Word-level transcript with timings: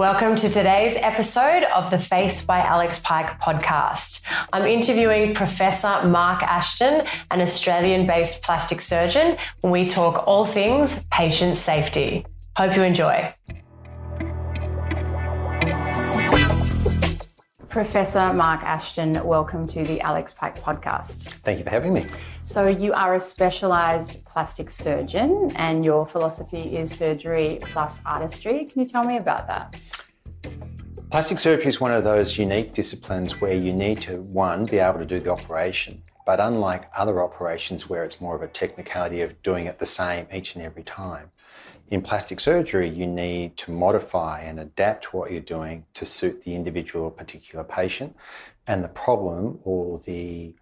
Welcome 0.00 0.34
to 0.36 0.48
today's 0.48 0.96
episode 0.96 1.62
of 1.64 1.90
the 1.90 1.98
Face 1.98 2.46
by 2.46 2.60
Alex 2.60 3.00
Pike 3.00 3.38
podcast. 3.38 4.26
I'm 4.50 4.64
interviewing 4.64 5.34
Professor 5.34 6.02
Mark 6.06 6.42
Ashton, 6.42 7.06
an 7.30 7.42
Australian 7.42 8.06
based 8.06 8.42
plastic 8.42 8.80
surgeon, 8.80 9.36
when 9.60 9.74
we 9.74 9.86
talk 9.86 10.26
all 10.26 10.46
things 10.46 11.04
patient 11.10 11.58
safety. 11.58 12.24
Hope 12.56 12.74
you 12.76 12.82
enjoy. 12.82 13.34
Professor 17.70 18.32
Mark 18.32 18.64
Ashton, 18.64 19.24
welcome 19.24 19.64
to 19.68 19.84
the 19.84 20.00
Alex 20.00 20.32
Pike 20.32 20.60
podcast. 20.60 21.22
Thank 21.44 21.58
you 21.58 21.64
for 21.64 21.70
having 21.70 21.94
me. 21.94 22.04
So, 22.42 22.66
you 22.66 22.92
are 22.92 23.14
a 23.14 23.20
specialized 23.20 24.24
plastic 24.24 24.72
surgeon, 24.72 25.52
and 25.54 25.84
your 25.84 26.04
philosophy 26.04 26.76
is 26.76 26.92
surgery 26.92 27.60
plus 27.62 28.00
artistry. 28.04 28.64
Can 28.64 28.82
you 28.82 28.88
tell 28.88 29.04
me 29.04 29.18
about 29.18 29.46
that? 29.46 29.80
Plastic 31.12 31.38
surgery 31.38 31.68
is 31.68 31.80
one 31.80 31.92
of 31.92 32.02
those 32.02 32.36
unique 32.36 32.74
disciplines 32.74 33.40
where 33.40 33.54
you 33.54 33.72
need 33.72 33.98
to, 33.98 34.20
one, 34.22 34.66
be 34.66 34.78
able 34.78 34.98
to 34.98 35.06
do 35.06 35.20
the 35.20 35.30
operation. 35.30 36.02
But 36.26 36.40
unlike 36.40 36.90
other 36.96 37.22
operations 37.22 37.88
where 37.88 38.02
it's 38.02 38.20
more 38.20 38.34
of 38.34 38.42
a 38.42 38.48
technicality 38.48 39.20
of 39.20 39.40
doing 39.42 39.66
it 39.66 39.78
the 39.78 39.86
same 39.86 40.26
each 40.34 40.56
and 40.56 40.64
every 40.64 40.82
time, 40.82 41.30
in 41.90 42.02
plastic 42.02 42.38
surgery, 42.38 42.88
you 42.88 43.06
need 43.06 43.56
to 43.56 43.72
modify 43.72 44.40
and 44.42 44.60
adapt 44.60 45.12
what 45.12 45.32
you're 45.32 45.40
doing 45.40 45.84
to 45.94 46.06
suit 46.06 46.42
the 46.44 46.54
individual 46.54 47.06
or 47.06 47.10
particular 47.10 47.64
patient 47.64 48.14
and 48.68 48.84
the 48.84 48.88
problem 48.88 49.58
or 49.64 50.00
the 50.04 50.54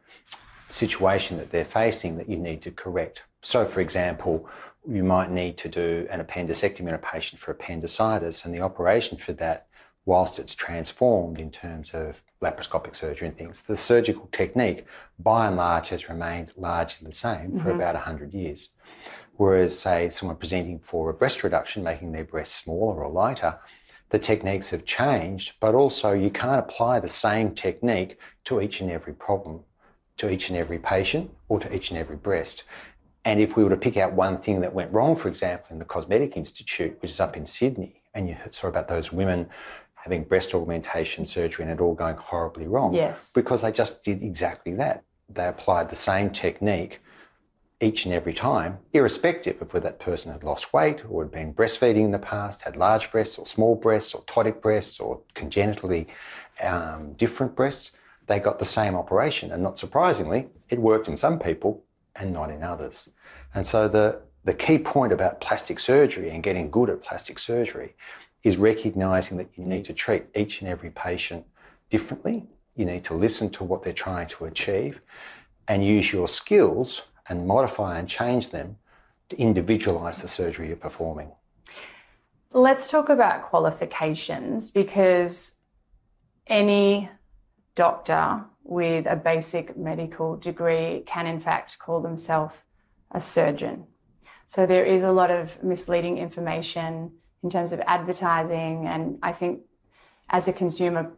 situation 0.70 1.37
that 1.37 1.51
they're 1.51 1.64
facing 1.64 2.16
that 2.16 2.28
you 2.28 2.37
need 2.37 2.62
to 2.62 2.70
correct. 2.70 3.23
So, 3.42 3.66
for 3.66 3.80
example, 3.80 4.48
you 4.88 5.04
might 5.04 5.30
need 5.30 5.59
to 5.59 5.68
do 5.68 6.06
an 6.10 6.24
appendectomy 6.24 6.88
in 6.88 6.95
a 6.95 6.98
patient 6.98 7.40
for 7.40 7.51
appendicitis, 7.51 8.45
and 8.45 8.54
the 8.54 8.60
operation 8.60 9.18
for 9.18 9.34
that, 9.34 9.66
whilst 10.06 10.38
it's 10.38 10.54
transformed 10.54 11.40
in 11.40 11.51
terms 11.51 11.93
of 11.93 12.23
laparoscopic 12.40 12.96
surgery 12.96 13.29
and 13.29 13.37
things, 13.37 13.62
the 13.62 13.76
surgical 13.76 14.29
technique 14.32 14.87
by 15.18 15.46
and 15.49 15.56
large 15.56 15.88
has 15.88 16.09
remained 16.09 16.52
largely 16.56 17.06
the 17.06 17.12
same 17.12 17.51
mm-hmm. 17.51 17.60
for 17.60 17.71
about 17.71 17.95
100 17.95 18.32
years. 18.32 18.71
Whereas, 19.38 19.78
say, 19.78 20.10
someone 20.10 20.36
presenting 20.36 20.80
for 20.80 21.08
a 21.08 21.14
breast 21.14 21.44
reduction, 21.44 21.84
making 21.84 22.10
their 22.10 22.24
breasts 22.24 22.60
smaller 22.60 23.04
or 23.04 23.10
lighter, 23.10 23.56
the 24.10 24.18
techniques 24.18 24.70
have 24.70 24.84
changed, 24.84 25.52
but 25.60 25.76
also 25.76 26.12
you 26.12 26.28
can't 26.28 26.58
apply 26.58 26.98
the 26.98 27.08
same 27.08 27.54
technique 27.54 28.18
to 28.44 28.60
each 28.60 28.80
and 28.80 28.90
every 28.90 29.12
problem, 29.12 29.60
to 30.16 30.28
each 30.28 30.48
and 30.48 30.59
every 30.59 30.80
patient, 30.80 31.30
or 31.48 31.60
to 31.60 31.72
each 31.72 31.90
and 31.90 31.98
every 31.98 32.16
breast. 32.16 32.64
And 33.24 33.40
if 33.40 33.56
we 33.56 33.62
were 33.62 33.70
to 33.70 33.76
pick 33.76 33.96
out 33.96 34.12
one 34.12 34.38
thing 34.38 34.60
that 34.62 34.74
went 34.74 34.92
wrong, 34.92 35.14
for 35.14 35.28
example, 35.28 35.68
in 35.70 35.78
the 35.78 35.84
Cosmetic 35.84 36.36
Institute, 36.36 36.98
which 37.00 37.12
is 37.12 37.20
up 37.20 37.36
in 37.36 37.46
Sydney, 37.46 38.02
and 38.14 38.28
you 38.28 38.36
saw 38.50 38.66
about 38.66 38.88
those 38.88 39.12
women 39.12 39.48
having 39.94 40.24
breast 40.24 40.52
augmentation 40.52 41.24
surgery 41.24 41.64
and 41.64 41.72
it 41.72 41.80
all 41.80 41.94
going 41.94 42.16
horribly 42.16 42.66
wrong. 42.66 42.92
Yes. 42.92 43.30
Because 43.32 43.62
they 43.62 43.70
just 43.70 44.02
did 44.02 44.24
exactly 44.24 44.72
that. 44.74 45.04
They 45.28 45.46
applied 45.46 45.90
the 45.90 45.96
same 45.96 46.30
technique 46.30 47.00
each 47.80 48.07
and 48.07 48.15
every 48.15 48.34
time, 48.34 48.79
irrespective 48.93 49.62
of 49.62 49.73
whether 49.73 49.84
that 49.84 50.01
person 50.01 50.32
had 50.32 50.43
lost 50.43 50.73
weight 50.73 51.04
or 51.09 51.23
had 51.23 51.30
been 51.30 51.54
breastfeeding 51.54 52.04
in 52.04 52.10
the 52.10 52.18
past, 52.18 52.62
had 52.62 52.76
large 52.76 53.10
breasts 53.12 53.38
or 53.38 53.46
small 53.46 53.76
breasts 53.76 54.15
or 54.15 54.23
ptotic 54.23 54.60
breasts 54.60 54.98
or 54.98 55.21
congenitally 55.34 56.09
um, 56.62 57.12
different 57.12 57.54
breasts, 57.54 57.96
they 58.26 58.40
got 58.40 58.59
the 58.59 58.65
same 58.65 58.96
operation. 58.96 59.52
And 59.52 59.62
not 59.62 59.79
surprisingly, 59.79 60.49
it 60.71 60.79
worked 60.79 61.06
in 61.06 61.16
some 61.16 61.38
people 61.38 61.84
and 62.16 62.32
not 62.32 62.51
in 62.51 62.65
others. 62.65 63.09
And 63.54 63.65
so 63.65 63.87
the, 63.87 64.22
the 64.44 64.54
key 64.54 64.78
point 64.78 65.12
about 65.12 65.41
plastic 65.41 65.78
surgery 65.78 66.31
and 66.31 66.43
getting 66.43 66.71
good 66.71 66.91
at 66.91 67.03
plastic 67.03 67.38
surgery 67.38 67.94
is 68.43 68.56
recognizing 68.56 69.38
that 69.38 69.50
you 69.54 69.65
need 69.65 69.84
to 69.84 69.93
treat 69.93 70.25
each 70.34 70.62
and 70.62 70.69
every 70.69 70.91
patient 70.91 71.47
differently. 71.91 72.44
You 72.75 72.87
need 72.87 73.04
to 73.04 73.15
listen 73.15 73.50
to 73.50 73.65
what 73.65 73.84
they're 73.84 73.93
trying 73.93 74.28
to 74.28 74.47
achieve 74.47 75.00
and 75.69 75.84
use 75.84 76.12
your 76.12 76.27
skills 76.27 77.03
and 77.28 77.47
modify 77.47 77.99
and 77.99 78.09
change 78.09 78.50
them 78.50 78.77
to 79.28 79.39
individualize 79.39 80.22
the 80.22 80.28
surgery 80.28 80.69
you're 80.69 80.77
performing. 80.77 81.31
Let's 82.53 82.91
talk 82.91 83.09
about 83.09 83.43
qualifications 83.43 84.71
because 84.71 85.56
any 86.47 87.11
doctor 87.75 88.44
with 88.65 89.06
a 89.06 89.16
basic 89.16 89.77
medical 89.77 90.37
degree 90.37 91.03
can, 91.06 91.27
in 91.27 91.41
fact, 91.41 91.78
call 91.78 92.00
themselves 92.00 92.55
a 93.11 93.21
surgeon. 93.21 93.87
So 94.47 94.66
there 94.66 94.84
is 94.84 95.03
a 95.03 95.12
lot 95.12 95.31
of 95.31 95.62
misleading 95.62 96.19
information 96.19 97.12
in 97.43 97.50
terms 97.50 97.72
of 97.72 97.81
advertising, 97.87 98.87
and 98.87 99.19
I 99.22 99.33
think 99.33 99.60
as 100.31 100.49
a 100.49 100.53
consumer, 100.53 101.12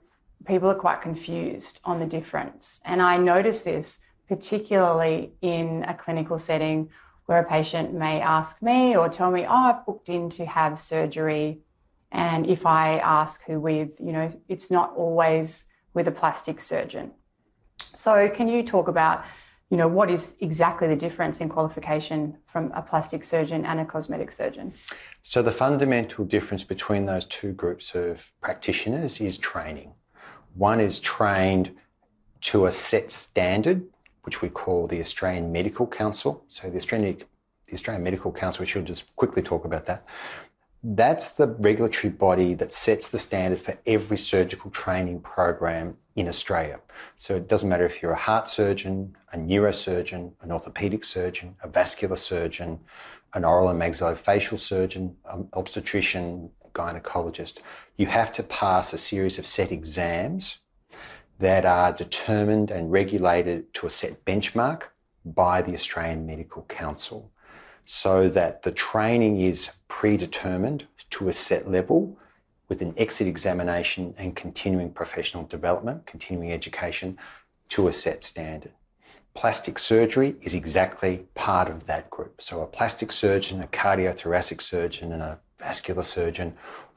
people 0.47 0.69
are 0.69 0.75
quite 0.75 1.00
confused 1.00 1.81
on 1.84 1.98
the 1.98 2.06
difference. 2.06 2.81
And 2.84 3.00
I 3.00 3.16
notice 3.16 3.62
this 3.62 4.00
particularly 4.30 5.32
in 5.42 5.84
a 5.88 5.92
clinical 5.92 6.38
setting 6.38 6.88
where 7.26 7.41
a 7.41 7.44
patient 7.44 7.92
may 7.92 8.20
ask 8.20 8.62
me 8.62 8.96
or 8.96 9.08
tell 9.08 9.28
me, 9.28 9.44
oh, 9.44 9.52
I've 9.52 9.84
booked 9.84 10.08
in 10.08 10.30
to 10.30 10.46
have 10.46 10.80
surgery. 10.80 11.62
And 12.12 12.46
if 12.46 12.64
I 12.64 12.98
ask 12.98 13.42
who 13.44 13.58
with, 13.58 13.98
you 13.98 14.12
know, 14.12 14.32
it's 14.48 14.70
not 14.70 14.94
always 14.94 15.66
with 15.94 16.06
a 16.06 16.12
plastic 16.12 16.60
surgeon. 16.60 17.10
So, 17.96 18.28
can 18.28 18.46
you 18.46 18.62
talk 18.62 18.86
about, 18.86 19.24
you 19.68 19.76
know, 19.76 19.88
what 19.88 20.08
is 20.08 20.34
exactly 20.38 20.86
the 20.86 20.94
difference 20.94 21.41
in 21.41 21.48
qualification 21.48 22.36
from 22.47 22.70
a 22.72 22.82
plastic 22.82 23.24
surgeon 23.24 23.66
and 23.66 23.80
a 23.80 23.84
cosmetic 23.84 24.30
surgeon? 24.30 24.72
So, 25.22 25.42
the 25.42 25.50
fundamental 25.50 26.24
difference 26.24 26.62
between 26.62 27.04
those 27.04 27.24
two 27.24 27.52
groups 27.52 27.97
of 27.97 28.24
practitioners 28.41 29.20
is 29.20 29.38
training. 29.38 29.92
One 30.54 30.78
is 30.78 31.00
trained 31.00 31.72
to 32.42 32.66
a 32.66 32.72
set 32.72 33.10
standard 33.10 33.82
which 34.22 34.42
we 34.42 34.48
call 34.48 34.86
the 34.86 35.00
Australian 35.00 35.53
Medical 35.53 35.86
Council. 35.86 36.42
So 36.47 36.70
the 36.70 36.76
Australian, 36.76 37.19
the 37.66 37.75
Australian 37.75 38.04
Medical 38.04 38.32
Council, 38.32 38.62
we 38.62 38.66
should 38.66 38.86
just 38.86 39.14
quickly 39.16 39.42
talk 39.42 39.64
about 39.64 39.86
that. 39.86 40.04
That's 40.82 41.31
the 41.31 41.48
regulatory 41.48 42.10
body 42.10 42.54
that 42.54 42.72
sets 42.72 43.09
the 43.09 43.19
standard 43.19 43.60
for 43.60 43.78
every 43.86 44.16
surgical 44.16 44.70
training 44.70 45.20
program 45.20 45.97
in 46.16 46.26
Australia. 46.26 46.80
So 47.16 47.36
it 47.36 47.48
doesn't 47.48 47.69
matter 47.69 47.84
if 47.84 48.00
you're 48.00 48.12
a 48.12 48.16
heart 48.16 48.48
surgeon, 48.48 49.14
a 49.32 49.36
neurosurgeon, 49.36 50.32
an 50.41 50.53
orthopedic 50.53 51.04
surgeon, 51.04 51.56
a 51.62 51.69
vascular 51.69 52.16
surgeon, 52.16 52.80
an 53.34 53.44
oral 53.44 53.69
and 53.69 53.80
maxillofacial 53.80 54.59
surgeon, 54.59 55.16
an 55.26 55.48
obstetrician, 55.53 56.50
gynecologist. 56.72 57.59
You 57.97 58.06
have 58.06 58.32
to 58.32 58.42
pass 58.42 58.92
a 58.92 58.98
series 58.98 59.38
of 59.38 59.47
set 59.47 59.72
exams 59.72 60.59
that 61.41 61.65
are 61.65 61.93
determined 61.93 62.71
and 62.71 62.93
regulated 62.93 63.73
to 63.75 63.87
a 63.87 63.91
set 63.91 64.25
benchmark 64.25 64.83
by 65.25 65.62
the 65.62 65.75
Australian 65.75 66.27
Medical 66.27 66.62
Council 66.69 67.31
so 67.87 68.28
that 68.28 68.62
the 68.62 68.71
training 68.71 69.41
is 69.41 69.71
predetermined 69.89 70.87
to 71.09 71.28
a 71.28 71.33
set 71.33 71.69
level 71.69 72.17
with 72.69 72.83
an 72.83 72.95
exit 72.97 73.27
examination 73.27 74.15
and 74.19 74.37
continuing 74.37 74.93
professional 74.93 75.45
development, 75.45 76.06
continuing 76.06 76.53
education 76.53 77.19
to 77.71 77.89
a 77.89 77.93
set 77.93 78.22
standard. 78.22 78.72
Plastic 79.33 79.78
surgery 79.78 80.37
is 80.43 80.55
exactly 80.55 81.27
part 81.34 81.69
of 81.69 81.87
that 81.87 82.11
group. 82.11 82.41
So, 82.43 82.62
a 82.62 82.67
plastic 82.67 83.11
surgeon, 83.11 83.62
a 83.62 83.67
cardiothoracic 83.67 84.61
surgeon, 84.61 85.12
and 85.12 85.22
a 85.22 85.39
vascular 85.59 86.03
surgeon 86.03 86.55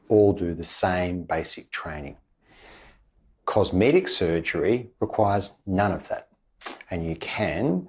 all 0.09 0.33
do 0.33 0.53
the 0.53 0.65
same 0.65 1.23
basic 1.23 1.71
training. 1.71 2.17
Cosmetic 3.45 4.07
surgery 4.07 4.89
requires 4.99 5.53
none 5.65 5.91
of 5.91 6.07
that. 6.09 6.29
And 6.89 7.05
you 7.05 7.15
can 7.15 7.87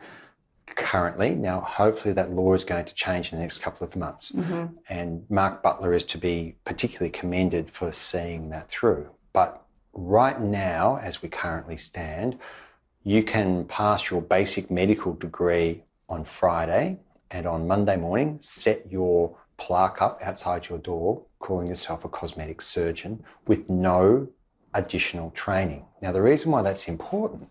currently, 0.67 1.35
now 1.35 1.61
hopefully 1.61 2.13
that 2.15 2.31
law 2.31 2.53
is 2.55 2.65
going 2.65 2.85
to 2.85 2.95
change 2.95 3.33
in 3.33 3.39
the 3.39 3.45
next 3.45 3.59
couple 3.59 3.87
of 3.87 3.95
months. 3.95 4.33
Mm-hmm. 4.33 4.67
And 4.89 5.25
Mark 5.31 5.63
Butler 5.63 5.93
is 5.93 6.05
to 6.05 6.19
be 6.19 6.57
particularly 6.65 7.11
commended 7.11 7.71
for 7.71 7.93
seeing 7.93 8.49
that 8.51 8.69
through. 8.69 9.09
But 9.33 9.63
right 9.93 10.41
now, 10.41 10.99
as 11.01 11.23
we 11.23 11.29
currently 11.29 11.77
stand, 11.77 12.39
you 13.05 13.23
can 13.23 13.67
pass 13.67 14.11
your 14.11 14.23
basic 14.23 14.71
medical 14.71 15.13
degree 15.13 15.83
on 16.09 16.25
Friday 16.25 16.99
and 17.31 17.47
on 17.47 17.67
Monday 17.67 17.97
morning 17.97 18.39
set 18.41 18.91
your 18.91 19.37
plaque 19.57 20.03
up 20.03 20.21
outside 20.23 20.69
your 20.69 20.79
door 20.79 21.23
calling 21.39 21.69
yourself 21.69 22.05
a 22.05 22.09
cosmetic 22.09 22.61
surgeon 22.61 23.23
with 23.47 23.69
no 23.69 24.27
additional 24.75 25.31
training. 25.31 25.85
Now, 26.03 26.13
the 26.13 26.23
reason 26.23 26.53
why 26.53 26.63
that's 26.63 26.89
important 26.89 27.49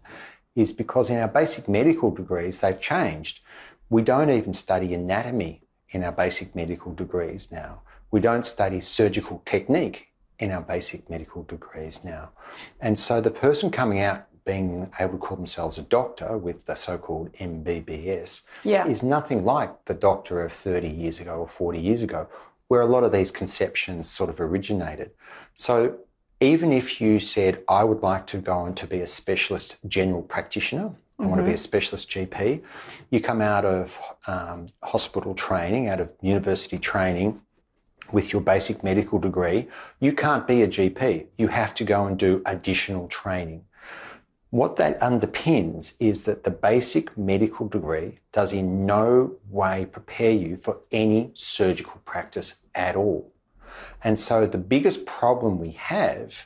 is 0.56 0.72
because 0.72 1.10
in 1.10 1.18
our 1.18 1.28
basic 1.28 1.68
medical 1.68 2.12
degrees, 2.12 2.60
they've 2.60 2.80
changed. 2.80 3.42
We 3.90 4.02
don't 4.02 4.30
even 4.30 4.54
study 4.54 4.94
anatomy 4.94 5.62
in 5.90 6.04
our 6.04 6.12
basic 6.12 6.56
medical 6.56 6.94
degrees 6.94 7.52
now. 7.52 7.82
We 8.12 8.20
don't 8.20 8.46
study 8.46 8.80
surgical 8.80 9.42
technique 9.46 10.08
in 10.40 10.52
our 10.52 10.62
basic 10.62 11.10
medical 11.10 11.44
degrees 11.44 12.04
now. 12.04 12.30
And 12.82 12.98
so 12.98 13.22
the 13.22 13.32
person 13.32 13.72
coming 13.72 14.02
out 14.02 14.28
being 14.46 14.92
able 15.00 15.14
to 15.14 15.18
call 15.18 15.38
themselves 15.38 15.78
a 15.78 15.84
doctor 15.84 16.38
with 16.38 16.66
the 16.66 16.76
so-called 16.76 17.32
MBBS 17.34 18.42
yeah. 18.64 18.86
is 18.86 19.02
nothing 19.02 19.46
like 19.46 19.86
the 19.86 19.94
doctor 19.94 20.44
of 20.44 20.52
30 20.52 20.90
years 20.90 21.22
ago 21.22 21.36
or 21.38 21.48
40 21.48 21.80
years 21.80 22.02
ago. 22.02 22.28
where 22.74 22.82
a 22.82 22.86
lot 22.88 23.04
of 23.04 23.12
these 23.12 23.30
conceptions 23.30 24.10
sort 24.10 24.32
of 24.32 24.40
originated. 24.42 25.12
So 25.54 25.96
even 26.40 26.74
if 26.74 27.00
you 27.00 27.20
said, 27.20 27.64
I 27.68 27.84
would 27.84 28.02
like 28.02 28.28
to 28.28 28.38
go 28.38 28.54
on 28.54 28.76
to 28.76 28.88
be 28.88 29.00
a 29.00 29.08
specialist 29.08 29.78
general 29.88 30.22
practitioner, 30.22 30.92
I 31.20 31.26
want 31.28 31.40
to 31.40 31.46
be 31.46 31.54
a 31.54 31.58
specialist 31.58 32.10
GP, 32.10 32.62
you 33.12 33.22
come 33.22 33.40
out 33.40 33.64
of 33.64 33.98
um, 34.28 34.66
hospital 34.82 35.34
training, 35.34 35.88
out 35.88 36.02
of 36.02 36.12
university 36.22 36.78
training 36.78 37.40
with 38.12 38.32
your 38.32 38.42
basic 38.42 38.84
medical 38.84 39.20
degree, 39.20 39.68
you 40.00 40.14
can't 40.14 40.48
be 40.48 40.62
a 40.62 40.68
GP. 40.68 41.26
You 41.38 41.48
have 41.48 41.74
to 41.76 41.84
go 41.84 42.06
and 42.06 42.18
do 42.18 42.42
additional 42.46 43.08
training. 43.08 43.66
What 44.52 44.76
that 44.78 45.00
underpins 45.02 45.96
is 46.00 46.26
that 46.26 46.44
the 46.44 46.52
basic 46.52 47.18
medical 47.18 47.68
degree 47.68 48.20
does 48.32 48.54
in 48.54 48.86
no 48.86 49.36
way 49.50 49.88
prepare 49.92 50.32
you 50.32 50.58
for 50.58 50.78
any 50.92 51.32
surgical 51.34 52.00
practice 52.06 52.56
at 52.76 52.96
all. 52.96 53.32
And 54.04 54.20
so 54.20 54.46
the 54.46 54.58
biggest 54.58 55.06
problem 55.06 55.60
we 55.60 55.72
have 55.72 56.46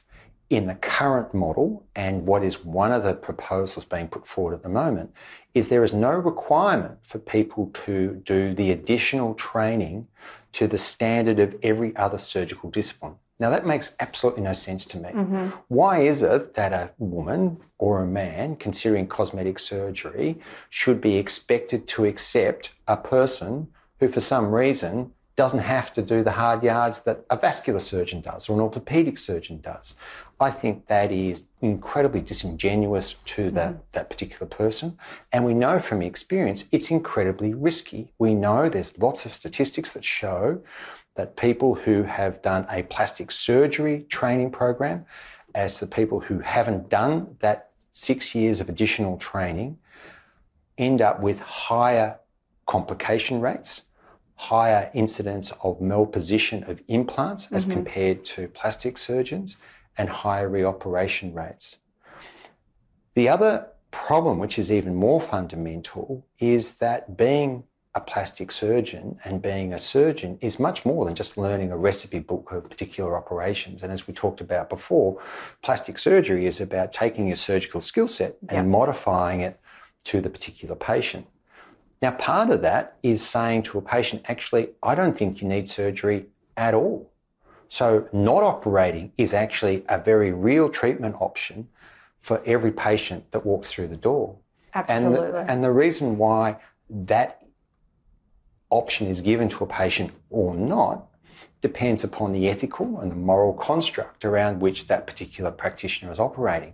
in 0.49 0.67
the 0.67 0.75
current 0.75 1.33
model 1.33 1.85
and 1.95 2.25
what 2.25 2.43
is 2.43 2.63
one 2.63 2.93
of 2.93 3.03
the 3.03 3.13
proposals 3.13 3.83
being 3.83 4.07
put 4.07 4.25
forward 4.25 4.53
at 4.53 4.63
the 4.63 4.69
moment 4.69 5.13
is 5.53 5.67
there 5.67 5.83
is 5.83 5.93
no 5.93 6.11
requirement 6.11 6.97
for 7.03 7.19
people 7.19 7.69
to 7.73 8.21
do 8.23 8.53
the 8.53 8.71
additional 8.71 9.33
training 9.33 10.07
to 10.53 10.67
the 10.67 10.77
standard 10.77 11.39
of 11.39 11.55
every 11.63 11.95
other 11.97 12.17
surgical 12.17 12.69
discipline. 12.69 13.15
Now, 13.39 13.49
that 13.51 13.67
makes 13.67 13.95
absolutely 13.99 14.41
no 14.41 14.53
sense 14.53 14.85
to 14.87 14.97
me. 14.97 15.09
Mm-hmm. 15.09 15.49
Why 15.67 15.99
is 15.99 16.23
it 16.23 16.55
that 16.55 16.73
a 16.73 16.91
woman 16.97 17.57
or 17.77 18.01
a 18.01 18.07
man 18.07 18.55
considering 18.55 19.05
cosmetic 19.07 19.59
surgery 19.59 20.39
should 20.69 21.01
be 21.01 21.17
expected 21.17 21.87
to 21.89 22.05
accept 22.05 22.71
a 22.87 22.97
person 22.97 23.67
who, 23.99 24.07
for 24.07 24.21
some 24.21 24.51
reason, 24.51 25.11
doesn't 25.37 25.59
have 25.59 25.93
to 25.93 26.01
do 26.01 26.23
the 26.23 26.31
hard 26.31 26.63
yards 26.63 27.03
that 27.03 27.23
a 27.29 27.37
vascular 27.37 27.79
surgeon 27.79 28.21
does 28.21 28.49
or 28.49 28.53
an 28.53 28.59
orthopedic 28.59 29.19
surgeon 29.19 29.61
does. 29.61 29.93
I 30.39 30.49
think 30.49 30.87
that 30.87 31.11
is 31.11 31.43
incredibly 31.61 32.21
disingenuous 32.21 33.13
to 33.25 33.51
that, 33.51 33.73
mm. 33.75 33.79
that 33.91 34.09
particular 34.09 34.47
person. 34.47 34.97
And 35.31 35.45
we 35.45 35.53
know 35.53 35.79
from 35.79 36.01
experience 36.01 36.65
it's 36.71 36.89
incredibly 36.89 37.53
risky. 37.53 38.11
We 38.17 38.33
know 38.33 38.67
there's 38.67 38.97
lots 38.97 39.27
of 39.27 39.33
statistics 39.33 39.93
that 39.93 40.03
show 40.03 40.59
that 41.15 41.35
people 41.37 41.75
who 41.75 42.01
have 42.01 42.41
done 42.41 42.65
a 42.71 42.83
plastic 42.83 43.29
surgery 43.29 44.07
training 44.09 44.49
program, 44.51 45.05
as 45.53 45.79
the 45.79 45.87
people 45.87 46.19
who 46.19 46.39
haven't 46.39 46.89
done 46.89 47.37
that 47.41 47.69
six 47.91 48.33
years 48.33 48.59
of 48.59 48.69
additional 48.69 49.17
training, 49.17 49.77
end 50.79 51.01
up 51.01 51.21
with 51.21 51.39
higher 51.39 52.19
complication 52.65 53.39
rates 53.39 53.83
higher 54.37 54.89
incidence 54.93 55.51
of 55.63 55.79
malposition 55.79 56.67
of 56.69 56.79
implants 56.87 57.47
mm-hmm. 57.47 57.55
as 57.55 57.65
compared 57.65 58.23
to 58.23 58.47
plastic 58.49 58.97
surgeons 58.97 59.57
and 59.97 60.09
higher 60.09 60.49
reoperation 60.49 61.35
rates. 61.35 61.77
The 63.15 63.27
other 63.27 63.67
problem, 63.89 64.37
which 64.37 64.59
is 64.59 64.71
even 64.71 64.95
more 64.95 65.19
fundamental, 65.19 66.25
is 66.39 66.77
that 66.77 67.17
being 67.17 67.63
a 67.95 67.99
plastic 67.99 68.51
surgeon 68.51 69.17
and 69.23 69.41
being 69.41 69.73
a 69.73 69.79
surgeon 69.79 70.37
is 70.39 70.59
much 70.59 70.85
more 70.85 71.03
than 71.03 71.15
just 71.15 71.35
learning 71.35 71.71
a 71.71 71.77
recipe 71.77 72.19
book 72.19 72.51
of 72.51 72.69
particular 72.69 73.17
operations. 73.17 73.81
And 73.81 73.91
as 73.91 74.07
we 74.07 74.13
talked 74.13 74.39
about 74.39 74.69
before, 74.69 75.19
plastic 75.63 75.97
surgery 75.97 76.45
is 76.45 76.61
about 76.61 76.93
taking 76.93 77.25
your 77.25 77.37
surgical 77.37 77.81
skill 77.81 78.07
set 78.07 78.37
and 78.49 78.51
yep. 78.51 78.65
modifying 78.67 79.41
it 79.41 79.59
to 80.03 80.21
the 80.21 80.29
particular 80.29 80.75
patient. 80.75 81.25
Now, 82.01 82.11
part 82.11 82.49
of 82.49 82.61
that 82.61 82.97
is 83.01 83.25
saying 83.25 83.63
to 83.63 83.77
a 83.77 83.81
patient, 83.81 84.23
actually, 84.25 84.69
I 84.83 84.93
don't 84.95 85.17
think 85.17 85.41
you 85.41 85.47
need 85.47 85.67
surgery 85.67 86.27
at 86.55 86.73
all. 86.73 87.11
So, 87.69 88.07
not 88.13 88.43
operating 88.43 89.11
is 89.17 89.33
actually 89.33 89.83
a 89.89 89.97
very 89.97 90.31
real 90.31 90.69
treatment 90.69 91.15
option 91.19 91.67
for 92.21 92.41
every 92.45 92.71
patient 92.71 93.29
that 93.31 93.45
walks 93.45 93.71
through 93.71 93.87
the 93.87 93.97
door. 93.97 94.35
Absolutely. 94.73 95.25
And 95.25 95.33
the, 95.33 95.51
and 95.51 95.63
the 95.63 95.71
reason 95.71 96.17
why 96.17 96.57
that 96.89 97.43
option 98.69 99.07
is 99.07 99.21
given 99.21 99.49
to 99.49 99.63
a 99.63 99.67
patient 99.67 100.11
or 100.29 100.53
not 100.53 101.07
depends 101.61 102.03
upon 102.03 102.31
the 102.31 102.47
ethical 102.47 102.99
and 102.99 103.11
the 103.11 103.15
moral 103.15 103.53
construct 103.53 104.23
around 104.23 104.59
which 104.59 104.87
that 104.87 105.07
particular 105.07 105.51
practitioner 105.51 106.11
is 106.11 106.19
operating. 106.19 106.73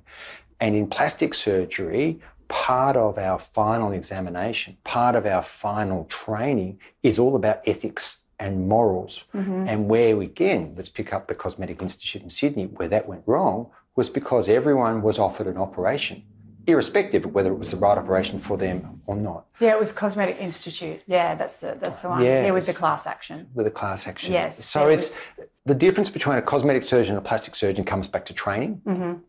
And 0.59 0.75
in 0.75 0.87
plastic 0.87 1.33
surgery, 1.33 2.19
part 2.47 2.95
of 2.95 3.17
our 3.17 3.39
final 3.39 3.91
examination, 3.91 4.77
part 4.83 5.15
of 5.15 5.25
our 5.25 5.43
final 5.43 6.05
training 6.05 6.79
is 7.01 7.19
all 7.19 7.35
about 7.35 7.61
ethics 7.65 8.19
and 8.39 8.67
morals. 8.67 9.23
Mm-hmm. 9.33 9.67
And 9.67 9.89
where 9.89 10.17
we, 10.17 10.25
again, 10.25 10.73
let's 10.75 10.89
pick 10.89 11.13
up 11.13 11.27
the 11.27 11.35
Cosmetic 11.35 11.81
Institute 11.81 12.21
in 12.21 12.29
Sydney, 12.29 12.65
where 12.65 12.87
that 12.87 13.07
went 13.07 13.23
wrong 13.25 13.69
was 13.95 14.09
because 14.09 14.49
everyone 14.49 15.01
was 15.01 15.19
offered 15.19 15.47
an 15.47 15.57
operation, 15.57 16.23
irrespective 16.65 17.25
of 17.25 17.33
whether 17.33 17.51
it 17.51 17.57
was 17.57 17.71
the 17.71 17.77
right 17.77 17.97
operation 17.97 18.39
for 18.39 18.57
them 18.57 19.01
or 19.05 19.15
not. 19.15 19.45
Yeah, 19.59 19.71
it 19.71 19.79
was 19.79 19.91
Cosmetic 19.91 20.37
Institute. 20.39 21.01
Yeah, 21.05 21.35
that's 21.35 21.57
the 21.57 21.77
that's 21.79 21.99
the 22.01 22.09
one. 22.09 22.23
Yeah, 22.23 22.45
yeah, 22.45 22.51
with 22.51 22.65
the 22.65 22.73
class 22.73 23.05
action. 23.05 23.47
With 23.53 23.65
the 23.65 23.71
class 23.71 24.07
action. 24.07 24.33
Yes. 24.33 24.63
So 24.65 24.89
it 24.89 24.95
it's 24.95 25.21
was... 25.37 25.47
the 25.65 25.75
difference 25.75 26.09
between 26.09 26.37
a 26.37 26.41
cosmetic 26.41 26.83
surgeon 26.83 27.15
and 27.15 27.23
a 27.23 27.27
plastic 27.27 27.53
surgeon 27.55 27.83
comes 27.83 28.07
back 28.07 28.25
to 28.25 28.33
training. 28.33 28.81
Mm-hmm 28.85 29.19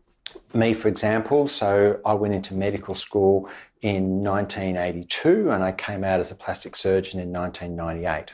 me, 0.53 0.73
for 0.73 0.87
example, 0.87 1.47
so 1.47 1.99
I 2.05 2.13
went 2.13 2.33
into 2.33 2.53
medical 2.53 2.95
school 2.95 3.49
in 3.81 4.23
1982 4.23 5.51
and 5.51 5.63
I 5.63 5.71
came 5.71 6.03
out 6.03 6.19
as 6.19 6.31
a 6.31 6.35
plastic 6.35 6.75
surgeon 6.75 7.19
in 7.19 7.31
1998. 7.31 8.31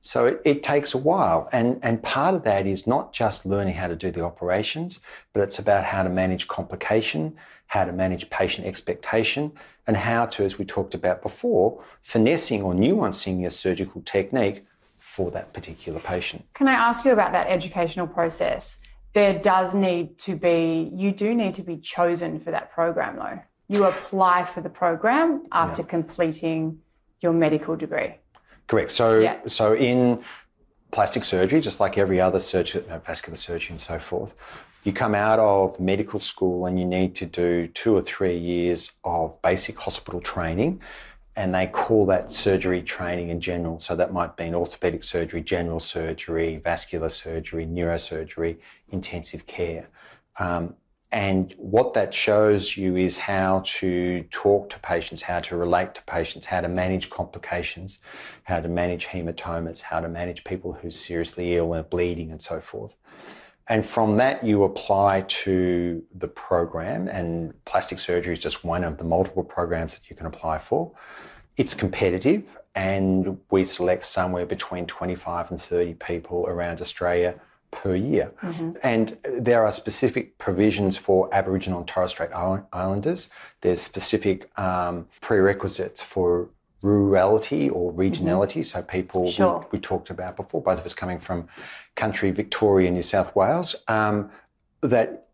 So 0.00 0.26
it, 0.26 0.40
it, 0.44 0.62
takes 0.62 0.94
a 0.94 0.98
while. 0.98 1.48
And, 1.52 1.80
and 1.82 2.00
part 2.00 2.34
of 2.34 2.44
that 2.44 2.66
is 2.66 2.86
not 2.86 3.12
just 3.12 3.44
learning 3.44 3.74
how 3.74 3.88
to 3.88 3.96
do 3.96 4.12
the 4.12 4.22
operations, 4.22 5.00
but 5.32 5.42
it's 5.42 5.58
about 5.58 5.84
how 5.84 6.04
to 6.04 6.08
manage 6.08 6.46
complication, 6.46 7.36
how 7.66 7.84
to 7.84 7.92
manage 7.92 8.30
patient 8.30 8.68
expectation, 8.68 9.50
and 9.88 9.96
how 9.96 10.26
to, 10.26 10.44
as 10.44 10.58
we 10.58 10.64
talked 10.64 10.94
about 10.94 11.22
before, 11.22 11.82
finessing 12.02 12.62
or 12.62 12.72
nuancing 12.72 13.40
your 13.40 13.50
surgical 13.50 14.00
technique 14.02 14.64
for 15.00 15.30
that 15.32 15.52
particular 15.52 15.98
patient. 15.98 16.44
Can 16.54 16.68
I 16.68 16.74
ask 16.74 17.04
you 17.04 17.10
about 17.10 17.32
that 17.32 17.48
educational 17.48 18.06
process? 18.06 18.80
There 19.16 19.38
does 19.38 19.74
need 19.74 20.18
to 20.18 20.36
be, 20.36 20.92
you 20.94 21.10
do 21.10 21.34
need 21.34 21.54
to 21.54 21.62
be 21.62 21.78
chosen 21.78 22.38
for 22.38 22.50
that 22.50 22.70
program 22.70 23.16
though. 23.16 23.40
You 23.66 23.84
apply 23.84 24.44
for 24.44 24.60
the 24.60 24.68
program 24.68 25.44
after 25.52 25.80
yeah. 25.80 25.88
completing 25.88 26.78
your 27.22 27.32
medical 27.32 27.76
degree. 27.76 28.16
Correct. 28.66 28.90
So, 28.90 29.20
yeah. 29.20 29.38
so 29.46 29.74
in 29.74 30.22
plastic 30.90 31.24
surgery, 31.24 31.62
just 31.62 31.80
like 31.80 31.96
every 31.96 32.20
other 32.20 32.40
surgery, 32.40 32.84
uh, 32.90 32.98
vascular 32.98 33.36
surgery 33.36 33.70
and 33.70 33.80
so 33.80 33.98
forth, 33.98 34.34
you 34.84 34.92
come 34.92 35.14
out 35.14 35.38
of 35.38 35.80
medical 35.80 36.20
school 36.20 36.66
and 36.66 36.78
you 36.78 36.84
need 36.84 37.14
to 37.14 37.24
do 37.24 37.68
two 37.68 37.96
or 37.96 38.02
three 38.02 38.36
years 38.36 38.92
of 39.02 39.40
basic 39.40 39.78
hospital 39.78 40.20
training 40.20 40.82
and 41.36 41.54
they 41.54 41.66
call 41.66 42.06
that 42.06 42.32
surgery 42.32 42.82
training 42.82 43.28
in 43.28 43.40
general. 43.40 43.78
So 43.78 43.94
that 43.94 44.12
might 44.12 44.36
be 44.36 44.44
an 44.44 44.54
orthopedic 44.54 45.04
surgery, 45.04 45.42
general 45.42 45.80
surgery, 45.80 46.56
vascular 46.56 47.10
surgery, 47.10 47.66
neurosurgery, 47.66 48.56
intensive 48.88 49.46
care. 49.46 49.86
Um, 50.38 50.74
and 51.12 51.54
what 51.56 51.94
that 51.94 52.12
shows 52.12 52.76
you 52.76 52.96
is 52.96 53.16
how 53.16 53.62
to 53.66 54.24
talk 54.30 54.70
to 54.70 54.78
patients, 54.80 55.22
how 55.22 55.38
to 55.40 55.56
relate 55.56 55.94
to 55.94 56.02
patients, 56.04 56.46
how 56.46 56.62
to 56.62 56.68
manage 56.68 57.10
complications, 57.10 58.00
how 58.42 58.60
to 58.60 58.68
manage 58.68 59.06
hematomas, 59.06 59.80
how 59.80 60.00
to 60.00 60.08
manage 60.08 60.42
people 60.42 60.72
who 60.72 60.88
are 60.88 60.90
seriously 60.90 61.56
ill 61.56 61.74
and 61.74 61.88
bleeding, 61.90 62.32
and 62.32 62.42
so 62.42 62.60
forth. 62.60 62.96
And 63.68 63.84
from 63.84 64.16
that, 64.18 64.44
you 64.44 64.62
apply 64.62 65.22
to 65.22 66.02
the 66.14 66.28
program, 66.28 67.08
and 67.08 67.52
plastic 67.64 67.98
surgery 67.98 68.32
is 68.34 68.38
just 68.38 68.64
one 68.64 68.84
of 68.84 68.96
the 68.98 69.04
multiple 69.04 69.42
programs 69.42 69.94
that 69.94 70.08
you 70.08 70.14
can 70.14 70.26
apply 70.26 70.58
for. 70.58 70.92
It's 71.56 71.74
competitive, 71.74 72.44
and 72.76 73.38
we 73.50 73.64
select 73.64 74.04
somewhere 74.04 74.46
between 74.46 74.86
25 74.86 75.50
and 75.50 75.60
30 75.60 75.94
people 75.94 76.46
around 76.46 76.80
Australia 76.80 77.34
per 77.72 77.96
year. 77.96 78.32
Mm-hmm. 78.42 78.72
And 78.82 79.18
there 79.24 79.64
are 79.64 79.72
specific 79.72 80.38
provisions 80.38 80.96
for 80.96 81.28
Aboriginal 81.32 81.80
and 81.80 81.88
Torres 81.88 82.10
Strait 82.12 82.30
Islanders. 82.32 83.28
There's 83.62 83.80
specific 83.80 84.48
um, 84.58 85.08
prerequisites 85.20 86.02
for 86.02 86.48
rurality 86.82 87.68
or 87.70 87.92
regionality. 87.92 88.60
Mm-hmm. 88.60 88.62
So 88.62 88.82
people 88.82 89.30
sure. 89.30 89.66
we, 89.72 89.78
we, 89.78 89.80
talked 89.80 90.10
about 90.10 90.36
before, 90.36 90.62
both 90.62 90.78
of 90.78 90.84
us 90.84 90.94
coming 90.94 91.18
from 91.18 91.48
country 91.94 92.30
Victoria, 92.30 92.90
New 92.90 93.02
South 93.02 93.34
Wales, 93.34 93.74
um, 93.88 94.30
that 94.82 95.26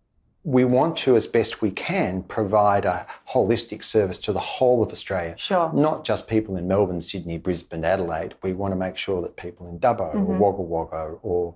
we 0.45 0.65
want 0.65 0.97
to, 0.97 1.15
as 1.15 1.27
best 1.27 1.63
we 1.63 1.71
can, 1.71 2.23
provide 2.25 2.85
a 2.85 3.07
holistic 3.31 3.85
service 3.85 4.19
to 4.19 4.33
the 4.33 4.41
whole 4.41 4.83
of 4.83 4.91
Australia. 4.91 5.37
Sure. 5.39 5.71
Not 5.73 6.05
just 6.05 6.27
people 6.27 6.57
in 6.57 6.67
Melbourne, 6.67 7.01
Sydney, 7.01 7.39
Brisbane, 7.39 7.85
Adelaide. 7.85 8.35
We 8.43 8.53
want 8.53 8.73
to 8.73 8.77
make 8.77 8.97
sure 8.97 9.23
that 9.23 9.37
people 9.37 9.69
in 9.69 9.79
Dubbo 9.79 10.15
mm-hmm. 10.15 10.43
or 10.43 10.51
Wagga 10.51 10.63
Wagga 10.63 11.19
or 11.23 11.55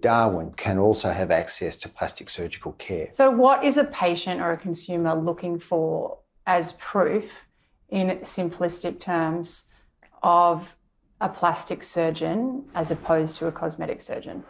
Darwin 0.00 0.52
can 0.52 0.78
also 0.78 1.10
have 1.10 1.30
access 1.30 1.76
to 1.78 1.88
plastic 1.88 2.28
surgical 2.28 2.72
care. 2.72 3.08
So, 3.12 3.30
what 3.30 3.64
is 3.64 3.78
a 3.78 3.84
patient 3.84 4.40
or 4.40 4.52
a 4.52 4.56
consumer 4.56 5.14
looking 5.14 5.58
for 5.58 6.18
as 6.46 6.72
proof 6.72 7.40
in 7.88 8.08
simplistic 8.20 9.00
terms 9.00 9.64
of 10.22 10.76
a 11.20 11.28
plastic 11.28 11.82
surgeon 11.82 12.64
as 12.74 12.90
opposed 12.90 13.38
to 13.38 13.46
a 13.46 13.52
cosmetic 13.52 14.02
surgeon? 14.02 14.44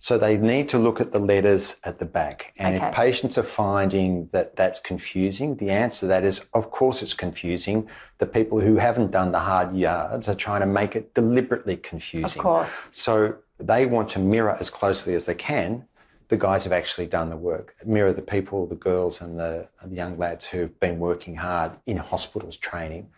So 0.00 0.16
they 0.16 0.36
need 0.36 0.68
to 0.68 0.78
look 0.78 1.00
at 1.00 1.10
the 1.10 1.18
letters 1.18 1.80
at 1.82 1.98
the 1.98 2.04
back. 2.04 2.52
And 2.58 2.76
Okay. 2.76 2.86
if 2.86 2.94
patients 2.94 3.36
are 3.36 3.42
finding 3.42 4.28
that 4.32 4.54
that's 4.54 4.78
confusing, 4.78 5.56
the 5.56 5.70
answer 5.70 6.00
to 6.00 6.06
that 6.06 6.22
is, 6.22 6.46
of 6.54 6.70
course, 6.70 7.02
it's 7.02 7.14
confusing. 7.14 7.88
The 8.18 8.26
people 8.26 8.60
who 8.60 8.76
haven't 8.76 9.10
done 9.10 9.32
the 9.32 9.40
hard 9.40 9.74
yards 9.74 10.28
are 10.28 10.36
trying 10.36 10.60
to 10.60 10.66
make 10.66 10.94
it 10.94 11.14
deliberately 11.14 11.76
confusing. 11.76 12.38
Of 12.38 12.44
course. 12.44 12.88
So 12.92 13.34
they 13.58 13.86
want 13.86 14.08
to 14.10 14.20
mirror 14.20 14.56
as 14.60 14.70
closely 14.70 15.14
as 15.16 15.24
they 15.24 15.34
can 15.34 15.87
the 16.28 16.36
guys 16.36 16.64
who've 16.64 16.72
actually 16.72 17.06
done 17.06 17.30
the 17.30 17.36
work, 17.36 17.74
mirror 17.84 18.12
the 18.12 18.22
people, 18.22 18.66
the 18.66 18.74
girls 18.74 19.20
and 19.22 19.38
the, 19.38 19.68
and 19.80 19.90
the 19.90 19.96
young 19.96 20.18
lads 20.18 20.44
who've 20.44 20.78
been 20.78 20.98
working 20.98 21.34
hard 21.36 21.72
in 21.86 21.96
hospitals 21.96 22.56
training. 22.56 23.08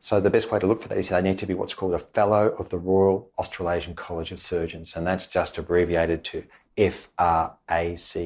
So 0.00 0.20
the 0.20 0.30
best 0.30 0.50
way 0.50 0.58
to 0.58 0.66
look 0.66 0.82
for 0.82 0.88
that 0.88 0.98
is 0.98 1.08
they 1.08 1.22
need 1.22 1.38
to 1.38 1.46
be 1.46 1.54
what's 1.54 1.74
called 1.74 1.94
a 1.94 1.98
Fellow 1.98 2.54
of 2.58 2.68
the 2.68 2.78
Royal 2.78 3.30
Australasian 3.38 3.94
College 3.94 4.32
of 4.32 4.40
Surgeons, 4.40 4.96
and 4.96 5.06
that's 5.06 5.26
just 5.26 5.58
abbreviated 5.58 6.24
to 6.24 6.44
FRACS, 6.76 8.16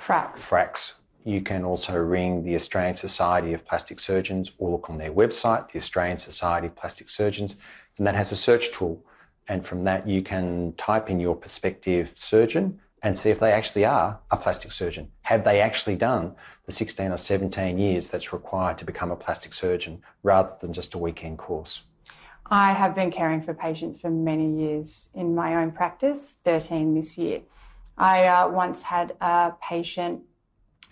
Frax. 0.00 0.38
FRACS. 0.38 0.94
You 1.24 1.42
can 1.42 1.64
also 1.64 1.98
ring 1.98 2.44
the 2.44 2.56
Australian 2.56 2.94
Society 2.96 3.52
of 3.52 3.64
Plastic 3.66 4.00
Surgeons 4.00 4.52
or 4.58 4.70
look 4.70 4.88
on 4.88 4.98
their 4.98 5.12
website, 5.12 5.70
the 5.70 5.78
Australian 5.78 6.18
Society 6.18 6.68
of 6.68 6.76
Plastic 6.76 7.08
Surgeons, 7.08 7.56
and 7.98 8.06
that 8.06 8.14
has 8.14 8.32
a 8.32 8.36
search 8.36 8.72
tool. 8.72 9.04
And 9.48 9.66
from 9.66 9.84
that, 9.84 10.06
you 10.08 10.22
can 10.22 10.72
type 10.76 11.10
in 11.10 11.20
your 11.20 11.34
prospective 11.34 12.12
surgeon 12.14 12.80
and 13.02 13.16
see 13.16 13.30
if 13.30 13.40
they 13.40 13.52
actually 13.52 13.84
are 13.84 14.20
a 14.30 14.36
plastic 14.36 14.72
surgeon. 14.72 15.10
Have 15.22 15.44
they 15.44 15.60
actually 15.60 15.96
done 15.96 16.34
the 16.66 16.72
16 16.72 17.12
or 17.12 17.16
17 17.16 17.78
years 17.78 18.10
that's 18.10 18.32
required 18.32 18.78
to 18.78 18.84
become 18.84 19.10
a 19.10 19.16
plastic 19.16 19.54
surgeon 19.54 20.02
rather 20.22 20.52
than 20.60 20.72
just 20.72 20.94
a 20.94 20.98
weekend 20.98 21.38
course? 21.38 21.82
I 22.50 22.72
have 22.72 22.94
been 22.94 23.10
caring 23.10 23.42
for 23.42 23.52
patients 23.52 24.00
for 24.00 24.10
many 24.10 24.60
years 24.60 25.10
in 25.14 25.34
my 25.34 25.56
own 25.56 25.70
practice, 25.70 26.38
13 26.44 26.94
this 26.94 27.18
year. 27.18 27.42
I 27.96 28.26
uh, 28.26 28.48
once 28.48 28.82
had 28.82 29.16
a 29.20 29.52
patient 29.60 30.22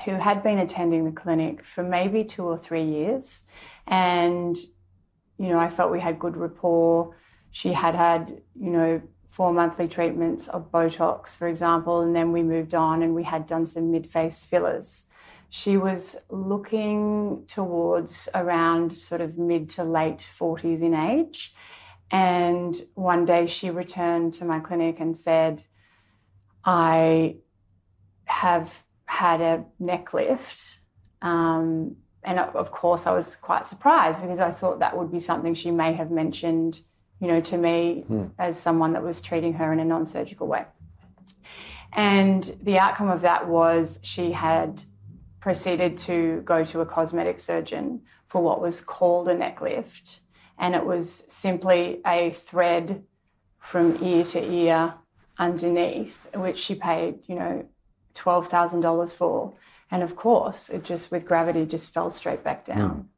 who 0.04 0.12
had 0.12 0.42
been 0.42 0.58
attending 0.58 1.04
the 1.04 1.12
clinic 1.12 1.64
for 1.64 1.82
maybe 1.82 2.24
two 2.24 2.44
or 2.44 2.58
three 2.58 2.84
years. 2.84 3.44
And, 3.86 4.56
you 5.38 5.48
know, 5.48 5.58
I 5.58 5.70
felt 5.70 5.90
we 5.90 6.00
had 6.00 6.18
good 6.18 6.36
rapport. 6.36 7.16
She 7.52 7.72
had 7.72 7.94
had, 7.94 8.42
you 8.54 8.70
know, 8.70 9.00
four 9.36 9.52
monthly 9.52 9.86
treatments 9.86 10.48
of 10.48 10.72
Botox, 10.72 11.36
for 11.36 11.46
example, 11.46 12.00
and 12.00 12.16
then 12.16 12.32
we 12.32 12.42
moved 12.42 12.74
on 12.74 13.02
and 13.02 13.14
we 13.14 13.22
had 13.22 13.46
done 13.46 13.66
some 13.66 13.90
mid 13.90 14.10
face 14.10 14.42
fillers. 14.42 15.08
She 15.50 15.76
was 15.76 16.16
looking 16.30 17.44
towards 17.46 18.30
around 18.34 18.96
sort 18.96 19.20
of 19.20 19.36
mid 19.36 19.68
to 19.70 19.84
late 19.84 20.26
40s 20.40 20.80
in 20.80 20.94
age. 20.94 21.54
And 22.10 22.74
one 22.94 23.26
day 23.26 23.46
she 23.46 23.68
returned 23.68 24.32
to 24.34 24.46
my 24.46 24.58
clinic 24.58 25.00
and 25.00 25.14
said, 25.14 25.62
I 26.64 27.36
have 28.24 28.72
had 29.04 29.42
a 29.42 29.66
neck 29.78 30.14
lift. 30.14 30.78
Um, 31.20 31.96
and 32.24 32.38
of 32.38 32.56
of 32.56 32.70
course, 32.70 33.06
I 33.06 33.12
was 33.12 33.36
quite 33.36 33.66
surprised 33.66 34.22
because 34.22 34.38
I 34.38 34.50
thought 34.50 34.78
that 34.78 34.96
would 34.96 35.12
be 35.12 35.20
something 35.20 35.52
she 35.52 35.70
may 35.70 35.92
have 35.92 36.10
mentioned, 36.10 36.80
you 37.20 37.28
know, 37.28 37.40
to 37.40 37.56
me 37.56 38.04
Hmm. 38.06 38.26
as 38.38 38.58
someone 38.58 38.92
that 38.92 39.02
was 39.02 39.20
treating 39.20 39.54
her 39.54 39.72
in 39.72 39.80
a 39.80 39.84
non 39.84 40.06
surgical 40.06 40.46
way. 40.46 40.64
And 41.92 42.42
the 42.62 42.78
outcome 42.78 43.08
of 43.08 43.22
that 43.22 43.48
was 43.48 44.00
she 44.02 44.32
had 44.32 44.82
proceeded 45.40 45.96
to 45.96 46.42
go 46.44 46.64
to 46.64 46.80
a 46.80 46.86
cosmetic 46.86 47.40
surgeon 47.40 48.02
for 48.28 48.42
what 48.42 48.60
was 48.60 48.80
called 48.80 49.28
a 49.28 49.34
neck 49.34 49.60
lift. 49.60 50.20
And 50.58 50.74
it 50.74 50.84
was 50.84 51.24
simply 51.28 52.00
a 52.04 52.30
thread 52.32 53.04
from 53.60 54.02
ear 54.02 54.24
to 54.24 54.44
ear 54.52 54.94
underneath, 55.38 56.26
which 56.34 56.58
she 56.58 56.74
paid, 56.74 57.20
you 57.26 57.34
know, 57.34 57.66
$12,000 58.14 59.14
for. 59.14 59.54
And 59.90 60.02
of 60.02 60.16
course, 60.16 60.68
it 60.68 60.82
just 60.82 61.12
with 61.12 61.26
gravity 61.26 61.64
just 61.66 61.92
fell 61.92 62.10
straight 62.10 62.42
back 62.42 62.64
down. 62.64 63.08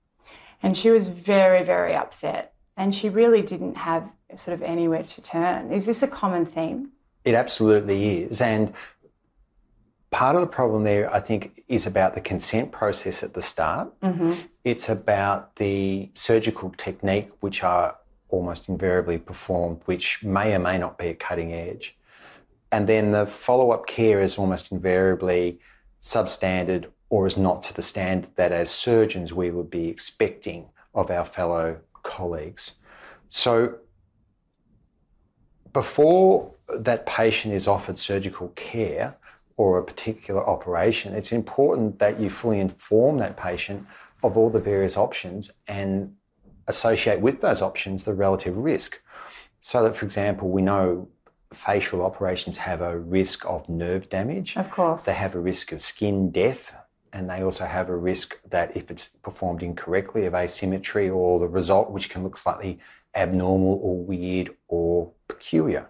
And 0.62 0.76
she 0.76 0.90
was 0.90 1.07
very, 1.07 1.62
very 1.64 1.95
upset. 1.95 2.52
And 2.78 2.94
she 2.94 3.08
really 3.08 3.42
didn't 3.42 3.76
have 3.76 4.08
sort 4.37 4.54
of 4.54 4.62
anywhere 4.62 5.02
to 5.02 5.20
turn. 5.20 5.73
Is 5.73 5.85
this 5.85 6.02
a 6.02 6.08
common 6.08 6.47
theme? 6.47 6.92
It 7.25 7.35
absolutely 7.35 8.20
is. 8.20 8.40
And 8.40 8.73
part 10.11 10.37
of 10.37 10.40
the 10.42 10.47
problem 10.47 10.85
there, 10.85 11.12
I 11.12 11.20
think, 11.20 11.64
is 11.66 11.87
about 11.87 12.14
the 12.14 12.20
consent 12.20 12.70
process 12.73 13.23
at 13.23 13.35
the 13.35 13.42
start. 13.42 13.92
hmm 14.02 14.35
It's 14.64 14.88
about 14.88 15.56
the 15.56 16.08
surgical 16.14 16.73
technique, 16.78 17.30
which 17.40 17.64
are 17.64 17.97
almost 18.28 18.68
invariably 18.68 19.18
performed, 19.18 19.80
which 19.87 20.23
may 20.23 20.54
or 20.54 20.61
may 20.61 20.78
not 20.78 20.99
be 20.99 21.08
at 21.08 21.18
cutting 21.18 21.52
edge. 21.52 21.97
And 22.70 22.88
then 22.88 23.11
the 23.12 23.26
follow 23.26 23.73
up 23.73 23.87
care 23.87 24.20
is 24.23 24.38
almost 24.38 24.70
invariably 24.70 25.58
substandard 26.00 26.87
or 27.11 27.26
is 27.26 27.37
not 27.37 27.64
to 27.64 27.75
the 27.75 27.82
standard 27.82 28.30
that 28.37 28.52
as 28.52 28.70
surgeons 28.70 29.32
we 29.32 29.50
would 29.50 29.70
be 29.70 29.88
expecting 29.88 30.68
of 30.94 31.11
our 31.11 31.25
fellow 31.25 31.78
colleagues. 32.09 32.73
So 33.29 33.75
before 35.73 36.53
that 36.79 37.07
patient 37.07 37.55
is 37.55 37.69
offered 37.69 37.99
surgical 37.99 38.49
care 38.57 39.17
or 39.57 39.79
a 39.79 39.85
particular 39.85 40.43
operation, 40.49 41.15
it's 41.15 41.33
important 41.33 41.99
that 41.99 42.19
you 42.19 42.31
fully 42.31 42.61
inform 42.61 43.19
that 43.19 43.37
patient 43.37 43.87
of 44.23 44.37
all 44.37 44.50
the 44.50 44.61
various 44.61 44.97
options 44.97 45.50
and 45.69 46.15
associate 46.67 47.21
with 47.21 47.41
those 47.41 47.62
options 47.62 48.05
the 48.05 48.15
relative 48.15 48.57
risk. 48.57 49.00
So 49.61 49.83
that, 49.85 49.95
for 49.97 50.05
example, 50.05 50.49
we 50.49 50.62
know 50.62 51.09
facial 51.53 52.03
operations 52.03 52.57
have 52.59 52.81
a 52.81 52.99
risk 52.99 53.45
of 53.47 53.69
nerve 53.69 54.09
damage, 54.09 54.57
Of 54.57 54.71
course. 54.71 55.05
they 55.05 55.15
have 55.15 55.35
a 55.35 55.41
risk 55.41 55.73
of 55.73 55.81
skin 55.81 56.31
death, 56.31 56.75
and 57.12 57.29
they 57.29 57.43
also 57.43 57.65
have 57.65 57.88
a 57.88 57.97
risk 57.97 58.41
that 58.50 58.77
if 58.77 58.91
it's 58.91 59.09
performed 59.09 59.62
incorrectly 59.62 60.27
of 60.27 60.35
asymmetry 60.35 61.09
or 61.09 61.38
the 61.38 61.49
result 61.49 61.91
which 61.91 62.11
can 62.11 62.23
look 62.23 62.37
slightly 62.37 62.79
abnormal 63.15 63.81
or 63.83 63.99
weird 63.99 64.55
or 64.69 65.11
peculiar. 65.27 65.88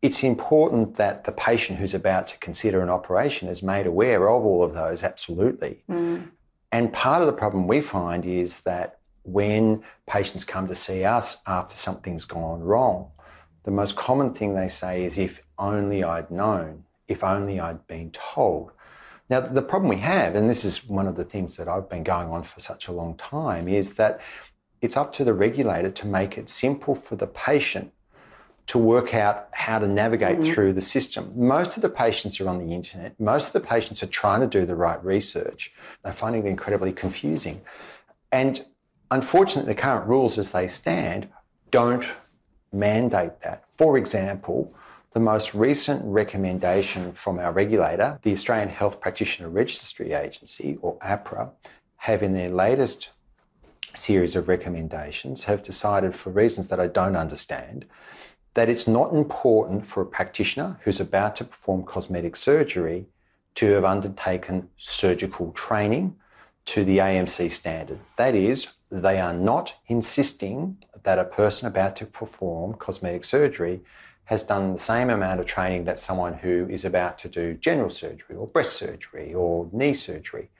It's 0.00 0.22
important 0.22 0.94
that 0.96 1.24
the 1.24 1.32
patient 1.32 1.78
who's 1.78 1.94
about 1.94 2.28
to 2.28 2.38
consider 2.38 2.80
an 2.80 2.90
operation 2.90 3.48
is 3.48 3.62
made 3.62 3.86
aware 3.86 4.28
of 4.28 4.44
all 4.44 4.62
of 4.62 4.74
those, 4.74 5.02
absolutely. 5.02 5.82
Mm. 5.90 6.30
And 6.70 6.92
part 6.92 7.20
of 7.20 7.26
the 7.26 7.32
problem 7.32 7.66
we 7.66 7.80
find 7.80 8.24
is 8.24 8.60
that 8.60 9.00
when 9.24 9.82
patients 10.06 10.44
come 10.44 10.68
to 10.68 10.74
see 10.74 11.04
us 11.04 11.38
after 11.46 11.74
something's 11.74 12.24
gone 12.24 12.60
wrong, 12.60 13.10
the 13.64 13.70
most 13.70 13.96
common 13.96 14.32
thing 14.32 14.54
they 14.54 14.68
say 14.68 15.04
is, 15.04 15.18
if 15.18 15.44
only 15.58 16.04
I'd 16.04 16.30
known, 16.30 16.84
if 17.08 17.24
only 17.24 17.58
I'd 17.58 17.86
been 17.86 18.10
told. 18.12 18.70
Now, 19.30 19.40
the 19.40 19.62
problem 19.62 19.90
we 19.90 19.98
have, 19.98 20.34
and 20.34 20.48
this 20.48 20.64
is 20.64 20.88
one 20.88 21.06
of 21.06 21.16
the 21.16 21.24
things 21.24 21.56
that 21.56 21.68
I've 21.68 21.88
been 21.88 22.02
going 22.02 22.28
on 22.28 22.44
for 22.44 22.60
such 22.60 22.88
a 22.88 22.92
long 22.92 23.14
time, 23.16 23.68
is 23.68 23.94
that 23.94 24.20
it's 24.80 24.96
up 24.96 25.12
to 25.14 25.24
the 25.24 25.34
regulator 25.34 25.90
to 25.90 26.06
make 26.06 26.38
it 26.38 26.48
simple 26.48 26.94
for 26.94 27.16
the 27.16 27.26
patient 27.26 27.92
to 28.68 28.78
work 28.78 29.14
out 29.14 29.48
how 29.52 29.78
to 29.78 29.86
navigate 29.86 30.38
Mhm. 30.38 30.54
through 30.54 30.72
the 30.74 30.82
system. 30.82 31.32
Most 31.34 31.76
of 31.76 31.82
the 31.82 31.88
patients 31.88 32.40
are 32.40 32.48
on 32.48 32.58
the 32.58 32.74
internet. 32.74 33.18
Most 33.18 33.48
of 33.48 33.52
the 33.54 33.66
patients 33.66 34.02
are 34.02 34.08
trying 34.08 34.40
to 34.40 34.46
do 34.46 34.66
the 34.66 34.74
right 34.74 35.02
research. 35.04 35.72
They're 36.02 36.12
finding 36.12 36.46
it 36.46 36.50
incredibly 36.50 36.92
confusing. 36.92 37.62
And 38.30 38.64
unfortunately, 39.10 39.72
the 39.72 39.80
current 39.80 40.06
rules 40.06 40.38
as 40.38 40.50
they 40.50 40.68
stand 40.68 41.28
don't 41.70 42.06
mandate 42.72 43.40
that. 43.40 43.64
For 43.78 43.96
example, 43.96 44.72
the 45.18 45.24
most 45.24 45.52
recent 45.52 46.00
recommendation 46.04 47.12
from 47.12 47.40
our 47.40 47.50
regulator, 47.50 48.20
the 48.22 48.32
Australian 48.32 48.68
Health 48.68 49.00
Practitioner 49.00 49.48
Registry 49.48 50.12
Agency, 50.12 50.78
or 50.80 50.96
AHPRA, 51.00 51.50
have 51.96 52.22
in 52.22 52.34
their 52.34 52.50
latest 52.50 53.10
series 53.94 54.36
of 54.36 54.46
recommendations 54.46 55.42
have 55.42 55.64
decided, 55.64 56.14
for 56.14 56.30
reasons 56.30 56.68
that 56.68 56.78
I 56.78 56.86
don't 56.86 57.16
understand, 57.16 57.84
that 58.54 58.68
it's 58.68 58.86
not 58.86 59.12
important 59.12 59.84
for 59.84 60.02
a 60.02 60.06
practitioner 60.06 60.78
who's 60.84 61.00
about 61.00 61.34
to 61.36 61.44
perform 61.44 61.82
cosmetic 61.82 62.36
surgery 62.36 63.04
to 63.56 63.72
have 63.72 63.84
undertaken 63.84 64.68
surgical 64.76 65.50
training 65.50 66.14
to 66.66 66.84
the 66.84 66.98
AMC 66.98 67.50
standard. 67.50 67.98
That 68.18 68.36
is, 68.36 68.74
they 68.88 69.18
are 69.18 69.34
not 69.34 69.74
insisting 69.88 70.76
that 71.02 71.18
a 71.18 71.24
person 71.24 71.66
about 71.66 71.96
to 71.96 72.06
perform 72.06 72.74
cosmetic 72.74 73.24
surgery 73.24 73.80
has 74.28 74.44
done 74.44 74.74
the 74.74 74.78
same 74.78 75.08
amount 75.08 75.40
of 75.40 75.46
training 75.46 75.84
that 75.84 75.98
someone 75.98 76.34
who 76.34 76.66
is 76.68 76.84
about 76.84 77.16
to 77.16 77.28
do 77.28 77.54
general 77.54 77.88
surgery 77.88 78.36
or 78.36 78.46
breast 78.46 78.74
surgery 78.74 79.32
or 79.32 79.66
knee 79.72 79.94
surgery. 79.94 80.50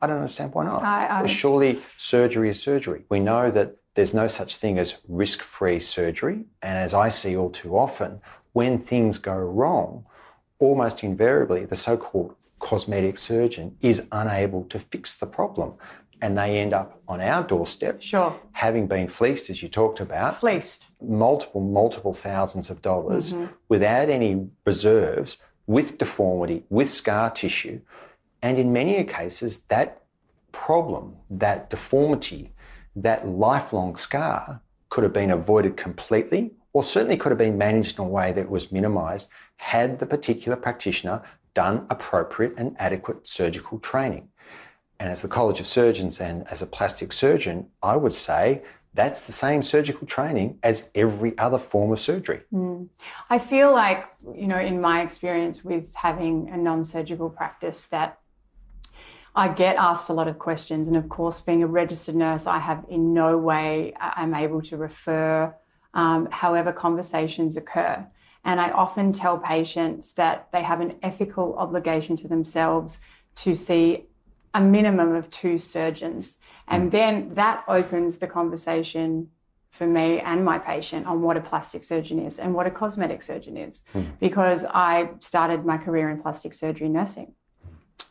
I 0.00 0.06
don't 0.06 0.18
understand 0.18 0.54
why 0.54 0.64
not. 0.64 0.84
I, 0.84 1.22
I, 1.22 1.26
surely 1.26 1.80
surgery 1.96 2.50
is 2.50 2.62
surgery. 2.62 3.02
We 3.08 3.18
know 3.18 3.50
that 3.50 3.78
there's 3.94 4.14
no 4.14 4.28
such 4.28 4.58
thing 4.58 4.78
as 4.78 4.98
risk 5.08 5.40
free 5.40 5.80
surgery. 5.80 6.44
And 6.62 6.78
as 6.78 6.94
I 6.94 7.08
see 7.08 7.36
all 7.36 7.50
too 7.50 7.76
often, 7.76 8.20
when 8.52 8.78
things 8.78 9.18
go 9.18 9.34
wrong, 9.34 10.06
almost 10.60 11.02
invariably 11.02 11.64
the 11.64 11.74
so 11.74 11.96
called 11.96 12.36
cosmetic 12.60 13.18
surgeon 13.18 13.76
is 13.80 14.06
unable 14.12 14.62
to 14.66 14.78
fix 14.78 15.16
the 15.16 15.26
problem. 15.26 15.74
And 16.22 16.36
they 16.36 16.58
end 16.58 16.72
up 16.72 17.00
on 17.08 17.20
our 17.20 17.42
doorstep, 17.42 18.00
Sure. 18.02 18.34
having 18.52 18.86
been 18.86 19.08
fleeced, 19.08 19.50
as 19.50 19.62
you 19.62 19.68
talked 19.68 20.00
about, 20.00 20.40
Fleeced. 20.40 20.86
multiple, 21.00 21.60
multiple 21.60 22.14
thousands 22.14 22.70
of 22.70 22.80
dollars 22.82 23.32
mm-hmm. 23.32 23.46
without 23.68 24.08
any 24.08 24.48
reserves, 24.64 25.42
with 25.66 25.98
deformity, 25.98 26.64
with 26.70 26.90
scar 26.90 27.30
tissue. 27.30 27.80
And 28.42 28.58
in 28.58 28.72
many 28.72 29.02
cases, 29.04 29.64
that 29.64 30.02
problem, 30.52 31.16
that 31.30 31.68
deformity, 31.70 32.52
that 32.94 33.28
lifelong 33.28 33.96
scar 33.96 34.62
could 34.88 35.04
have 35.04 35.12
been 35.12 35.30
avoided 35.30 35.76
completely 35.76 36.52
or 36.72 36.84
certainly 36.84 37.16
could 37.16 37.30
have 37.30 37.38
been 37.38 37.58
managed 37.58 37.98
in 37.98 38.04
a 38.04 38.08
way 38.08 38.32
that 38.32 38.48
was 38.48 38.72
minimized 38.72 39.28
had 39.56 39.98
the 39.98 40.06
particular 40.06 40.56
practitioner 40.56 41.22
done 41.54 41.86
appropriate 41.88 42.52
and 42.58 42.76
adequate 42.78 43.26
surgical 43.26 43.78
training. 43.78 44.28
And 44.98 45.10
as 45.10 45.22
the 45.22 45.28
College 45.28 45.60
of 45.60 45.66
Surgeons 45.66 46.20
and 46.20 46.46
as 46.48 46.62
a 46.62 46.66
plastic 46.66 47.12
surgeon, 47.12 47.68
I 47.82 47.96
would 47.96 48.14
say 48.14 48.62
that's 48.94 49.26
the 49.26 49.32
same 49.32 49.62
surgical 49.62 50.06
training 50.06 50.58
as 50.62 50.90
every 50.94 51.36
other 51.36 51.58
form 51.58 51.92
of 51.92 52.00
surgery. 52.00 52.40
I 53.28 53.38
feel 53.38 53.70
like, 53.72 54.06
you 54.34 54.46
know, 54.46 54.58
in 54.58 54.80
my 54.80 55.02
experience 55.02 55.62
with 55.62 55.84
having 55.92 56.48
a 56.48 56.56
non 56.56 56.82
surgical 56.84 57.28
practice, 57.28 57.86
that 57.88 58.18
I 59.34 59.48
get 59.48 59.76
asked 59.76 60.08
a 60.08 60.14
lot 60.14 60.28
of 60.28 60.38
questions. 60.38 60.88
And 60.88 60.96
of 60.96 61.10
course, 61.10 61.42
being 61.42 61.62
a 61.62 61.66
registered 61.66 62.14
nurse, 62.14 62.46
I 62.46 62.58
have 62.58 62.86
in 62.88 63.12
no 63.12 63.36
way 63.36 63.92
I'm 64.00 64.34
able 64.34 64.62
to 64.62 64.78
refer 64.78 65.54
um, 65.92 66.28
however 66.30 66.72
conversations 66.72 67.58
occur. 67.58 68.06
And 68.44 68.60
I 68.60 68.70
often 68.70 69.12
tell 69.12 69.36
patients 69.38 70.14
that 70.14 70.48
they 70.52 70.62
have 70.62 70.80
an 70.80 70.94
ethical 71.02 71.54
obligation 71.58 72.16
to 72.16 72.28
themselves 72.28 73.00
to 73.36 73.54
see 73.54 74.06
a 74.56 74.60
minimum 74.60 75.14
of 75.14 75.28
two 75.28 75.58
surgeons. 75.58 76.38
And 76.66 76.90
then 76.90 77.34
that 77.34 77.62
opens 77.68 78.18
the 78.18 78.26
conversation 78.26 79.28
for 79.70 79.86
me 79.86 80.18
and 80.20 80.42
my 80.42 80.58
patient 80.58 81.06
on 81.06 81.20
what 81.20 81.36
a 81.36 81.42
plastic 81.42 81.84
surgeon 81.84 82.18
is 82.18 82.38
and 82.38 82.54
what 82.54 82.66
a 82.66 82.70
cosmetic 82.70 83.22
surgeon 83.22 83.58
is. 83.58 83.82
Because 84.18 84.64
I 84.64 85.10
started 85.20 85.66
my 85.66 85.76
career 85.76 86.08
in 86.08 86.22
plastic 86.22 86.54
surgery 86.54 86.88
nursing, 86.88 87.34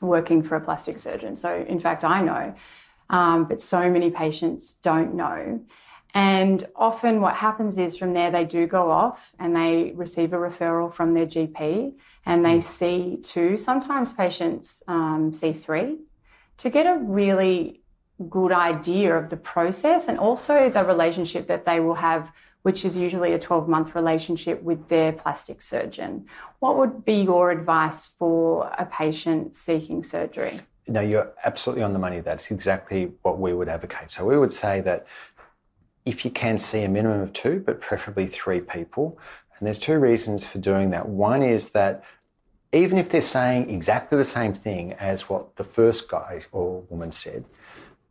working 0.01 0.43
for 0.43 0.55
a 0.55 0.61
plastic 0.61 0.99
surgeon. 0.99 1.35
So, 1.35 1.65
in 1.67 1.79
fact, 1.79 2.03
I 2.03 2.21
know, 2.21 2.53
um, 3.09 3.45
but 3.45 3.59
so 3.59 3.89
many 3.89 4.11
patients 4.11 4.75
don't 4.75 5.15
know. 5.15 5.59
And 6.13 6.65
often, 6.75 7.21
what 7.21 7.33
happens 7.33 7.79
is 7.79 7.97
from 7.97 8.13
there, 8.13 8.29
they 8.29 8.45
do 8.45 8.67
go 8.67 8.91
off 8.91 9.33
and 9.39 9.55
they 9.55 9.93
receive 9.95 10.31
a 10.31 10.37
referral 10.37 10.93
from 10.93 11.15
their 11.15 11.25
GP 11.25 11.93
and 12.27 12.45
they 12.45 12.59
see 12.59 13.17
two, 13.23 13.57
sometimes 13.57 14.13
patients 14.13 14.83
um, 14.87 15.33
see 15.33 15.51
three, 15.51 15.97
to 16.57 16.69
get 16.69 16.85
a 16.85 16.97
really 17.00 17.81
good 18.29 18.51
idea 18.51 19.15
of 19.15 19.29
the 19.29 19.38
process 19.38 20.07
and 20.07 20.17
also 20.17 20.69
the 20.69 20.83
relationship 20.85 21.47
that 21.47 21.65
they 21.65 21.79
will 21.79 21.95
have, 21.95 22.31
which 22.62 22.85
is 22.85 22.95
usually 22.95 23.33
a 23.33 23.39
12 23.39 23.67
month 23.67 23.93
relationship 23.95 24.62
with 24.63 24.88
their 24.88 25.12
plastic 25.12 25.62
surgeon. 25.62 26.25
What 26.59 26.77
would 26.77 27.03
be 27.03 27.24
your 27.24 27.51
advice 27.51 28.05
for 28.17 28.67
a 28.77 28.85
patient 28.85 29.55
seeking 29.55 30.03
surgery? 30.03 30.59
No, 30.88 31.01
you're 31.01 31.33
absolutely 31.43 31.83
on 31.83 31.93
the 31.93 32.00
money. 32.00 32.21
That's 32.21 32.51
exactly 32.51 33.12
what 33.24 33.39
we 33.39 33.53
would 33.53 33.67
advocate. 33.67 34.12
So 34.12 34.25
we 34.25 34.38
would 34.38 34.53
say 34.53 34.81
that 34.81 35.07
if 36.05 36.24
you 36.24 36.31
can 36.31 36.59
see 36.59 36.83
a 36.83 36.89
minimum 36.89 37.21
of 37.21 37.33
two, 37.33 37.63
but 37.65 37.81
preferably 37.81 38.27
three 38.27 38.62
people, 38.62 39.17
and 39.57 39.65
there's 39.65 39.79
two 39.79 39.97
reasons 39.97 40.45
for 40.45 40.59
doing 40.59 40.91
that. 40.91 41.09
One 41.09 41.41
is 41.41 41.69
that 41.69 42.03
even 42.75 42.98
if 42.98 43.10
they're 43.10 43.22
saying 43.22 43.70
exactly 43.70 44.17
the 44.17 44.25
same 44.25 44.53
thing 44.53 44.94
as 44.94 45.29
what 45.29 45.55
the 45.55 45.63
first 45.63 46.10
guy 46.10 46.41
or 46.51 46.82
woman 46.89 47.12
said, 47.12 47.46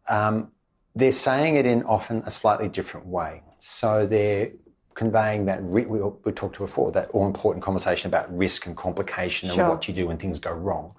um, 0.08 0.50
they're 0.94 1.12
saying 1.12 1.56
it 1.56 1.66
in 1.66 1.82
often 1.84 2.22
a 2.24 2.30
slightly 2.30 2.68
different 2.68 3.06
way. 3.06 3.42
So 3.58 4.06
they're 4.06 4.52
conveying 4.94 5.44
that 5.46 5.62
we, 5.62 5.84
we, 5.84 6.32
talked 6.32 6.54
to 6.54 6.60
before 6.60 6.92
that 6.92 7.10
all 7.10 7.26
important 7.26 7.62
conversation 7.62 8.08
about 8.08 8.34
risk 8.36 8.66
and 8.66 8.76
complication 8.76 9.48
Sure. 9.48 9.60
and 9.60 9.68
what 9.68 9.86
you 9.86 9.92
do 9.92 10.06
when 10.06 10.16
things 10.16 10.38
go 10.38 10.52
wrong. 10.52 10.94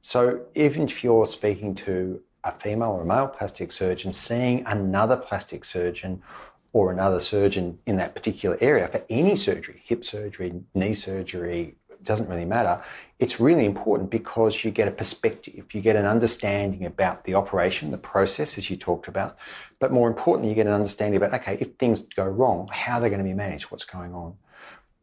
So 0.00 0.40
even 0.54 0.82
if 0.82 1.02
you're 1.02 1.26
speaking 1.26 1.74
to 1.76 2.20
a 2.44 2.52
female 2.52 2.90
or 2.90 3.02
a 3.02 3.06
male 3.06 3.28
plastic 3.28 3.72
surgeon, 3.72 4.12
seeing 4.12 4.64
another 4.66 5.16
plastic 5.16 5.64
surgeon 5.64 6.22
or 6.72 6.92
another 6.92 7.20
surgeon 7.20 7.78
in 7.86 7.96
that 7.96 8.14
particular 8.14 8.58
area 8.60 8.88
for 8.88 9.02
any 9.08 9.36
surgery, 9.36 9.80
hip 9.84 10.04
surgery, 10.04 10.52
knee 10.74 10.94
surgery, 10.94 11.76
doesn't 12.06 12.28
really 12.28 12.44
matter. 12.44 12.82
It's 13.18 13.40
really 13.40 13.64
important 13.64 14.10
because 14.10 14.62
you 14.62 14.70
get 14.70 14.88
a 14.88 14.90
perspective, 14.90 15.72
you 15.72 15.80
get 15.80 15.96
an 15.96 16.04
understanding 16.04 16.84
about 16.84 17.24
the 17.24 17.34
operation, 17.34 17.90
the 17.90 17.98
process, 17.98 18.58
as 18.58 18.68
you 18.68 18.76
talked 18.76 19.08
about, 19.08 19.38
but 19.78 19.90
more 19.90 20.08
importantly, 20.08 20.50
you 20.50 20.54
get 20.54 20.66
an 20.66 20.74
understanding 20.74 21.16
about 21.16 21.32
okay, 21.40 21.56
if 21.58 21.74
things 21.76 22.00
go 22.00 22.26
wrong, 22.26 22.68
how 22.70 23.00
they're 23.00 23.08
going 23.08 23.22
to 23.22 23.24
be 23.24 23.32
managed, 23.32 23.70
what's 23.70 23.84
going 23.84 24.12
on. 24.12 24.34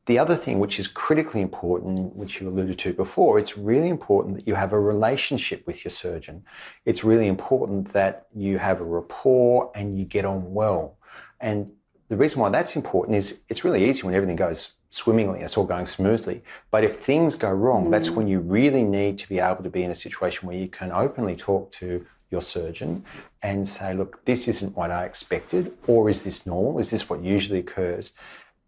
The 0.06 0.20
other 0.20 0.36
thing, 0.36 0.60
which 0.60 0.80
is 0.80 0.88
critically 0.88 1.42
important, 1.42 2.16
which 2.16 2.42
you 2.42 2.50
alluded 2.50 2.78
to 2.80 2.94
before, 2.94 3.40
it's 3.40 3.58
really 3.58 3.88
important 3.88 4.36
that 4.36 4.48
you 4.48 4.54
have 4.54 4.74
a 4.74 4.80
relationship 4.80 5.66
with 5.66 5.86
your 5.86 5.92
surgeon. 5.92 6.44
It's 6.86 7.06
really 7.06 7.28
important 7.28 7.94
that 7.94 8.28
you 8.36 8.58
have 8.58 8.82
a 8.82 8.84
rapport 8.84 9.72
and 9.76 9.98
you 9.98 10.04
get 10.04 10.26
on 10.26 10.54
well. 10.54 10.98
And 11.40 11.72
the 12.10 12.18
reason 12.18 12.42
why 12.42 12.50
that's 12.50 12.76
important 12.76 13.16
is 13.18 13.40
it's 13.48 13.64
really 13.64 13.90
easy 13.90 14.04
when 14.04 14.14
everything 14.14 14.36
goes 14.36 14.74
swimmingly, 14.94 15.42
it's 15.42 15.58
all 15.58 15.66
going 15.66 15.86
smoothly. 15.86 16.44
But 16.72 16.84
if 16.84 17.00
things 17.00 17.36
go 17.36 17.52
wrong, 17.52 17.92
that's 17.92 18.10
mm. 18.10 18.16
when 18.16 18.28
you 18.28 18.40
really 18.40 18.84
need 18.84 19.18
to 19.20 19.30
be 19.30 19.40
able 19.40 19.64
to 19.64 19.70
be 19.70 19.84
in 19.84 19.92
a 19.92 19.96
situation 19.96 20.48
where 20.48 20.58
you 20.58 20.68
can 20.68 20.92
openly 20.92 21.36
talk 21.36 21.72
to 21.74 22.06
your 22.32 22.42
surgeon 22.42 23.04
and 23.42 23.68
say, 23.68 23.94
look, 23.94 24.24
this 24.26 24.48
isn't 24.48 24.76
what 24.76 24.92
I 24.92 25.06
expected, 25.06 25.74
or 25.88 26.10
is 26.10 26.24
this 26.24 26.46
normal? 26.46 26.80
Is 26.80 26.90
this 26.90 27.10
what 27.10 27.22
usually 27.22 27.60
occurs? 27.60 28.14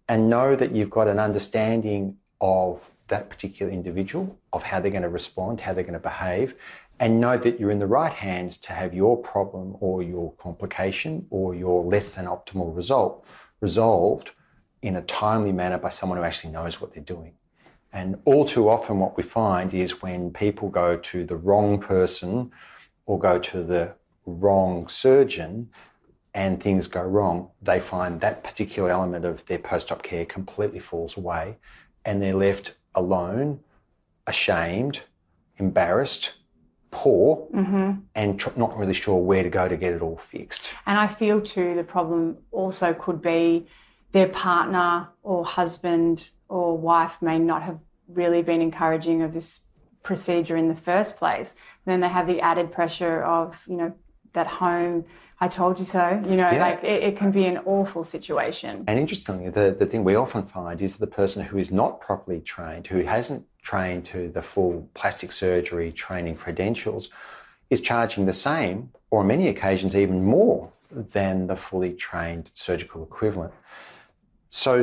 and 0.08 0.30
know 0.30 0.56
that 0.56 0.72
you've 0.72 0.90
got 0.90 1.08
an 1.08 1.20
understanding 1.20 2.18
of 2.42 2.82
that 3.08 3.30
particular 3.30 3.72
individual, 3.72 4.38
of 4.54 4.64
how 4.64 4.80
they're 4.80 4.92
going 4.92 5.04
to 5.04 5.10
respond, 5.10 5.62
how 5.62 5.74
they're 5.74 5.84
going 5.84 5.94
to 5.94 6.00
behave, 6.00 6.56
and 7.00 7.20
know 7.20 7.38
that 7.38 7.60
you're 7.60 7.72
in 7.72 7.80
the 7.80 7.88
right 7.88 8.14
hands 8.14 8.58
to 8.58 8.74
have 8.74 8.94
your 8.94 9.18
problem 9.18 9.76
or 9.80 10.02
your 10.02 10.32
complication 10.34 11.26
or 11.30 11.54
your 11.54 11.84
less 11.84 12.16
than 12.16 12.26
optimal 12.26 12.76
result 12.76 13.26
resolved 13.62 14.32
in 14.86 14.96
a 14.96 15.02
timely 15.02 15.52
manner 15.52 15.78
by 15.78 15.90
someone 15.90 16.18
who 16.18 16.24
actually 16.24 16.52
knows 16.52 16.80
what 16.80 16.94
they're 16.94 17.04
doing. 17.04 17.34
And 17.92 18.18
all 18.26 18.46
too 18.46 18.70
often, 18.70 19.00
what 19.00 19.18
we 19.18 19.24
find 19.24 19.74
is 19.74 20.02
when 20.02 20.32
people 20.32 20.70
go 20.70 20.98
to 20.98 21.26
the 21.26 21.36
wrong 21.36 21.80
person 21.80 22.52
or 23.06 23.18
go 23.18 23.40
to 23.40 23.64
the 23.64 23.94
wrong 24.26 24.88
surgeon, 24.88 25.70
and 26.36 26.62
things 26.62 26.86
go 26.86 27.02
wrong, 27.02 27.50
they 27.62 27.80
find 27.80 28.20
that 28.20 28.44
particular 28.44 28.90
element 28.90 29.24
of 29.26 29.46
their 29.46 29.58
post 29.58 29.92
op 29.92 30.04
care 30.04 30.26
completely 30.26 30.80
falls 30.80 31.16
away 31.16 31.56
and 32.04 32.22
they're 32.22 32.36
left 32.36 32.76
alone, 32.94 33.62
ashamed, 34.28 35.00
embarrassed, 35.58 36.34
poor, 36.92 37.48
mm-hmm. 37.54 37.92
and 38.16 38.40
tr- 38.40 38.50
not 38.58 38.78
really 38.78 38.94
sure 38.94 39.18
where 39.18 39.44
to 39.44 39.50
go 39.50 39.70
to 39.70 39.78
get 39.78 39.94
it 39.94 40.02
all 40.02 40.18
fixed. 40.18 40.72
And 40.86 41.00
I 41.00 41.08
feel 41.08 41.40
too 41.42 41.74
the 41.74 41.84
problem 41.84 42.38
also 42.52 42.94
could 42.94 43.22
be 43.22 43.66
their 44.16 44.30
partner 44.30 45.10
or 45.24 45.44
husband 45.44 46.30
or 46.48 46.78
wife 46.78 47.22
may 47.22 47.38
not 47.38 47.62
have 47.62 47.78
really 48.08 48.42
been 48.42 48.62
encouraging 48.62 49.22
of 49.22 49.34
this 49.34 49.66
procedure 50.04 50.56
in 50.56 50.70
the 50.70 50.82
first 50.90 51.18
place. 51.18 51.56
then 51.84 52.00
they 52.00 52.08
have 52.08 52.26
the 52.26 52.40
added 52.40 52.72
pressure 52.72 53.22
of, 53.24 53.58
you 53.68 53.76
know, 53.76 53.92
that 54.32 54.48
home, 54.48 55.04
I 55.42 55.50
told 55.50 55.80
you 55.80 55.84
so, 55.84 56.06
you 56.30 56.38
know, 56.38 56.50
Yeah. 56.50 56.66
like 56.68 56.82
it, 56.82 57.04
it 57.04 57.18
can 57.18 57.32
be 57.32 57.46
an 57.46 57.58
awful 57.66 58.06
situation. 58.06 58.86
And 58.88 58.98
interestingly, 58.98 59.50
the, 59.50 59.76
the 59.78 59.86
thing 59.86 60.06
we 60.06 60.16
often 60.16 60.44
find 60.46 60.82
is 60.82 60.96
the 60.96 61.14
person 61.22 61.44
who 61.44 61.58
is 61.58 61.70
not 61.70 62.00
properly 62.00 62.40
trained, 62.40 62.88
who 62.88 63.02
hasn't 63.02 63.46
trained 63.64 64.06
to 64.14 64.30
the 64.30 64.42
full 64.42 64.90
plastic 64.94 65.34
surgery 65.34 65.92
training 65.92 66.36
credentials, 66.38 67.10
is 67.70 67.82
charging 67.82 68.26
the 68.26 68.40
same, 68.50 68.92
or 69.12 69.20
on 69.20 69.28
many 69.28 69.50
occasions 69.50 69.94
even 69.94 70.24
more, 70.24 70.72
than 70.92 71.48
the 71.48 71.58
fully 71.58 71.94
trained 71.94 72.50
surgical 72.54 73.04
equivalent. 73.04 73.54
So 74.56 74.82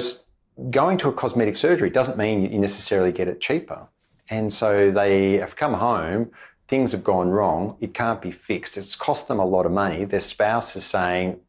going 0.68 0.98
to 0.98 1.08
a 1.08 1.12
cosmetic 1.14 1.56
surgery 1.56 1.88
doesn't 1.88 2.18
mean 2.18 2.42
you 2.52 2.58
necessarily 2.58 3.10
get 3.10 3.26
it 3.26 3.40
cheaper. 3.40 3.88
And 4.28 4.52
so 4.52 4.90
they 4.90 5.38
have 5.38 5.56
come 5.56 5.72
home, 5.72 6.30
things 6.68 6.92
have 6.92 7.02
gone 7.02 7.30
wrong, 7.30 7.78
it 7.80 7.94
can't 7.94 8.20
be 8.20 8.32
fixed. 8.32 8.76
It's 8.76 8.94
cost 8.94 9.28
them 9.28 9.38
a 9.38 9.46
lot 9.46 9.64
of 9.64 9.72
money. 9.72 10.04
Their 10.04 10.20
spouse 10.20 10.76
is 10.76 10.84
saying, 10.84 11.40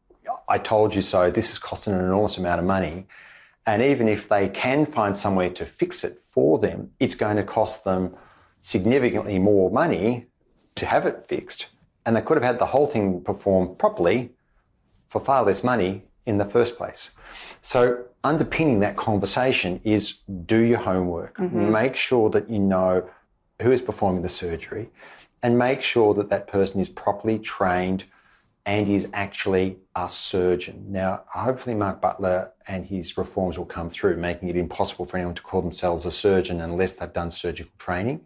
I 0.48 0.56
told 0.56 0.94
you 0.94 1.02
so, 1.02 1.30
this 1.30 1.52
is 1.52 1.58
costing 1.58 1.92
an 1.92 2.00
enormous 2.00 2.38
amount 2.38 2.60
of 2.60 2.64
money. 2.64 3.06
And 3.66 3.82
even 3.82 4.08
if 4.08 4.26
they 4.30 4.48
can 4.48 4.86
find 4.86 5.16
somewhere 5.18 5.50
to 5.50 5.66
fix 5.66 6.02
it 6.02 6.22
for 6.26 6.58
them, 6.58 6.92
it's 7.00 7.14
going 7.14 7.36
to 7.36 7.44
cost 7.44 7.84
them 7.84 8.16
significantly 8.62 9.38
more 9.38 9.70
money 9.70 10.28
to 10.76 10.86
have 10.86 11.04
it 11.04 11.22
fixed. 11.22 11.66
And 12.06 12.16
they 12.16 12.22
could 12.22 12.38
have 12.38 12.44
had 12.44 12.58
the 12.58 12.66
whole 12.66 12.86
thing 12.86 13.20
performed 13.20 13.78
properly 13.78 14.30
for 15.08 15.20
far 15.20 15.44
less 15.44 15.62
money 15.62 16.04
in 16.24 16.38
the 16.38 16.46
first 16.46 16.78
place. 16.78 17.10
So, 17.60 18.06
underpinning 18.24 18.80
that 18.80 18.96
conversation 18.96 19.80
is 19.84 20.20
do 20.46 20.60
your 20.60 20.78
homework. 20.78 21.36
Mm-hmm. 21.36 21.70
Make 21.70 21.94
sure 21.94 22.30
that 22.30 22.50
you 22.50 22.58
know 22.58 23.08
who 23.62 23.70
is 23.70 23.80
performing 23.80 24.22
the 24.22 24.28
surgery 24.28 24.90
and 25.42 25.58
make 25.58 25.82
sure 25.82 26.14
that 26.14 26.30
that 26.30 26.48
person 26.48 26.80
is 26.80 26.88
properly 26.88 27.38
trained 27.38 28.04
and 28.66 28.88
is 28.88 29.06
actually 29.12 29.78
a 29.94 30.08
surgeon. 30.08 30.86
Now, 30.88 31.24
hopefully, 31.28 31.74
Mark 31.74 32.00
Butler 32.00 32.50
and 32.66 32.84
his 32.84 33.18
reforms 33.18 33.58
will 33.58 33.66
come 33.66 33.90
through, 33.90 34.16
making 34.16 34.48
it 34.48 34.56
impossible 34.56 35.04
for 35.04 35.18
anyone 35.18 35.34
to 35.34 35.42
call 35.42 35.60
themselves 35.60 36.06
a 36.06 36.10
surgeon 36.10 36.62
unless 36.62 36.96
they've 36.96 37.12
done 37.12 37.30
surgical 37.30 37.72
training. 37.78 38.22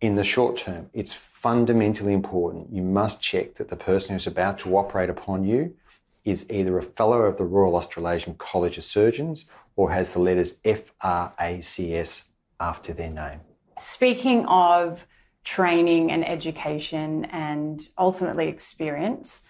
In 0.00 0.14
the 0.14 0.22
short 0.22 0.56
term, 0.56 0.88
it's 0.94 1.12
fundamentally 1.12 2.12
important. 2.12 2.72
You 2.72 2.82
must 2.82 3.20
check 3.20 3.56
that 3.56 3.68
the 3.68 3.76
person 3.76 4.12
who's 4.12 4.28
about 4.28 4.56
to 4.58 4.76
operate 4.76 5.10
upon 5.10 5.44
you 5.44 5.74
is 6.24 6.46
either 6.50 6.78
a 6.78 6.82
fellow 6.82 7.22
of 7.22 7.36
the 7.36 7.44
Royal 7.44 7.76
Australasian 7.76 8.34
College 8.34 8.78
of 8.78 8.84
Surgeons 8.84 9.46
or 9.76 9.90
has 9.90 10.12
the 10.12 10.20
letters 10.20 10.58
FRACS 10.64 12.28
after 12.60 12.92
their 12.92 13.10
name. 13.10 13.40
Speaking 13.78 14.44
of 14.46 15.06
training 15.44 16.12
and 16.12 16.26
education 16.28 17.24
and 17.26 17.88
ultimately 17.98 18.48
experience. 18.48 19.42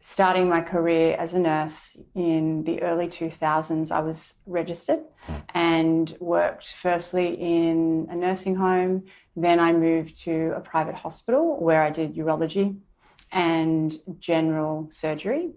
Starting 0.00 0.48
my 0.48 0.60
career 0.60 1.16
as 1.18 1.34
a 1.34 1.38
nurse 1.38 1.96
in 2.14 2.62
the 2.64 2.80
early 2.82 3.08
2000s, 3.08 3.90
I 3.90 4.00
was 4.00 4.34
registered 4.46 5.00
hmm. 5.22 5.36
and 5.54 6.16
worked 6.20 6.74
firstly 6.74 7.34
in 7.34 8.06
a 8.10 8.14
nursing 8.14 8.54
home. 8.54 9.04
Then 9.34 9.58
I 9.58 9.72
moved 9.72 10.16
to 10.22 10.52
a 10.54 10.60
private 10.60 10.94
hospital 10.94 11.58
where 11.58 11.82
I 11.82 11.90
did 11.90 12.14
urology 12.14 12.78
and 13.32 13.92
general 14.20 14.88
surgery. 14.90 15.50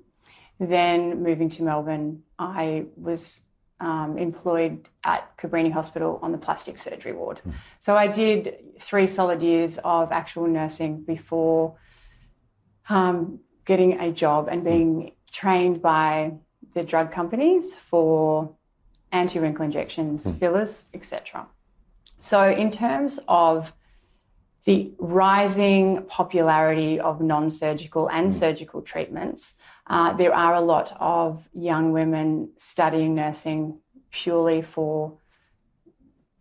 Then 0.59 1.23
moving 1.23 1.49
to 1.49 1.63
Melbourne, 1.63 2.23
I 2.37 2.85
was 2.95 3.41
um, 3.79 4.17
employed 4.17 4.89
at 5.03 5.37
Cabrini 5.37 5.71
Hospital 5.71 6.19
on 6.21 6.31
the 6.31 6.37
plastic 6.37 6.77
surgery 6.77 7.13
ward. 7.13 7.39
Mm. 7.47 7.53
So 7.79 7.95
I 7.95 8.07
did 8.07 8.55
three 8.79 9.07
solid 9.07 9.41
years 9.41 9.79
of 9.83 10.11
actual 10.11 10.47
nursing 10.47 11.01
before 11.03 11.77
um, 12.89 13.39
getting 13.65 13.99
a 13.99 14.11
job 14.11 14.49
and 14.49 14.63
being 14.63 14.93
mm. 14.95 15.13
trained 15.31 15.81
by 15.81 16.33
the 16.73 16.83
drug 16.83 17.11
companies 17.11 17.73
for 17.73 18.53
anti-wrinkle 19.11 19.63
injections, 19.63 20.25
mm. 20.25 20.37
fillers, 20.39 20.85
etc. 20.93 21.47
So 22.17 22.49
in 22.49 22.69
terms 22.69 23.19
of 23.27 23.73
the 24.65 24.91
rising 24.99 26.03
popularity 26.07 26.99
of 26.99 27.21
non-surgical 27.21 28.09
and 28.09 28.29
mm. 28.29 28.33
surgical 28.33 28.81
treatments, 28.81 29.55
uh, 29.89 30.13
there 30.13 30.33
are 30.33 30.53
a 30.53 30.61
lot 30.61 30.95
of 30.99 31.43
young 31.53 31.91
women 31.91 32.51
studying 32.57 33.15
nursing 33.15 33.79
purely 34.11 34.61
for 34.61 35.17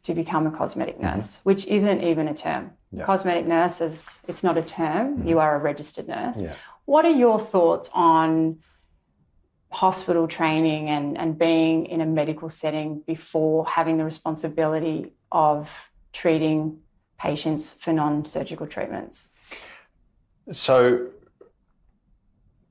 to 0.03 0.15
become 0.15 0.47
a 0.47 0.51
cosmetic 0.51 0.97
mm-hmm. 0.97 1.17
nurse, 1.17 1.39
mm-hmm. 1.39 1.49
which 1.49 1.67
isn't 1.67 2.03
even 2.03 2.29
a 2.29 2.35
term. 2.35 2.73
Yeah. 2.93 3.05
Cosmetic 3.05 3.47
nurse 3.47 3.81
is 3.81 4.21
it's 4.29 4.43
not 4.43 4.57
a 4.57 4.63
term. 4.63 5.19
Mm-hmm. 5.19 5.29
You 5.29 5.39
are 5.39 5.57
a 5.57 5.59
registered 5.59 6.09
nurse. 6.09 6.41
Yeah. 6.41 6.55
What 6.85 7.05
are 7.05 7.11
your 7.11 7.41
thoughts 7.41 7.91
on 7.93 8.61
hospital 9.71 10.27
training 10.27 10.89
and, 10.89 11.19
and 11.19 11.39
being 11.39 11.87
in 11.87 12.01
a 12.01 12.07
medical 12.07 12.49
setting 12.49 13.03
before 13.07 13.67
having 13.67 13.99
the 13.99 14.05
responsibility 14.05 15.13
of 15.31 15.71
treating 16.13 16.79
patients 17.19 17.75
for 17.75 17.93
non-surgical 17.93 18.67
treatments? 18.67 19.29
So 20.51 21.09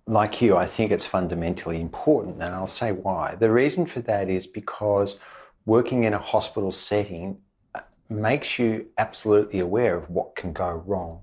like 0.07 0.41
you, 0.41 0.55
I 0.55 0.65
think 0.65 0.91
it's 0.91 1.05
fundamentally 1.05 1.81
important, 1.81 2.41
and 2.41 2.55
I'll 2.55 2.65
say 2.65 2.93
why. 2.93 3.35
The 3.35 3.51
reason 3.51 3.85
for 3.85 3.99
that 4.01 4.29
is 4.29 4.47
because 4.47 5.19
working 5.65 6.05
in 6.05 6.13
a 6.13 6.17
hospital 6.17 6.71
setting 6.71 7.37
uh, 7.75 7.81
makes 8.09 8.57
you 8.57 8.87
absolutely 8.97 9.59
aware 9.59 9.95
of 9.97 10.09
what 10.09 10.35
can 10.35 10.53
go 10.53 10.81
wrong. 10.85 11.19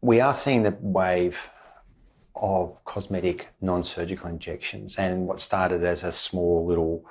We 0.00 0.20
are 0.20 0.32
seeing 0.32 0.62
the 0.62 0.76
wave 0.80 1.38
of 2.34 2.82
cosmetic 2.84 3.48
non 3.60 3.84
surgical 3.84 4.30
injections, 4.30 4.96
and 4.96 5.26
what 5.26 5.40
started 5.40 5.84
as 5.84 6.02
a 6.02 6.12
small 6.12 6.64
little 6.64 7.04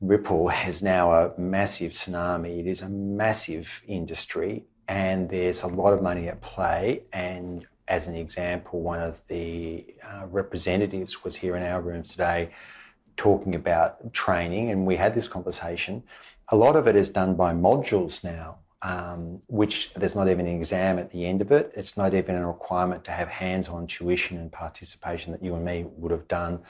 ripple 0.00 0.48
is 0.66 0.80
now 0.80 1.12
a 1.12 1.40
massive 1.40 1.90
tsunami. 1.90 2.60
It 2.60 2.66
is 2.68 2.82
a 2.82 2.88
massive 2.88 3.82
industry, 3.88 4.64
and 4.86 5.28
there's 5.28 5.62
a 5.62 5.68
lot 5.68 5.92
of 5.92 6.02
money 6.02 6.28
at 6.28 6.40
play, 6.40 7.02
and 7.12 7.66
as 7.92 8.06
an 8.08 8.16
example, 8.16 8.80
one 8.80 9.00
of 9.00 9.20
the 9.26 9.84
uh, 10.02 10.26
representatives 10.28 11.22
was 11.24 11.36
here 11.36 11.56
in 11.56 11.62
our 11.62 11.82
rooms 11.82 12.08
today 12.08 12.50
talking 13.18 13.54
about 13.54 14.14
training, 14.14 14.70
and 14.70 14.86
we 14.86 14.96
had 14.96 15.12
this 15.12 15.28
conversation. 15.28 16.02
A 16.48 16.56
lot 16.56 16.74
of 16.74 16.86
it 16.88 16.96
is 16.96 17.10
done 17.10 17.34
by 17.34 17.52
modules 17.52 18.24
now, 18.24 18.56
um, 18.80 19.42
which 19.48 19.92
there's 19.92 20.14
not 20.14 20.30
even 20.30 20.46
an 20.46 20.56
exam 20.56 20.98
at 20.98 21.10
the 21.10 21.26
end 21.26 21.42
of 21.42 21.52
it. 21.52 21.70
It's 21.76 21.98
not 21.98 22.14
even 22.14 22.34
a 22.36 22.46
requirement 22.46 23.04
to 23.04 23.10
have 23.10 23.28
hands 23.28 23.68
on 23.68 23.86
tuition 23.86 24.38
and 24.38 24.50
participation 24.50 25.30
that 25.32 25.44
you 25.44 25.54
and 25.54 25.62
me 25.62 25.84
would 25.98 26.12
have 26.12 26.26
done. 26.28 26.62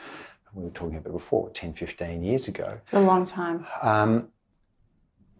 We 0.55 0.65
were 0.65 0.71
talking 0.71 0.97
about 0.97 1.13
before, 1.13 1.51
10, 1.51 1.75
15 1.75 2.25
years 2.25 2.49
ago. 2.49 2.81
It's 2.83 2.95
a 2.95 2.99
long 2.99 3.25
time. 3.25 3.65
Um, 3.81 4.29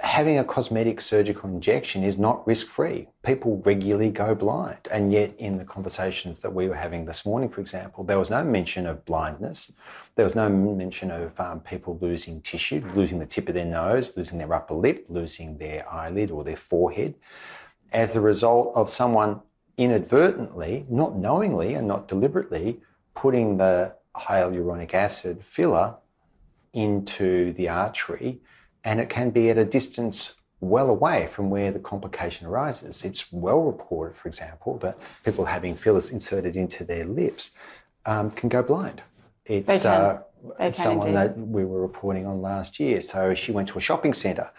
having 0.01 0.39
a 0.39 0.45
cosmetic 0.45 1.01
surgical 1.01 1.49
injection 1.49 2.03
is 2.03 2.19
not 2.19 2.47
risk 2.47 2.67
free. 2.67 3.09
People 3.23 3.63
regularly 3.65 4.11
go 4.11 4.35
blind. 4.35 4.89
And 4.91 5.13
yet, 5.13 5.35
in 5.39 5.59
the 5.59 5.65
conversations 5.65 6.41
that 6.41 6.53
we 6.53 6.69
were 6.69 6.75
having 6.75 7.05
this 7.05 7.25
morning, 7.25 7.49
for 7.49 7.61
example, 7.61 8.03
there 8.03 8.19
was 8.19 8.31
no 8.31 8.43
mention 8.43 8.87
of 8.87 9.05
blindness. 9.05 9.73
There 10.17 10.25
was 10.25 10.35
no 10.35 10.49
mention 10.49 11.11
of 11.11 11.39
um, 11.39 11.61
people 11.61 11.99
losing 12.01 12.41
tissue, 12.43 12.85
losing 12.95 13.19
the 13.19 13.27
tip 13.27 13.49
of 13.49 13.55
their 13.55 13.65
nose, 13.65 14.17
losing 14.17 14.39
their 14.39 14.53
upper 14.53 14.75
lip, 14.75 15.07
losing 15.09 15.57
their 15.57 15.89
eyelid 15.91 16.31
or 16.31 16.43
their 16.45 16.57
forehead 16.57 17.15
as 17.93 18.17
a 18.17 18.21
result 18.21 18.73
of 18.75 18.91
someone 18.91 19.41
inadvertently, 19.77 20.87
not 20.89 21.17
knowingly 21.17 21.75
and 21.75 21.87
not 21.87 22.09
deliberately, 22.09 22.81
putting 23.15 23.57
the 23.57 23.95
hyaluronic 24.17 24.95
acid 24.95 25.45
filler 25.45 25.95
into 26.73 27.53
the 27.55 27.69
artery 27.69 28.41
and 28.85 29.01
it 29.01 29.09
can 29.09 29.31
be 29.31 29.51
at 29.51 29.59
a 29.59 29.65
distance 29.65 30.35
well 30.61 30.91
away 30.91 31.27
from 31.27 31.51
where 31.51 31.73
the 31.73 31.79
complication 31.79 32.47
arises. 32.47 33.05
It's 33.05 33.33
well 33.33 33.63
reported, 33.63 34.17
for 34.17 34.29
example, 34.29 34.79
that 34.79 34.97
people 35.25 35.45
having 35.45 35.75
fillers 35.77 36.11
inserted 36.11 36.57
into 36.57 36.85
their 36.85 37.05
lips 37.05 37.51
um, 38.07 38.31
can 38.31 38.49
go 38.49 38.63
blind. 38.63 39.03
It's, 39.45 39.85
uh, 39.85 40.21
it's 40.61 40.83
someone 40.83 41.09
indeed. 41.09 41.17
that 41.17 41.39
we 41.39 41.65
were 41.65 41.83
reporting 41.83 42.27
on 42.27 42.41
last 42.41 42.79
year. 42.79 43.03
So 43.03 43.35
she 43.35 43.51
went 43.51 43.69
to 43.69 43.79
a 43.79 43.81
shopping 43.81 44.15
centre 44.15 44.51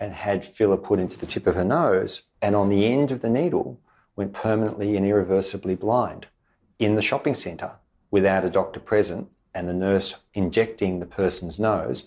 and 0.00 0.12
had 0.12 0.44
filler 0.44 0.76
put 0.76 0.98
into 0.98 1.18
the 1.18 1.26
tip 1.26 1.46
of 1.46 1.54
her 1.54 1.64
nose, 1.64 2.22
and 2.42 2.56
on 2.56 2.68
the 2.68 2.86
end 2.86 3.12
of 3.12 3.22
the 3.22 3.30
needle 3.30 3.80
went 4.16 4.32
permanently 4.32 4.96
and 4.96 5.06
irreversibly 5.06 5.76
blind 5.76 6.26
in 6.80 6.96
the 6.96 7.02
shopping 7.02 7.34
centre 7.34 7.72
without 8.10 8.44
a 8.44 8.50
doctor 8.50 8.80
present 8.80 9.28
and 9.54 9.68
the 9.68 9.72
nurse 9.72 10.16
injecting 10.34 10.98
the 10.98 11.06
person's 11.06 11.58
nose 11.60 12.04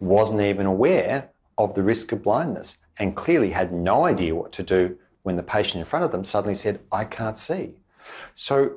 wasn't 0.00 0.40
even 0.40 0.66
aware 0.66 1.28
of 1.56 1.74
the 1.74 1.82
risk 1.82 2.12
of 2.12 2.22
blindness 2.22 2.76
and 2.98 3.16
clearly 3.16 3.50
had 3.50 3.72
no 3.72 4.04
idea 4.04 4.34
what 4.34 4.52
to 4.52 4.62
do 4.62 4.96
when 5.22 5.36
the 5.36 5.42
patient 5.42 5.80
in 5.80 5.86
front 5.86 6.04
of 6.04 6.12
them 6.12 6.24
suddenly 6.24 6.54
said, 6.54 6.80
I 6.90 7.04
can't 7.04 7.38
see. 7.38 7.74
So, 8.34 8.76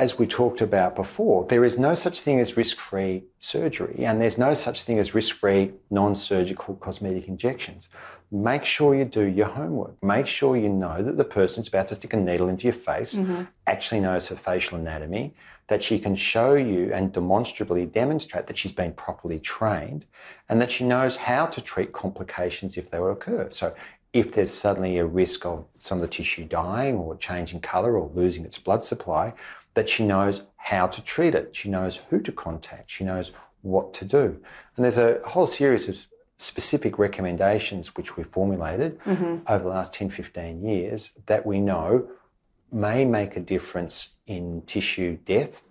as 0.00 0.18
we 0.18 0.26
talked 0.26 0.62
about 0.62 0.96
before, 0.96 1.44
there 1.44 1.62
is 1.62 1.78
no 1.78 1.94
such 1.94 2.22
thing 2.22 2.40
as 2.40 2.56
risk 2.56 2.78
free 2.78 3.22
surgery, 3.38 4.06
and 4.06 4.18
there's 4.18 4.38
no 4.38 4.54
such 4.54 4.84
thing 4.84 4.98
as 4.98 5.14
risk 5.14 5.36
free 5.36 5.72
non 5.90 6.16
surgical 6.16 6.74
cosmetic 6.76 7.28
injections. 7.28 7.90
Make 8.32 8.64
sure 8.64 8.94
you 8.94 9.04
do 9.04 9.24
your 9.24 9.48
homework. 9.48 10.02
Make 10.02 10.26
sure 10.26 10.56
you 10.56 10.70
know 10.70 11.02
that 11.02 11.18
the 11.18 11.24
person 11.24 11.56
who's 11.56 11.68
about 11.68 11.88
to 11.88 11.96
stick 11.96 12.14
a 12.14 12.16
needle 12.16 12.48
into 12.48 12.64
your 12.64 12.72
face 12.72 13.14
mm-hmm. 13.14 13.42
actually 13.66 14.00
knows 14.00 14.26
her 14.28 14.36
facial 14.36 14.78
anatomy, 14.78 15.34
that 15.68 15.82
she 15.82 15.98
can 15.98 16.16
show 16.16 16.54
you 16.54 16.90
and 16.94 17.12
demonstrably 17.12 17.84
demonstrate 17.84 18.46
that 18.46 18.56
she's 18.56 18.72
been 18.72 18.94
properly 18.94 19.38
trained 19.38 20.06
and 20.48 20.62
that 20.62 20.72
she 20.72 20.84
knows 20.84 21.14
how 21.14 21.44
to 21.44 21.60
treat 21.60 21.92
complications 21.92 22.78
if 22.78 22.90
they 22.90 22.98
occur. 22.98 23.48
So 23.50 23.74
if 24.12 24.32
there's 24.32 24.52
suddenly 24.52 24.98
a 24.98 25.06
risk 25.06 25.46
of 25.46 25.64
some 25.78 25.98
of 25.98 26.02
the 26.02 26.08
tissue 26.08 26.44
dying 26.44 26.96
or 26.96 27.16
changing 27.16 27.60
colour 27.60 27.96
or 27.96 28.10
losing 28.14 28.44
its 28.44 28.58
blood 28.58 28.82
supply, 28.82 29.32
that 29.74 29.88
she 29.88 30.04
knows 30.04 30.42
how 30.56 30.86
to 30.86 31.02
treat 31.02 31.34
it. 31.34 31.54
She 31.54 31.68
knows 31.68 32.00
who 32.08 32.20
to 32.20 32.32
contact. 32.32 32.90
She 32.90 33.04
knows 33.04 33.32
what 33.62 33.92
to 33.94 34.04
do. 34.04 34.36
And 34.76 34.84
there's 34.84 34.98
a 34.98 35.20
whole 35.24 35.46
series 35.46 35.88
of 35.88 36.06
specific 36.38 36.98
recommendations 36.98 37.94
which 37.96 38.16
we 38.16 38.24
formulated 38.24 38.98
mm-hmm. 39.00 39.36
over 39.46 39.64
the 39.64 39.70
last 39.70 39.92
10, 39.92 40.10
15 40.10 40.64
years 40.64 41.10
that 41.26 41.44
we 41.44 41.60
know 41.60 42.08
may 42.72 43.04
make 43.04 43.36
a 43.36 43.40
difference 43.40 44.16
in 44.26 44.62
tissue 44.62 45.18
death, 45.24 45.62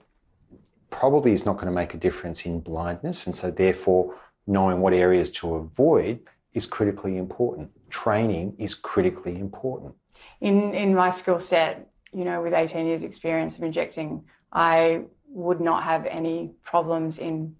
probably 0.89 1.31
is 1.31 1.45
not 1.45 1.55
going 1.55 1.67
to 1.67 1.73
make 1.73 1.93
a 1.93 1.97
difference 1.97 2.45
in 2.45 2.59
blindness. 2.59 3.25
And 3.25 3.35
so, 3.35 3.49
therefore, 3.51 4.15
knowing 4.47 4.79
what 4.81 4.93
areas 4.93 5.31
to 5.31 5.55
avoid 5.55 6.19
is 6.53 6.65
critically 6.65 7.17
important. 7.17 7.71
Training 7.89 8.55
is 8.57 8.75
critically 8.75 9.39
important. 9.39 9.93
In, 10.41 10.73
in 10.73 10.95
my 10.95 11.09
skill 11.09 11.39
set, 11.39 11.88
you 12.11 12.25
know, 12.25 12.41
with 12.41 12.53
18 12.53 12.85
years' 12.85 13.03
experience 13.03 13.57
of 13.57 13.63
injecting, 13.63 14.23
I 14.51 15.01
would 15.27 15.61
not 15.61 15.83
have 15.83 16.05
any 16.05 16.51
problems 16.63 17.19
in 17.19 17.55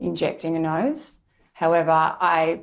injecting 0.00 0.56
a 0.56 0.58
nose. 0.58 1.18
However, 1.52 1.90
I 1.90 2.62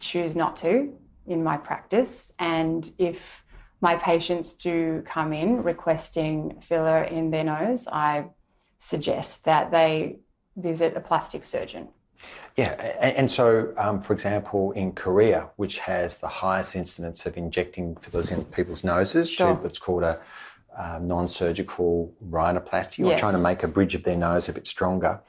choose 0.00 0.34
not 0.34 0.56
to 0.58 0.96
in 1.26 1.44
my 1.44 1.56
practice. 1.56 2.32
And 2.38 2.90
if 2.98 3.18
my 3.80 3.96
patients 3.96 4.52
do 4.54 5.02
come 5.06 5.32
in 5.32 5.62
requesting 5.62 6.60
filler 6.60 7.04
in 7.04 7.30
their 7.30 7.44
nose, 7.44 7.88
I 7.88 8.26
suggest 8.78 9.44
that 9.44 9.70
they 9.70 10.18
visit 10.56 10.96
a 10.96 11.00
plastic 11.00 11.44
surgeon. 11.44 11.88
Yeah, 12.56 12.72
and, 13.00 13.30
so, 13.30 13.72
um, 13.78 14.02
for 14.02 14.12
example, 14.12 14.72
in 14.72 14.92
Korea, 14.92 15.48
which 15.56 15.78
has 15.78 16.18
the 16.18 16.28
highest 16.28 16.76
incidence 16.76 17.24
of 17.24 17.36
injecting 17.38 17.96
fillers 17.96 18.30
in 18.30 18.44
people's 18.44 18.84
noses, 18.84 19.30
Sure. 19.30 19.54
to 19.56 19.62
what's 19.62 19.78
called 19.78 20.02
a 20.02 20.20
um, 20.76 21.06
non-surgical 21.08 22.12
rhinoplasty, 22.30 23.04
or 23.04 23.10
Yes. 23.10 23.20
trying 23.20 23.32
to 23.34 23.38
make 23.38 23.62
a 23.62 23.68
bridge 23.68 23.94
of 23.94 24.04
their 24.04 24.16
nose 24.16 24.48
a 24.48 24.52
bit 24.52 24.66
stronger. 24.66 25.20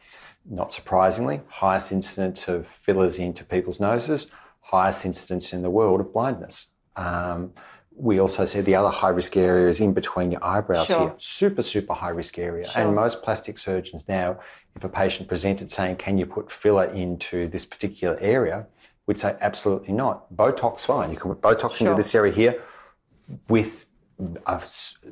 Not 0.45 0.73
surprisingly, 0.73 1.41
highest 1.47 1.91
incidence 1.93 2.47
of 2.49 2.67
fillers 2.67 3.17
into 3.19 3.45
people's 3.45 3.79
noses, 3.79 4.29
highest 4.61 5.05
incidence 5.05 5.53
in 5.53 5.61
the 5.61 5.69
world 5.69 6.01
of 6.01 6.11
blindness. 6.13 6.67
Um, 6.95 7.53
we 7.95 8.19
also 8.19 8.45
see 8.45 8.61
the 8.61 8.75
other 8.75 8.89
high 8.89 9.09
risk 9.09 9.37
area 9.37 9.69
is 9.69 9.79
in 9.79 9.93
between 9.93 10.31
your 10.31 10.43
eyebrows 10.43 10.87
Sure. 10.87 10.99
here. 10.99 11.15
Super, 11.17 11.61
super 11.61 11.93
high 11.93 12.09
risk 12.09 12.37
area. 12.37 12.69
Sure. 12.69 12.81
And 12.81 12.95
most 12.95 13.23
plastic 13.23 13.57
surgeons 13.57 14.07
now, 14.07 14.39
if 14.75 14.83
a 14.83 14.89
patient 14.89 15.27
presented 15.27 15.71
saying, 15.71 15.97
Can 15.97 16.17
you 16.17 16.25
put 16.25 16.51
filler 16.51 16.85
into 16.85 17.47
this 17.47 17.65
particular 17.65 18.17
area? 18.19 18.65
would 19.05 19.19
say, 19.19 19.35
Absolutely 19.41 19.93
not. 19.93 20.33
Botox, 20.35 20.85
fine. 20.85 21.11
You 21.11 21.17
can 21.17 21.33
put 21.33 21.41
Botox 21.41 21.75
Sure. 21.75 21.87
into 21.87 21.97
this 21.97 22.13
area 22.15 22.33
here 22.33 22.61
with 23.49 23.85
a 24.45 24.61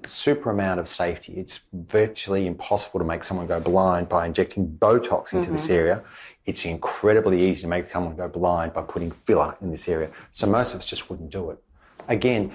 super 0.06 0.52
amount 0.52 0.80
of 0.80 0.88
safety. 0.88 1.34
It's 1.34 1.62
virtually 1.74 2.48
impossible 2.48 3.00
to 3.00 3.06
make 3.06 3.24
someone 3.24 3.48
go 3.48 3.60
blind 3.60 4.10
by 4.10 4.26
injecting 4.26 4.67
Botox 4.67 5.34
into 5.34 5.52
this 5.52 5.65
mm-hmm. 5.65 5.74
area. 5.74 6.04
It's 6.46 6.65
incredibly 6.65 7.41
easy 7.48 7.62
to 7.62 7.67
make 7.67 7.91
someone 7.91 8.15
go 8.15 8.28
blind 8.28 8.74
by 8.74 8.84
putting 8.84 9.12
filler 9.12 9.56
in 9.62 9.72
this 9.72 9.88
area. 9.88 10.10
So 10.32 10.48
most 10.48 10.74
of 10.74 10.80
us 10.80 10.86
just 10.86 11.10
wouldn't 11.10 11.30
do 11.30 11.52
it. 11.52 11.62
Again, 12.08 12.52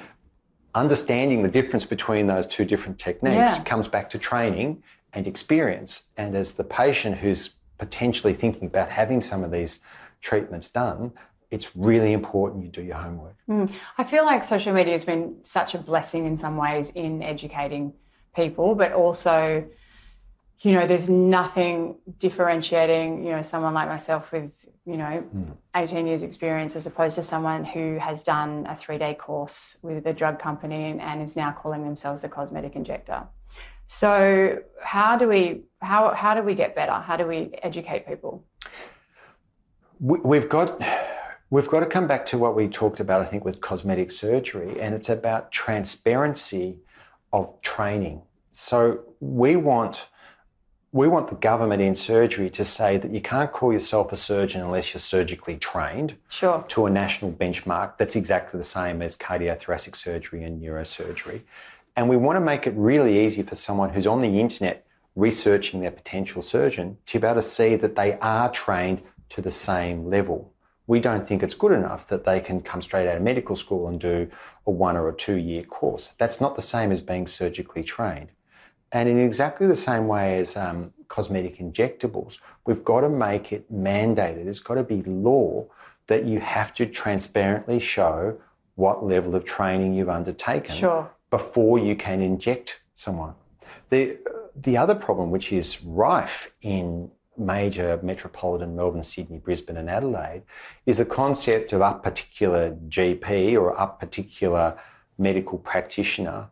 understanding 0.77 1.43
the 1.43 1.49
difference 1.49 1.85
between 1.85 2.27
those 2.27 2.47
two 2.47 2.65
different 2.65 2.99
techniques 2.99 3.57
Yeah. 3.57 3.65
comes 3.65 3.89
back 3.89 4.11
to 4.11 4.19
training 4.19 4.83
and 5.15 5.27
experience. 5.27 6.05
And 6.17 6.37
as 6.37 6.53
the 6.53 6.65
patient 6.65 7.17
who's 7.17 7.57
potentially 7.79 8.35
thinking 8.35 8.67
about 8.67 8.91
having 8.91 9.23
some 9.23 9.43
of 9.43 9.51
these 9.51 9.81
treatments 10.21 10.69
done, 10.69 11.12
it's 11.51 11.75
really 11.75 12.12
important 12.12 12.65
you 12.65 12.71
do 12.71 12.83
your 12.83 12.97
homework. 12.97 13.37
Hmm. 13.47 13.67
I 13.97 14.05
feel 14.05 14.25
like 14.25 14.45
social 14.45 14.75
media 14.75 14.93
has 14.93 15.05
been 15.05 15.37
such 15.43 15.75
a 15.75 15.79
blessing 15.79 16.27
in 16.27 16.37
some 16.37 16.57
ways 16.57 16.91
in 16.91 17.23
educating 17.23 17.95
people, 18.35 18.75
but 18.75 18.93
also, 18.93 19.65
you 20.61 20.73
know, 20.73 20.87
there's 20.87 21.09
nothing 21.09 21.97
differentiating, 22.19 23.25
you 23.25 23.31
know, 23.31 23.43
someone 23.43 23.73
like 23.73 23.89
myself 23.89 24.31
with, 24.33 24.66
you 24.87 24.96
know, 24.96 25.18
hmm. 25.18 25.51
18 25.75 26.07
years 26.07 26.22
experience 26.22 26.77
as 26.77 26.87
opposed 26.87 27.16
to 27.16 27.22
someone 27.22 27.64
who 27.64 27.99
has 27.99 28.22
done 28.22 28.66
a 28.68 28.77
three 28.77 28.99
day 28.99 29.14
course 29.14 29.79
with 29.83 30.07
a 30.07 30.12
drug 30.12 30.38
company 30.38 30.90
and, 30.90 31.01
and 31.03 31.20
is 31.20 31.35
now 31.35 31.51
calling 31.53 31.83
themselves 31.83 32.22
a 32.22 32.29
cosmetic 32.29 32.77
injector. 32.77 33.25
So 33.88 34.59
how 34.83 35.16
do 35.16 35.29
we 35.29 35.62
how 35.81 36.14
how 36.14 36.35
do 36.35 36.42
we 36.42 36.55
get 36.55 36.75
better? 36.75 36.92
How 36.92 37.16
do 37.16 37.27
we 37.27 37.51
educate 37.62 38.07
people? 38.07 38.44
We've 39.99 40.49
got 40.49 40.81
we've 41.51 41.68
got 41.68 41.81
to 41.81 41.87
come 41.87 42.07
back 42.07 42.25
to 42.27 42.38
what 42.38 42.55
we 42.55 42.68
talked 42.68 43.01
about, 43.01 43.20
I 43.22 43.25
think, 43.25 43.44
with 43.44 43.61
cosmetic 43.61 44.11
surgery, 44.12 44.81
and 44.81 44.94
it's 44.94 45.09
about 45.09 45.51
transparency 45.51 46.79
of 47.33 47.61
training. 47.62 48.22
So 48.51 49.01
we 49.20 49.57
want 49.57 50.09
we 50.97 51.09
want 51.09 51.29
the 51.29 51.35
government 51.35 51.83
in 51.83 51.95
surgery 51.95 52.49
to 52.49 52.65
say 52.65 52.97
that 52.97 53.11
you 53.11 53.21
can't 53.21 53.53
call 53.53 53.71
yourself 53.71 54.13
a 54.13 54.17
surgeon 54.17 54.63
unless 54.63 54.95
you're 54.95 54.99
surgically 54.99 55.59
trained 55.59 56.17
Sure. 56.29 56.65
to 56.69 56.87
a 56.87 56.91
national 56.91 57.33
benchmark 57.33 57.99
that's 57.99 58.17
exactly 58.17 58.57
the 58.57 58.65
same 58.65 59.03
as 59.03 59.15
cardiothoracic 59.15 59.95
surgery 59.95 60.43
and 60.43 60.63
neurosurgery. 60.63 61.43
And 61.97 62.09
we 62.09 62.17
want 62.17 62.37
to 62.37 62.41
make 62.41 62.67
it 62.67 62.73
really 62.77 63.27
easy 63.27 63.43
for 63.43 63.57
someone 63.57 63.91
who's 63.91 64.07
on 64.07 64.23
the 64.23 64.41
internet 64.41 64.87
researching 65.17 65.81
their 65.83 65.91
potential 65.91 66.41
surgeon 66.41 66.97
to 67.07 67.21
be 67.21 67.27
able 67.27 67.37
to 67.37 67.43
see 67.43 67.77
that 67.77 67.95
they 67.95 68.15
are 68.21 68.51
trained 68.51 69.03
to 69.31 69.43
the 69.43 69.51
same 69.51 70.09
level. 70.09 70.51
We 70.87 71.01
don't 71.01 71.29
think 71.29 71.43
it's 71.43 71.55
good 71.55 71.73
enough 71.73 72.07
that 72.09 72.25
they 72.25 72.41
can 72.41 72.63
come 72.63 72.81
straight 72.81 73.07
out 73.07 73.17
of 73.17 73.23
medical 73.23 73.57
school 73.57 73.89
and 73.89 74.01
do 74.01 74.29
a 74.67 74.71
one 74.71 74.97
or 74.97 75.09
a 75.11 75.15
two 75.15 75.37
year 75.37 75.63
course. 75.65 76.15
That's 76.17 76.41
not 76.41 76.57
the 76.57 76.63
same 76.63 76.91
as 76.91 77.03
being 77.03 77.27
surgically 77.27 77.83
trained. 77.83 78.29
And 78.97 79.11
in 79.11 79.19
exactly 79.19 79.67
the 79.67 79.77
same 79.77 80.09
way 80.09 80.39
as 80.39 80.57
um, 80.57 80.91
cosmetic 81.09 81.59
injectables, 81.59 82.39
we've 82.65 82.83
got 82.83 83.03
to 83.03 83.11
make 83.11 83.53
it 83.53 83.71
mandated. 83.71 84.47
It's 84.47 84.59
got 84.59 84.77
to 84.77 84.83
be 84.83 85.03
law 85.03 85.67
that 86.07 86.25
you 86.25 86.41
have 86.41 86.73
to 86.77 86.87
transparently 86.87 87.79
show 87.79 88.39
what 88.77 89.05
level 89.05 89.35
of 89.35 89.45
training 89.45 89.93
you've 89.93 90.09
undertaken 90.09 90.75
Sure. 90.75 91.11
before 91.29 91.79
you 91.79 91.95
can 91.95 92.23
inject 92.23 92.81
someone. 92.95 93.35
The, 93.91 94.17
the 94.63 94.79
other 94.79 94.95
problem, 94.95 95.31
which 95.31 95.53
is 95.53 95.85
rife 95.85 96.55
in 96.63 97.11
major 97.37 98.01
metropolitan 98.03 98.75
Melbourne, 98.75 99.03
Sydney, 99.03 99.37
Brisbane, 99.37 99.77
and 99.77 99.91
Adelaide, 99.91 100.43
is 100.87 100.97
the 100.97 101.05
concept 101.05 101.75
of 101.75 101.83
a 101.83 101.93
particular 101.93 102.71
GP 102.89 103.61
or 103.61 103.73
a 103.73 103.89
particular 103.89 104.79
medical 105.19 105.59
practitioner 105.59 106.49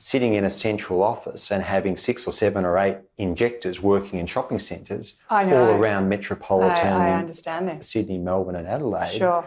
sitting 0.00 0.32
in 0.32 0.44
a 0.44 0.50
central 0.50 1.02
office 1.02 1.50
and 1.50 1.62
having 1.62 1.94
six 1.94 2.26
or 2.26 2.32
seven 2.32 2.64
or 2.64 2.78
eight 2.78 2.96
injectors 3.18 3.82
working 3.82 4.18
in 4.18 4.24
shopping 4.24 4.58
centres 4.58 5.18
all 5.28 5.44
around 5.48 6.04
I, 6.04 6.06
metropolitan 6.06 6.86
I 6.86 7.20
this. 7.20 7.82
Sydney, 7.82 8.16
Melbourne, 8.16 8.56
and 8.56 8.66
Adelaide 8.66 9.18
Sure. 9.18 9.46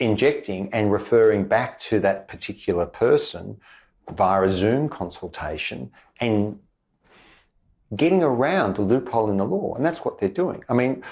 injecting 0.00 0.68
and 0.74 0.92
referring 0.92 1.44
back 1.44 1.78
to 1.80 2.00
that 2.00 2.28
particular 2.28 2.84
person 2.84 3.58
via 4.14 4.42
a 4.42 4.50
Zoom 4.50 4.90
consultation 4.90 5.90
and 6.20 6.58
getting 7.96 8.22
around 8.22 8.76
the 8.76 8.82
loophole 8.82 9.30
in 9.30 9.38
the 9.38 9.44
law. 9.46 9.74
And 9.74 9.86
that's 9.86 10.04
what 10.04 10.20
they're 10.20 10.28
doing. 10.28 10.62
I 10.68 10.74
mean, 10.74 11.02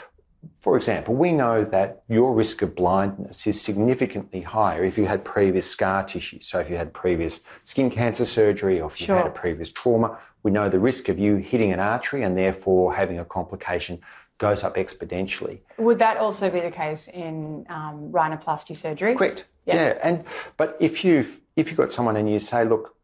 for 0.60 0.76
example, 0.76 1.14
we 1.14 1.32
know 1.32 1.64
that 1.64 2.02
your 2.08 2.34
risk 2.34 2.62
of 2.62 2.74
blindness 2.74 3.46
is 3.46 3.60
significantly 3.60 4.40
higher 4.40 4.84
if 4.84 4.96
you 4.96 5.06
had 5.06 5.24
previous 5.24 5.68
scar 5.68 6.04
tissue. 6.04 6.40
So, 6.40 6.60
if 6.60 6.70
you 6.70 6.76
had 6.76 6.92
previous 6.92 7.40
skin 7.64 7.90
cancer 7.90 8.24
surgery 8.24 8.80
or 8.80 8.88
if 8.88 9.00
you 9.00 9.12
had 9.12 9.26
a 9.26 9.30
previous 9.30 9.70
trauma, 9.70 10.18
we 10.42 10.50
know 10.50 10.68
the 10.68 10.78
risk 10.78 11.08
of 11.08 11.18
you 11.18 11.36
hitting 11.36 11.72
an 11.72 11.80
artery 11.80 12.22
and 12.22 12.36
therefore 12.36 12.94
having 12.94 13.18
a 13.18 13.24
complication 13.24 14.00
goes 14.38 14.64
up 14.64 14.76
exponentially. 14.76 15.60
Would 15.78 15.98
that 15.98 16.16
also 16.16 16.50
be 16.50 16.60
the 16.60 16.70
case 16.70 17.08
in 17.08 17.64
um, 17.68 18.10
rhinoplasty 18.10 18.76
surgery? 18.76 19.14
Correct. 19.14 19.46
Yeah. 19.66 19.74
Yeah. 19.74 19.98
And 20.02 20.24
but 20.56 20.76
if 20.80 21.04
you've 21.04 21.40
if 21.56 21.68
you've 21.68 21.76
got 21.76 21.92
someone 21.92 22.16
and 22.16 22.30
you 22.30 22.40
say, 22.40 22.64
look, 22.64 22.96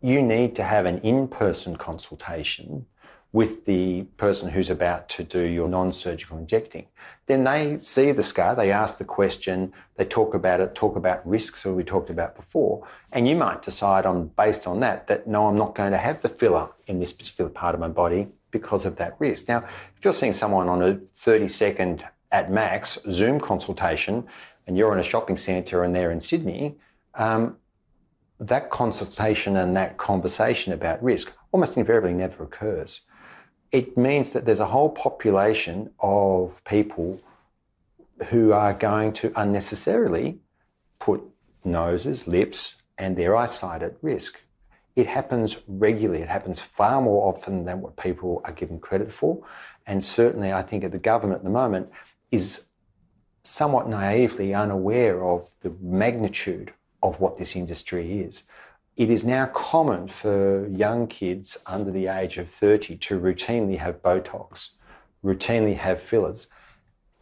you 0.00 0.22
need 0.22 0.54
to 0.56 0.62
have 0.62 0.86
an 0.86 0.98
in-person 0.98 1.76
consultation 1.76 2.86
with 3.32 3.66
the 3.66 4.02
person 4.16 4.48
who's 4.48 4.70
about 4.70 5.08
to 5.10 5.22
do 5.22 5.42
your 5.42 5.68
non-surgical 5.68 6.38
injecting, 6.38 6.86
then 7.26 7.44
they 7.44 7.78
see 7.78 8.10
the 8.10 8.22
scar, 8.22 8.54
they 8.54 8.70
ask 8.70 8.96
the 8.96 9.04
question, 9.04 9.72
they 9.96 10.04
talk 10.04 10.32
about 10.32 10.60
it, 10.60 10.74
talk 10.74 10.96
about 10.96 11.26
risks 11.28 11.62
that 11.62 11.72
we 11.72 11.84
talked 11.84 12.08
about 12.08 12.34
before, 12.34 12.86
and 13.12 13.28
you 13.28 13.36
might 13.36 13.60
decide 13.60 14.06
on 14.06 14.28
based 14.28 14.66
on 14.66 14.80
that 14.80 15.06
that 15.08 15.26
no, 15.26 15.46
I'm 15.46 15.58
not 15.58 15.74
going 15.74 15.92
to 15.92 15.98
have 15.98 16.22
the 16.22 16.30
filler 16.30 16.70
in 16.86 17.00
this 17.00 17.12
particular 17.12 17.50
part 17.50 17.74
of 17.74 17.80
my 17.80 17.88
body 17.88 18.28
because 18.50 18.86
of 18.86 18.96
that 18.96 19.14
risk. 19.18 19.46
Now, 19.46 19.58
if 19.96 20.04
you're 20.04 20.14
seeing 20.14 20.32
someone 20.32 20.68
on 20.68 20.82
a 20.82 20.94
30 21.14 21.48
second 21.48 22.06
at 22.32 22.50
max 22.50 22.98
Zoom 23.10 23.40
consultation 23.40 24.26
and 24.66 24.76
you're 24.76 24.92
in 24.92 25.00
a 25.00 25.04
shopping 25.04 25.36
centre 25.36 25.82
and 25.82 25.94
they're 25.94 26.10
in 26.10 26.20
Sydney, 26.20 26.76
um, 27.14 27.56
that 28.40 28.70
consultation 28.70 29.56
and 29.56 29.76
that 29.76 29.98
conversation 29.98 30.72
about 30.72 31.02
risk 31.02 31.32
almost 31.52 31.76
invariably 31.76 32.14
never 32.14 32.44
occurs. 32.44 33.00
It 33.70 33.96
means 33.96 34.30
that 34.30 34.46
there's 34.46 34.60
a 34.60 34.66
whole 34.66 34.90
population 34.90 35.90
of 36.00 36.62
people 36.64 37.20
who 38.28 38.52
are 38.52 38.72
going 38.72 39.12
to 39.14 39.32
unnecessarily 39.36 40.38
put 40.98 41.22
noses, 41.64 42.26
lips, 42.26 42.76
and 42.96 43.16
their 43.16 43.36
eyesight 43.36 43.82
at 43.82 43.94
risk. 44.02 44.40
It 44.96 45.06
happens 45.06 45.58
regularly. 45.68 46.22
It 46.22 46.28
happens 46.28 46.58
far 46.58 47.00
more 47.00 47.28
often 47.28 47.64
than 47.64 47.80
what 47.80 47.96
people 47.96 48.40
are 48.44 48.52
given 48.52 48.80
credit 48.80 49.12
for. 49.12 49.40
And 49.86 50.02
certainly, 50.02 50.52
I 50.52 50.62
think 50.62 50.82
that 50.82 50.92
the 50.92 50.98
government 50.98 51.40
at 51.40 51.44
the 51.44 51.50
moment 51.50 51.90
is 52.32 52.66
somewhat 53.44 53.88
naively 53.88 54.54
unaware 54.54 55.24
of 55.24 55.50
the 55.60 55.72
magnitude 55.80 56.72
of 57.02 57.20
what 57.20 57.38
this 57.38 57.54
industry 57.54 58.20
is. 58.20 58.44
It 58.98 59.10
is 59.10 59.24
now 59.24 59.46
common 59.46 60.08
for 60.08 60.66
young 60.66 61.06
kids 61.06 61.56
under 61.66 61.92
the 61.92 62.08
age 62.08 62.36
of 62.36 62.50
30 62.50 62.96
to 62.96 63.20
routinely 63.20 63.78
have 63.78 64.02
Botox, 64.02 64.70
routinely 65.24 65.76
have 65.76 66.02
fillers. 66.02 66.48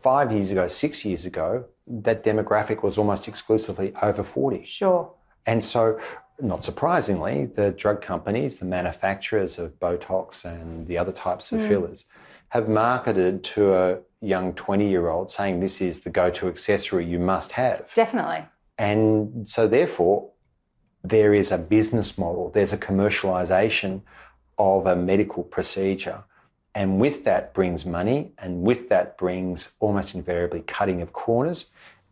Five 0.00 0.32
years 0.32 0.50
ago, 0.50 0.68
six 0.68 1.04
years 1.04 1.26
ago, 1.26 1.66
that 1.86 2.24
demographic 2.24 2.82
was 2.82 2.96
almost 2.96 3.28
exclusively 3.28 3.92
over 4.00 4.24
40. 4.24 4.64
Sure. 4.64 5.12
And 5.44 5.62
so, 5.62 6.00
not 6.40 6.64
surprisingly, 6.64 7.44
the 7.44 7.72
drug 7.72 8.00
companies, 8.00 8.56
the 8.56 8.64
manufacturers 8.64 9.58
of 9.58 9.78
Botox 9.78 10.46
and 10.46 10.86
the 10.86 10.96
other 10.96 11.12
types 11.12 11.52
of 11.52 11.60
hmm. 11.60 11.68
fillers, 11.68 12.06
have 12.48 12.70
marketed 12.70 13.44
to 13.44 13.74
a 13.74 13.98
young 14.22 14.54
20 14.54 14.88
year 14.88 15.10
old 15.10 15.30
saying 15.30 15.60
this 15.60 15.82
is 15.82 16.00
the 16.00 16.10
go 16.10 16.30
to 16.30 16.48
accessory 16.48 17.04
you 17.04 17.18
must 17.18 17.52
have. 17.52 17.92
Definitely. 17.92 18.46
And 18.78 19.46
so, 19.46 19.68
therefore, 19.68 20.30
there 21.08 21.34
is 21.34 21.52
a 21.52 21.58
business 21.58 22.18
model, 22.18 22.50
there's 22.50 22.72
a 22.72 22.78
commercialization 22.78 24.02
of 24.58 24.86
a 24.86 24.96
medical 24.96 25.42
procedure. 25.42 26.24
And 26.74 27.00
with 27.00 27.24
that 27.24 27.54
brings 27.54 27.86
money, 27.86 28.32
and 28.38 28.62
with 28.62 28.88
that 28.90 29.16
brings 29.16 29.72
almost 29.80 30.14
invariably 30.14 30.60
cutting 30.60 31.00
of 31.00 31.12
corners. 31.12 31.70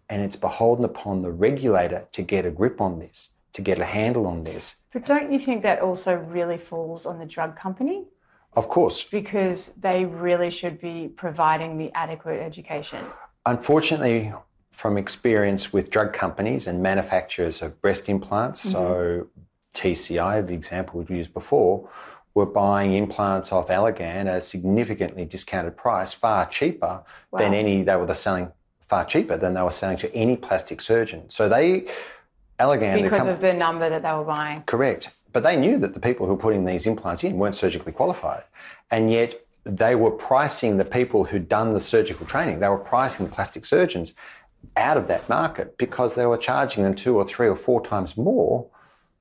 And 0.09 0.22
it's 0.22 0.37
beholden 0.37 0.85
upon 0.85 1.22
the 1.22 1.30
regulator 1.30 2.07
to 2.12 2.22
get 2.22 2.46
a 2.46 2.50
grip 2.50 2.80
on 2.80 2.98
this, 2.98 3.30
to 3.54 3.62
get 3.62 3.78
a 3.78 3.85
handle 3.85 4.26
on 4.26 4.44
this. 4.44 4.76
But 4.92 5.04
don't 5.04 5.33
you 5.33 5.38
think 5.38 5.62
that 5.62 5.80
also 5.80 6.16
really 6.16 6.59
falls 6.59 7.04
on 7.04 7.18
the 7.18 7.26
drug 7.26 7.57
company? 7.57 8.04
Of 8.54 8.68
course. 8.68 9.04
Because 9.04 9.68
they 9.80 10.04
really 10.04 10.50
should 10.50 10.80
be 10.80 11.09
providing 11.09 11.76
the 11.76 11.90
adequate 11.94 12.40
education. 12.40 13.04
Unfortunately, 13.46 14.33
from 14.74 14.98
experience 14.98 15.72
with 15.72 15.90
drug 15.90 16.12
companies 16.12 16.66
and 16.66 16.82
manufacturers 16.82 17.62
of 17.62 17.80
breast 17.80 18.08
implants, 18.08 18.62
mm-hmm. 18.62 18.72
so 18.72 19.28
TCI, 19.74 20.46
the 20.46 20.54
example 20.54 20.98
we've 20.98 21.10
used 21.10 21.32
before, 21.32 21.88
were 22.34 22.46
buying 22.46 22.94
implants 22.94 23.52
off 23.52 23.68
Allergan 23.68 24.26
at 24.26 24.26
a 24.26 24.40
significantly 24.40 25.24
discounted 25.24 25.76
price, 25.76 26.12
far 26.12 26.46
cheaper 26.48 27.02
wow. 27.30 27.38
than 27.38 27.54
any 27.54 27.82
they 27.82 27.94
were 27.94 28.12
selling 28.14 28.50
far 28.88 29.04
cheaper 29.04 29.37
than 29.37 29.54
they 29.54 29.62
were 29.62 29.70
selling 29.70 29.96
to 29.96 30.12
any 30.14 30.37
plastic 30.37 30.80
surgeon. 30.80 31.30
So 31.30 31.48
they 31.48 31.87
Allergan 32.58 33.02
because 33.02 33.20
com- 33.20 33.28
of 33.28 33.40
the 33.40 33.52
number 33.52 33.88
that 33.88 34.02
they 34.02 34.12
were 34.12 34.24
buying. 34.24 34.62
Correct. 34.62 35.12
But 35.32 35.44
they 35.44 35.56
knew 35.56 35.78
that 35.78 35.94
the 35.94 36.00
people 36.00 36.26
who 36.26 36.32
were 36.32 36.38
putting 36.38 36.64
these 36.64 36.87
implants 36.87 37.24
in 37.24 37.37
weren't 37.37 37.54
surgically 37.54 37.92
qualified. 37.92 38.44
And 38.90 39.10
yet 39.10 39.40
they 39.64 39.94
were 39.94 40.10
pricing 40.10 40.76
the 40.76 40.84
people 40.84 41.24
who'd 41.24 41.48
done 41.48 41.72
the 41.72 41.80
surgical 41.80 42.26
training, 42.26 42.60
they 42.60 42.68
were 42.68 42.76
pricing 42.76 43.26
the 43.26 43.32
plastic 43.32 43.64
surgeons 43.64 44.14
out 44.77 44.96
of 44.96 45.09
that 45.09 45.29
market 45.29 45.77
because 45.79 46.14
they 46.14 46.27
were 46.27 46.37
charging 46.37 46.85
them 46.85 46.94
two 46.94 47.16
or 47.16 47.27
three 47.27 47.48
or 47.48 47.57
four 47.57 47.83
times 47.83 48.16
more 48.16 48.66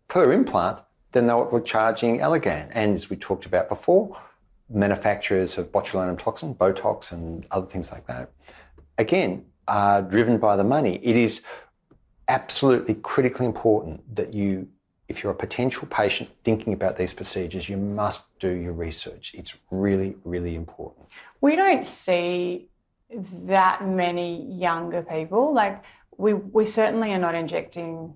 per 0.08 0.32
implant 0.32 0.80
than 1.12 1.28
they 1.28 1.34
were 1.34 1.62
charging 1.62 2.20
Allergan. 2.20 2.70
And 2.74 2.96
as 2.96 3.10
we 3.10 3.16
talked 3.16 3.46
about 3.46 3.70
before, 3.70 4.18
manufacturers 4.70 5.58
of 5.58 5.72
botulinum 5.72 6.18
toxin, 6.18 6.56
Botox, 6.56 7.12
and 7.12 7.46
other 7.52 7.68
things 7.68 7.92
like 7.92 8.06
that, 8.08 8.32
again, 8.98 9.46
are 9.68 10.02
driven 10.02 10.38
by 10.38 10.56
the 10.56 10.64
money. 10.64 11.00
It 11.04 11.16
is 11.16 11.44
absolutely 12.28 12.96
critically 12.96 13.46
important 13.46 14.16
that 14.16 14.34
you, 14.34 14.68
if 15.08 15.24
you're 15.24 15.32
a 15.32 15.36
potential 15.36 15.88
patient 15.90 16.30
thinking 16.44 16.74
about 16.74 16.98
these 16.98 17.14
procedures, 17.14 17.70
you 17.70 17.78
must 17.78 18.38
do 18.40 18.50
your 18.50 18.74
research. 18.74 19.34
It's 19.36 19.56
really, 19.72 20.16
really 20.24 20.56
important. 20.56 21.06
We 21.42 21.56
don't 21.56 21.86
see 21.86 22.70
that 23.45 23.86
many 23.88 24.45
younger 24.54 25.02
people. 25.02 25.54
Like 25.54 25.84
we 26.17 26.34
we 26.34 26.65
certainly 26.65 27.13
are 27.13 27.19
not 27.19 27.36
injecting 27.36 28.13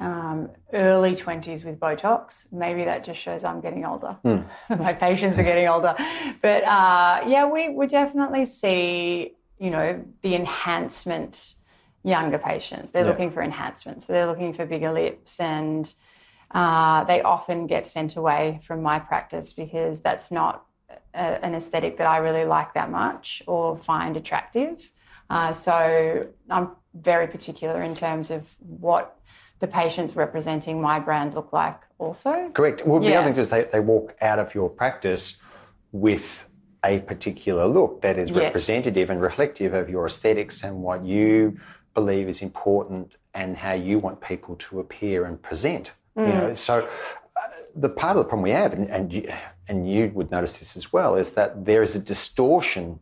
um, 0.00 0.50
early 0.72 1.14
20s 1.14 1.64
with 1.64 1.78
Botox. 1.78 2.50
Maybe 2.52 2.84
that 2.84 3.04
just 3.04 3.20
shows 3.20 3.44
I'm 3.44 3.60
getting 3.60 3.84
older. 3.84 4.16
Mm. 4.24 4.48
My 4.78 4.94
patients 4.94 5.38
are 5.38 5.42
getting 5.42 5.68
older. 5.68 5.94
But 6.40 6.64
uh, 6.64 7.24
yeah, 7.26 7.48
we, 7.48 7.68
we 7.68 7.86
definitely 7.86 8.46
see, 8.46 9.34
you 9.58 9.70
know, 9.70 10.02
the 10.22 10.34
enhancement 10.34 11.54
younger 12.02 12.38
patients. 12.38 12.90
They're 12.90 13.04
yeah. 13.04 13.10
looking 13.10 13.30
for 13.30 13.42
enhancement. 13.42 14.02
So 14.02 14.14
they're 14.14 14.26
looking 14.26 14.54
for 14.54 14.64
bigger 14.64 14.90
lips 14.90 15.38
and 15.38 15.92
uh, 16.50 17.04
they 17.04 17.20
often 17.20 17.66
get 17.66 17.86
sent 17.86 18.16
away 18.16 18.60
from 18.66 18.82
my 18.82 18.98
practice 18.98 19.52
because 19.52 20.00
that's 20.00 20.30
not 20.30 20.64
a, 21.14 21.44
an 21.44 21.54
aesthetic 21.54 21.98
that 21.98 22.06
I 22.06 22.18
really 22.18 22.44
like 22.44 22.74
that 22.74 22.90
much 22.90 23.42
or 23.46 23.76
find 23.76 24.16
attractive. 24.16 24.88
Uh, 25.28 25.52
so 25.52 26.26
I'm 26.48 26.70
very 26.94 27.26
particular 27.26 27.82
in 27.82 27.94
terms 27.94 28.30
of 28.30 28.44
what 28.58 29.16
the 29.60 29.66
patients 29.66 30.16
representing 30.16 30.80
my 30.80 30.98
brand 30.98 31.34
look 31.34 31.52
like 31.52 31.78
also. 31.98 32.50
Correct. 32.54 32.86
Well, 32.86 33.02
yeah. 33.02 33.10
the 33.10 33.16
other 33.16 33.30
thing 33.30 33.40
is 33.40 33.50
they, 33.50 33.64
they 33.64 33.80
walk 33.80 34.16
out 34.20 34.38
of 34.38 34.54
your 34.54 34.68
practice 34.68 35.36
with 35.92 36.48
a 36.84 37.00
particular 37.00 37.66
look 37.66 38.00
that 38.00 38.18
is 38.18 38.30
yes. 38.30 38.38
representative 38.38 39.10
and 39.10 39.20
reflective 39.20 39.74
of 39.74 39.90
your 39.90 40.06
aesthetics 40.06 40.64
and 40.64 40.82
what 40.82 41.04
you 41.04 41.58
believe 41.94 42.28
is 42.28 42.40
important 42.42 43.12
and 43.34 43.56
how 43.56 43.72
you 43.72 43.98
want 43.98 44.20
people 44.20 44.56
to 44.56 44.80
appear 44.80 45.26
and 45.26 45.40
present. 45.42 45.92
Mm. 46.16 46.26
You 46.26 46.32
know, 46.32 46.54
so 46.54 46.88
the 47.74 47.88
part 47.88 48.16
of 48.16 48.18
the 48.18 48.24
problem 48.24 48.42
we 48.42 48.50
have, 48.50 48.72
and, 48.72 48.88
and 48.90 49.12
you, 49.12 49.32
and 49.68 49.90
you 49.90 50.10
would 50.14 50.30
notice 50.30 50.58
this 50.58 50.76
as 50.76 50.92
well, 50.92 51.16
is 51.16 51.32
that 51.32 51.64
there 51.64 51.82
is 51.82 51.94
a 51.94 52.00
distortion 52.00 53.00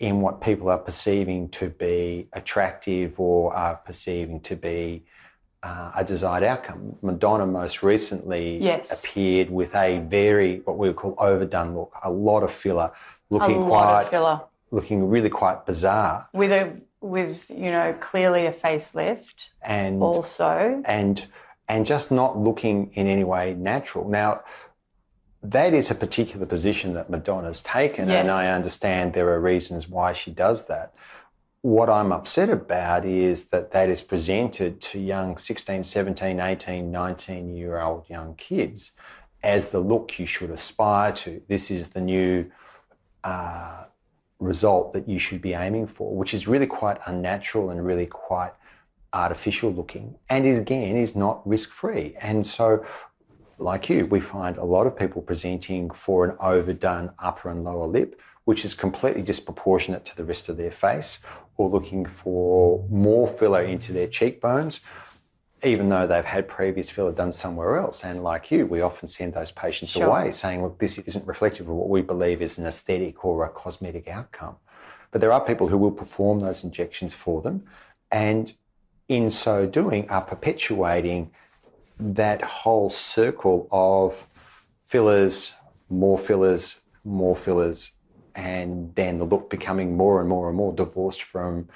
in 0.00 0.20
what 0.20 0.40
people 0.40 0.68
are 0.68 0.78
perceiving 0.78 1.48
to 1.48 1.68
be 1.70 2.28
attractive 2.32 3.18
or 3.18 3.54
are 3.54 3.76
perceiving 3.76 4.40
to 4.40 4.56
be 4.56 5.04
uh, 5.62 5.92
a 5.96 6.04
desired 6.04 6.44
outcome. 6.44 6.96
Madonna 7.00 7.46
most 7.46 7.82
recently 7.82 8.58
yes. 8.62 9.02
appeared 9.02 9.50
with 9.50 9.74
a 9.74 9.98
very 10.08 10.60
what 10.60 10.76
we 10.76 10.88
would 10.88 10.96
call 10.96 11.14
overdone 11.18 11.74
look, 11.74 11.92
a 12.02 12.10
lot 12.10 12.42
of 12.42 12.52
filler, 12.52 12.92
looking 13.30 13.64
quite 13.64 14.04
filler. 14.10 14.42
looking 14.70 15.08
really 15.08 15.30
quite 15.30 15.64
bizarre. 15.64 16.28
With 16.32 16.52
a 16.52 16.76
with 17.00 17.48
you 17.48 17.70
know 17.70 17.94
clearly 18.00 18.46
a 18.46 18.52
facelift 18.52 19.48
and 19.62 20.02
also 20.02 20.82
and 20.84 21.26
and 21.68 21.86
just 21.86 22.10
not 22.10 22.38
looking 22.38 22.90
in 22.94 23.06
any 23.06 23.24
way 23.24 23.54
natural. 23.54 24.08
Now 24.08 24.42
that 25.42 25.74
is 25.74 25.90
a 25.90 25.94
particular 25.94 26.46
position 26.46 26.94
that 26.94 27.10
Madonna's 27.10 27.60
taken, 27.60 28.08
yes. 28.08 28.22
and 28.22 28.30
I 28.30 28.50
understand 28.50 29.12
there 29.12 29.28
are 29.28 29.40
reasons 29.40 29.88
why 29.88 30.14
she 30.14 30.30
does 30.30 30.66
that. 30.68 30.94
What 31.60 31.90
I'm 31.90 32.12
upset 32.12 32.50
about 32.50 33.04
is 33.04 33.48
that 33.48 33.70
that 33.72 33.88
is 33.88 34.02
presented 34.02 34.80
to 34.82 34.98
young 34.98 35.36
16, 35.36 35.84
17, 35.84 36.40
18, 36.40 36.90
19 36.90 37.56
year 37.56 37.80
old 37.80 38.08
young 38.08 38.34
kids 38.36 38.92
as 39.42 39.70
the 39.70 39.80
look 39.80 40.18
you 40.18 40.26
should 40.26 40.50
aspire 40.50 41.12
to. 41.12 41.42
This 41.48 41.70
is 41.70 41.90
the 41.90 42.00
new 42.00 42.50
uh, 43.22 43.84
result 44.40 44.92
that 44.94 45.08
you 45.08 45.18
should 45.18 45.42
be 45.42 45.52
aiming 45.52 45.86
for, 45.86 46.14
which 46.14 46.32
is 46.32 46.48
really 46.48 46.66
quite 46.66 46.98
unnatural 47.06 47.70
and 47.70 47.84
really 47.84 48.06
quite 48.06 48.52
artificial 49.14 49.70
looking 49.70 50.16
and 50.28 50.44
is, 50.44 50.58
again 50.58 50.96
is 50.96 51.14
not 51.16 51.46
risk 51.46 51.70
free. 51.70 52.16
And 52.20 52.44
so 52.44 52.84
like 53.58 53.88
you, 53.88 54.06
we 54.06 54.20
find 54.20 54.56
a 54.56 54.64
lot 54.64 54.86
of 54.86 54.96
people 54.96 55.22
presenting 55.22 55.90
for 55.90 56.24
an 56.24 56.36
overdone 56.40 57.12
upper 57.18 57.50
and 57.50 57.64
lower 57.64 57.86
lip, 57.86 58.20
which 58.44 58.64
is 58.64 58.74
completely 58.74 59.22
disproportionate 59.22 60.04
to 60.06 60.16
the 60.16 60.24
rest 60.24 60.48
of 60.48 60.56
their 60.56 60.70
face, 60.70 61.20
or 61.56 61.68
looking 61.68 62.04
for 62.04 62.84
more 62.90 63.28
filler 63.28 63.62
into 63.62 63.92
their 63.92 64.08
cheekbones, 64.08 64.80
even 65.62 65.88
though 65.88 66.06
they've 66.06 66.24
had 66.24 66.48
previous 66.48 66.90
filler 66.90 67.12
done 67.12 67.32
somewhere 67.32 67.78
else. 67.78 68.04
And 68.04 68.22
like 68.22 68.50
you, 68.50 68.66
we 68.66 68.80
often 68.80 69.08
send 69.08 69.34
those 69.34 69.50
patients 69.50 69.92
sure. 69.92 70.06
away 70.06 70.32
saying, 70.32 70.62
look, 70.62 70.78
this 70.78 70.98
isn't 70.98 71.26
reflective 71.26 71.68
of 71.68 71.74
what 71.74 71.88
we 71.88 72.02
believe 72.02 72.42
is 72.42 72.58
an 72.58 72.66
aesthetic 72.66 73.24
or 73.24 73.44
a 73.44 73.48
cosmetic 73.48 74.08
outcome. 74.08 74.56
But 75.10 75.20
there 75.20 75.32
are 75.32 75.40
people 75.40 75.68
who 75.68 75.78
will 75.78 75.92
perform 75.92 76.40
those 76.40 76.64
injections 76.64 77.14
for 77.14 77.40
them. 77.40 77.64
And 78.10 78.52
in 79.08 79.30
so 79.30 79.66
doing, 79.66 80.08
are 80.10 80.22
perpetuating 80.22 81.30
that 81.98 82.42
whole 82.42 82.90
circle 82.90 83.68
of 83.70 84.26
fillers, 84.86 85.54
more 85.88 86.18
fillers, 86.18 86.80
more 87.04 87.36
fillers, 87.36 87.92
and 88.34 88.94
then 88.94 89.18
the 89.18 89.24
look 89.24 89.50
becoming 89.50 89.96
more 89.96 90.20
and 90.20 90.28
more 90.28 90.48
and 90.48 90.56
more 90.56 90.72
divorced 90.72 91.22
from 91.22 91.68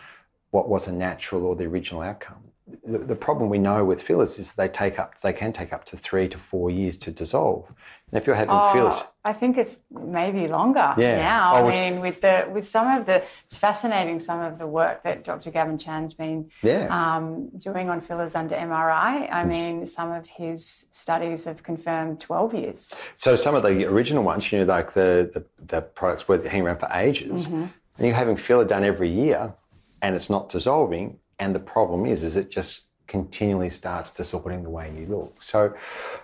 what 0.51 0.69
was 0.69 0.89
a 0.89 0.93
natural 0.93 1.47
or 1.47 1.55
the 1.55 1.65
original 1.67 2.03
outcome 2.03 2.48
the, 2.85 2.99
the 2.99 3.15
problem 3.15 3.49
we 3.49 3.59
know 3.59 3.85
with 3.85 4.03
fillers 4.03 4.39
is 4.39 4.53
they 4.53 4.69
take 4.69 4.99
up 4.99 5.19
they 5.21 5.33
can 5.33 5.53
take 5.53 5.73
up 5.73 5.85
to 5.87 5.97
three 5.97 6.29
to 6.29 6.39
four 6.39 6.71
years 6.71 6.97
to 6.97 7.11
dissolve. 7.11 7.67
And 8.11 8.21
if 8.21 8.27
you're 8.27 8.37
having 8.37 8.55
oh, 8.55 8.73
fillers, 8.73 9.01
I 9.25 9.33
think 9.33 9.59
it's 9.59 9.77
maybe 9.91 10.49
longer 10.49 10.95
yeah. 10.97 11.17
now. 11.17 11.57
Oh, 11.57 11.69
I 11.69 11.91
mean, 11.91 12.01
with 12.01 12.21
the 12.21 12.49
with 12.51 12.67
some 12.67 12.87
of 12.89 13.07
the 13.07 13.23
it's 13.45 13.57
fascinating 13.57 14.21
some 14.21 14.41
of 14.41 14.59
the 14.59 14.67
work 14.67 15.03
that 15.03 15.25
Dr. 15.25 15.51
Gavin 15.51 15.79
Chan's 15.79 16.15
been 16.15 16.51
yeah. 16.63 16.89
um, 16.91 17.49
doing 17.59 17.91
on 17.91 18.01
fillers 18.01 18.35
under 18.35 18.55
MRI. 18.55 19.31
I 19.31 19.45
mean, 19.45 19.87
some 19.87 20.11
of 20.13 20.27
his 20.27 20.87
studies 20.91 21.45
have 21.45 21.63
confirmed 21.63 22.21
12 22.21 22.55
years. 22.55 22.91
So 23.15 23.37
some 23.37 23.55
of 23.55 23.63
the 23.63 23.85
original 23.87 24.25
ones, 24.25 24.51
you 24.51 24.59
know, 24.59 24.65
like 24.65 24.93
the 24.93 25.31
the, 25.33 25.45
the 25.67 25.81
products 25.83 26.29
were 26.29 26.39
hanging 26.43 26.67
around 26.67 26.81
for 26.81 26.89
ages, 26.93 27.47
mm-hmm. 27.47 27.65
and 27.99 28.07
you're 28.07 28.15
having 28.15 28.37
filler 28.37 28.65
done 28.65 28.85
every 28.85 29.11
year, 29.11 29.55
and 30.03 30.15
it's 30.15 30.31
not 30.31 30.49
dissolving 30.49 31.19
and 31.39 31.55
the 31.55 31.61
problem 31.61 32.07
is, 32.07 32.23
is 32.23 32.37
it 32.37 32.51
just 32.51 32.89
continually 33.09 33.71
starts 33.71 34.11
distorting 34.11 34.63
the 34.63 34.71
way 34.71 34.93
you 34.97 35.07
look. 35.07 35.43
So 35.43 35.75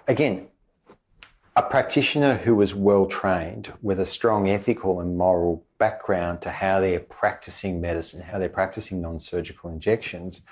again, 0.07 0.47
a 1.57 1.63
practitioner 1.63 2.37
who 2.37 2.61
is 2.63 2.75
well 2.75 3.07
trained 3.07 3.73
with 3.81 4.01
a 4.01 4.07
strong 4.07 4.49
ethical 4.49 5.01
and 5.01 5.17
moral 5.17 5.65
background 5.79 6.43
to 6.43 6.51
how 6.51 6.81
they're 6.81 7.01
practicing 7.01 7.81
medicine, 7.81 8.21
how 8.21 8.39
they're 8.39 8.49
practicing 8.49 9.01
non-surgical 9.01 9.71
injections, 9.71 10.43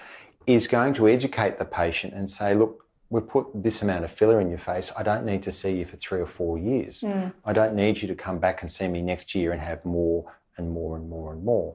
is 0.47 0.67
going 0.67 0.95
to 0.95 1.09
educate 1.09 1.59
the 1.59 1.65
patient 1.65 2.15
and 2.15 2.31
say, 2.31 2.55
look, 2.55 2.87
we 3.11 3.21
put 3.21 3.47
this 3.55 3.83
amount 3.83 4.05
of 4.05 4.11
filler 4.11 4.41
in 4.41 4.49
your 4.49 4.59
face. 4.59 4.91
I 4.97 5.03
don't 5.03 5.27
need 5.27 5.43
to 5.43 5.53
see 5.53 5.77
you 5.77 5.85
for 5.85 5.97
three 5.97 6.21
or 6.21 6.27
four 6.27 6.57
years. 6.57 7.03
Mm. 7.03 7.33
I 7.45 7.53
don't 7.53 7.75
need 7.75 8.01
you 8.01 8.09
to 8.09 8.15
come 8.15 8.39
back 8.39 8.63
and 8.63 8.71
see 8.71 8.89
me 8.89 9.03
next 9.03 9.35
year 9.35 9.53
and 9.53 9.61
have 9.61 9.85
more 9.85 10.25
and 10.57 10.71
more 10.71 10.97
and 10.97 11.11
more 11.11 11.33
and 11.33 11.45
more. 11.45 11.75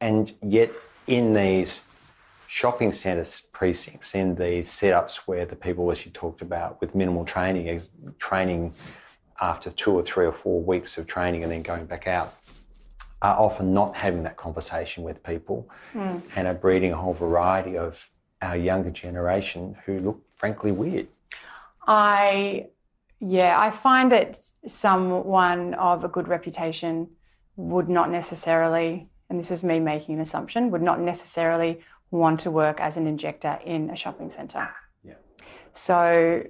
And 0.00 0.32
yet, 0.42 0.72
in 1.06 1.34
these 1.34 1.80
shopping 2.46 2.92
centre 2.92 3.28
precincts, 3.52 4.14
in 4.14 4.34
these 4.34 4.68
setups 4.68 5.16
where 5.26 5.44
the 5.44 5.56
people, 5.56 5.90
as 5.90 6.04
you 6.04 6.12
talked 6.12 6.42
about, 6.42 6.80
with 6.80 6.94
minimal 6.94 7.24
training, 7.24 7.82
training 8.18 8.72
after 9.40 9.70
two 9.70 9.92
or 9.92 10.02
three 10.02 10.26
or 10.26 10.32
four 10.32 10.62
weeks 10.62 10.96
of 10.98 11.06
training 11.06 11.42
and 11.42 11.52
then 11.52 11.62
going 11.62 11.86
back 11.86 12.06
out, 12.06 12.34
are 13.22 13.38
often 13.38 13.72
not 13.72 13.96
having 13.96 14.22
that 14.22 14.36
conversation 14.36 15.02
with 15.02 15.22
people 15.22 15.68
Mm. 15.94 16.20
and 16.36 16.46
are 16.46 16.54
breeding 16.54 16.92
a 16.92 16.96
whole 16.96 17.14
variety 17.14 17.76
of 17.78 18.08
our 18.42 18.56
younger 18.56 18.90
generation 18.90 19.76
who 19.84 19.98
look 20.00 20.20
frankly 20.32 20.70
weird. 20.70 21.08
I, 21.86 22.68
yeah, 23.20 23.58
I 23.58 23.70
find 23.70 24.12
that 24.12 24.38
someone 24.66 25.74
of 25.74 26.04
a 26.04 26.08
good 26.08 26.28
reputation 26.28 27.08
would 27.56 27.88
not 27.88 28.10
necessarily, 28.10 29.08
and 29.30 29.38
this 29.38 29.50
is 29.50 29.64
me 29.64 29.80
making 29.80 30.16
an 30.16 30.20
assumption, 30.20 30.70
would 30.70 30.82
not 30.82 31.00
necessarily 31.00 31.80
want 32.10 32.40
to 32.40 32.50
work 32.50 32.80
as 32.80 32.96
an 32.96 33.06
injector 33.06 33.58
in 33.64 33.90
a 33.90 33.96
shopping 33.96 34.30
centre. 34.30 34.68
Yeah. 35.04 35.14
So, 35.72 36.42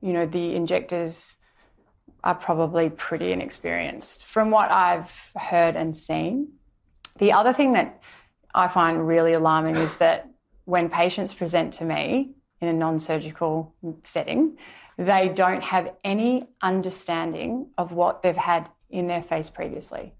you 0.00 0.12
know, 0.12 0.26
the 0.26 0.54
injectors 0.54 1.36
are 2.24 2.34
probably 2.34 2.88
pretty 2.90 3.32
inexperienced 3.32 4.26
from 4.26 4.50
what 4.50 4.70
I've 4.70 5.12
heard 5.36 5.76
and 5.76 5.96
seen. 5.96 6.52
The 7.18 7.32
other 7.32 7.52
thing 7.52 7.72
that 7.72 8.00
I 8.54 8.68
find 8.68 9.06
really 9.06 9.32
alarming 9.32 9.76
is 9.76 9.96
that 9.96 10.28
when 10.64 10.88
patients 10.88 11.34
present 11.34 11.74
to 11.74 11.84
me 11.84 12.32
in 12.60 12.68
a 12.68 12.72
non 12.72 12.98
surgical 12.98 13.74
setting, 14.04 14.56
they 14.98 15.28
don't 15.28 15.62
have 15.62 15.94
any 16.04 16.46
understanding 16.60 17.68
of 17.76 17.92
what 17.92 18.22
they've 18.22 18.36
had 18.36 18.68
in 18.90 19.06
their 19.06 19.22
face 19.22 19.50
previously. 19.50 20.14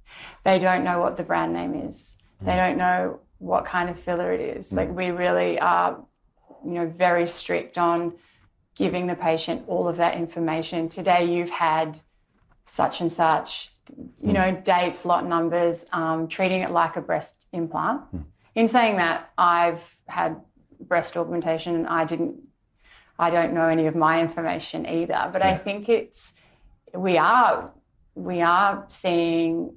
They 0.45 0.59
don't 0.59 0.83
know 0.83 0.99
what 0.99 1.17
the 1.17 1.23
brand 1.23 1.53
name 1.53 1.75
is. 1.75 2.17
They 2.41 2.53
mm. 2.53 2.57
don't 2.57 2.79
know 2.79 3.21
what 3.43 3.65
kind 3.65 3.91
of 3.91 3.99
filler 3.99 4.33
it 4.33 4.41
is. 4.41 4.73
Like 4.73 4.89
mm. 4.89 4.95
we 4.95 5.11
really 5.11 5.59
are, 5.59 5.99
you 6.65 6.75
know, 6.75 6.87
very 6.87 7.27
strict 7.27 7.77
on 7.77 8.15
giving 8.77 9.09
the 9.09 9.17
patient 9.17 9.65
all 9.67 9.89
of 9.89 9.97
that 9.97 10.15
information. 10.15 10.89
Today 10.89 11.25
you've 11.25 11.51
had 11.51 12.01
such 12.67 13.01
and 13.01 13.11
such, 13.11 13.73
you 13.89 14.29
mm. 14.29 14.33
know, 14.35 14.63
dates, 14.65 15.05
lot 15.05 15.27
numbers, 15.27 15.85
um, 15.93 16.29
treating 16.29 16.61
it 16.61 16.71
like 16.71 16.97
a 16.97 17.01
breast 17.01 17.47
implant. 17.53 18.03
Mm. 18.15 18.25
In 18.55 18.69
saying 18.69 18.97
that, 18.97 19.33
I've 19.37 19.83
had 20.07 20.41
breast 20.79 21.17
augmentation 21.17 21.75
and 21.75 21.89
I 21.89 22.05
didn't, 22.05 22.37
I 23.19 23.31
don't 23.31 23.53
know 23.55 23.67
any 23.67 23.87
of 23.87 23.97
my 23.97 24.21
information 24.21 24.87
either. 24.87 25.31
But 25.33 25.43
I 25.43 25.59
think 25.59 25.89
it's, 25.89 26.35
we 26.95 27.19
are, 27.19 27.73
we 28.15 28.41
are 28.41 28.85
seeing, 28.89 29.75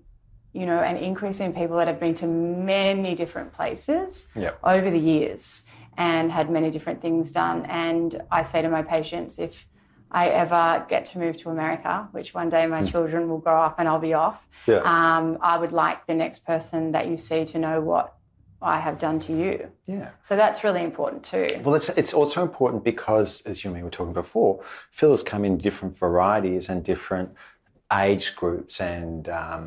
you 0.55 0.65
know, 0.65 0.79
an 0.79 0.97
increase 0.97 1.39
in 1.41 1.51
people 1.53 1.75
that 1.77 1.87
have 1.87 1.99
been 1.99 2.15
to 2.15 2.27
many 2.27 3.13
different 3.13 3.51
places 3.53 4.29
Yep. 4.35 4.57
over 4.63 4.89
the 4.89 5.03
years 5.13 5.65
and 5.97 6.31
had 6.31 6.49
many 6.49 6.69
different 6.71 7.01
things 7.01 7.31
done. 7.31 7.65
And 7.65 8.21
I 8.31 8.41
say 8.43 8.61
to 8.61 8.69
my 8.69 8.81
patients, 8.81 9.37
if 9.37 9.67
I 10.11 10.27
ever 10.29 10.85
get 10.87 11.05
to 11.07 11.19
move 11.19 11.35
to 11.37 11.49
America, 11.49 12.07
which 12.13 12.33
one 12.33 12.49
day 12.49 12.65
my 12.67 12.83
children 12.85 13.27
will 13.29 13.39
grow 13.39 13.61
up 13.61 13.75
and 13.79 13.87
I'll 13.89 13.99
be 13.99 14.13
off, 14.13 14.39
Yeah. 14.65 14.81
um, 14.95 15.37
I 15.41 15.57
would 15.57 15.73
like 15.73 15.99
the 16.07 16.13
next 16.23 16.39
person 16.45 16.91
that 16.93 17.07
you 17.09 17.17
see 17.17 17.43
to 17.53 17.59
know 17.59 17.81
what 17.81 18.13
I 18.61 18.79
have 18.79 18.97
done 18.97 19.19
to 19.27 19.33
you. 19.43 19.69
yeah. 19.85 20.09
So 20.23 20.35
that's 20.37 20.63
really 20.63 20.83
important 20.83 21.23
too. 21.23 21.49
Well, 21.65 21.75
it's, 21.75 21.89
it's 22.01 22.13
also 22.13 22.41
important 22.41 22.83
because, 22.85 23.41
as 23.45 23.63
you 23.63 23.69
and 23.69 23.77
me 23.77 23.83
were 23.83 23.89
talking 23.91 24.13
before, 24.13 24.63
fillers 24.91 25.21
come 25.21 25.43
in 25.43 25.57
different 25.57 25.97
varieties 25.97 26.69
and 26.69 26.81
different 26.83 27.29
age 27.91 28.35
groups 28.35 28.79
and 28.79 29.27
um, 29.29 29.63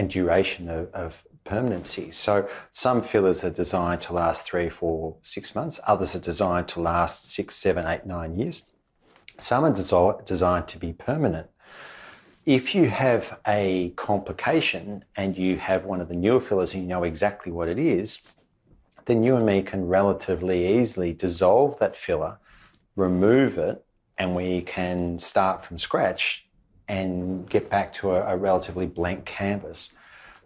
and 0.00 0.08
duration 0.08 0.70
of, 0.70 0.90
of 0.94 1.22
permanency. 1.44 2.10
So 2.10 2.48
some 2.72 3.02
fillers 3.02 3.44
are 3.44 3.50
designed 3.50 4.00
to 4.02 4.14
last 4.14 4.46
three, 4.46 4.70
four, 4.70 5.16
six 5.22 5.54
months. 5.54 5.78
Others 5.86 6.16
are 6.16 6.20
designed 6.20 6.68
to 6.68 6.80
last 6.80 7.30
six, 7.30 7.54
seven, 7.54 7.86
eight, 7.86 8.06
nine 8.06 8.34
years. 8.34 8.62
Some 9.36 9.64
are 9.64 9.72
desi- 9.72 10.24
designed 10.24 10.68
to 10.68 10.78
be 10.78 10.94
permanent. 10.94 11.48
If 12.46 12.74
you 12.74 12.88
have 12.88 13.38
a 13.46 13.92
complication 13.96 15.04
and 15.18 15.36
you 15.36 15.58
have 15.58 15.84
one 15.84 16.00
of 16.00 16.08
the 16.08 16.16
newer 16.16 16.40
fillers 16.40 16.72
and 16.72 16.82
you 16.82 16.88
know 16.88 17.04
exactly 17.04 17.52
what 17.52 17.68
it 17.68 17.78
is, 17.78 18.20
then 19.04 19.22
you 19.22 19.36
and 19.36 19.44
me 19.44 19.60
can 19.60 19.86
relatively 19.86 20.78
easily 20.78 21.12
dissolve 21.12 21.78
that 21.78 21.94
filler, 21.94 22.38
remove 22.96 23.58
it, 23.58 23.84
and 24.16 24.34
we 24.34 24.62
can 24.62 25.18
start 25.18 25.62
from 25.62 25.78
scratch 25.78 26.49
and 26.90 27.48
get 27.48 27.70
back 27.70 27.92
to 27.92 28.10
a, 28.10 28.34
a 28.34 28.36
relatively 28.36 28.84
blank 28.84 29.24
canvas. 29.24 29.92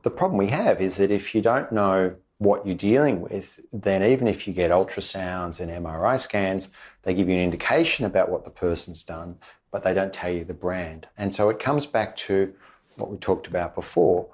The 0.03 0.11
problem 0.11 0.37
we 0.37 0.49
have 0.49 0.83
is 0.83 0.99
that 0.99 1.11
if 1.11 1.35
you 1.35 1.41
don't 1.41 1.73
know 1.73 2.15
what 2.37 2.67
you're 2.67 2.77
dealing 2.77 3.23
with, 3.23 3.61
then 3.73 4.03
even 4.03 4.29
if 4.29 4.47
you 4.47 4.53
get 4.53 4.71
ultrasounds 4.71 5.61
and 5.61 5.71
MRI 5.71 6.21
scans, 6.21 6.69
they 7.03 7.15
give 7.15 7.29
you 7.29 7.35
an 7.35 7.41
indication 7.41 8.05
about 8.05 8.29
what 8.29 8.45
the 8.45 8.51
person's 8.51 9.03
done, 9.03 9.39
but 9.71 9.83
they 9.83 9.95
don't 9.95 10.13
tell 10.13 10.31
you 10.31 10.45
the 10.45 10.53
brand. 10.53 11.09
And 11.17 11.35
so 11.35 11.49
it 11.49 11.59
comes 11.59 11.87
back 11.87 12.15
to 12.29 12.53
what 12.97 13.11
we 13.11 13.17
talked 13.17 13.47
about 13.47 13.75
before 13.75 14.29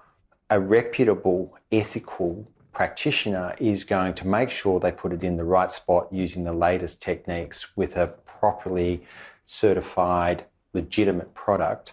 a 0.50 0.58
reputable, 0.58 1.56
ethical 1.70 2.44
practitioner 2.72 3.54
is 3.61 3.84
going 3.84 4.14
to 4.14 4.26
make 4.26 4.50
sure 4.50 4.80
they 4.80 4.90
put 4.90 5.12
it 5.12 5.22
in 5.22 5.36
the 5.36 5.44
right 5.44 5.70
spot 5.70 6.08
using 6.11 6.42
the 6.42 6.52
latest 6.52 7.00
techniques 7.00 7.76
with 7.76 7.96
a 7.96 8.08
properly 8.26 9.00
certified, 9.44 10.44
legitimate 10.72 11.32
product. 11.34 11.92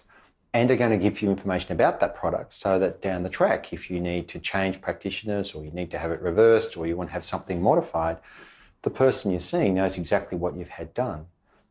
And 0.53 0.71
are 0.71 0.75
going 0.75 0.91
to 0.91 0.97
give 0.97 1.21
you 1.21 1.29
information 1.29 1.71
about 1.73 1.99
that 1.99 2.15
product 2.15 2.53
so 2.53 2.79
that 2.79 3.01
down 3.01 3.23
the 3.23 3.29
track, 3.29 3.73
if 3.73 3.91
you 3.91 3.99
need 3.99 4.27
to 4.29 4.39
change 4.39 4.81
practitioners 4.81 5.53
or 5.53 5.63
you 5.63 5.71
need 5.71 5.91
to 5.91 5.99
have 5.99 6.11
it 6.11 6.21
reversed 6.21 6.77
or 6.77 6.87
you 6.87 6.95
want 6.95 7.09
to 7.09 7.13
have 7.13 7.23
something 7.23 7.61
modified, 7.61 8.17
the 8.81 8.89
person 8.89 9.31
you're 9.31 9.39
seeing 9.39 9.75
knows 9.75 9.97
exactly 9.97 10.37
what 10.37 10.55
you've 10.55 10.69
had 10.69 10.93
done. 10.93 11.25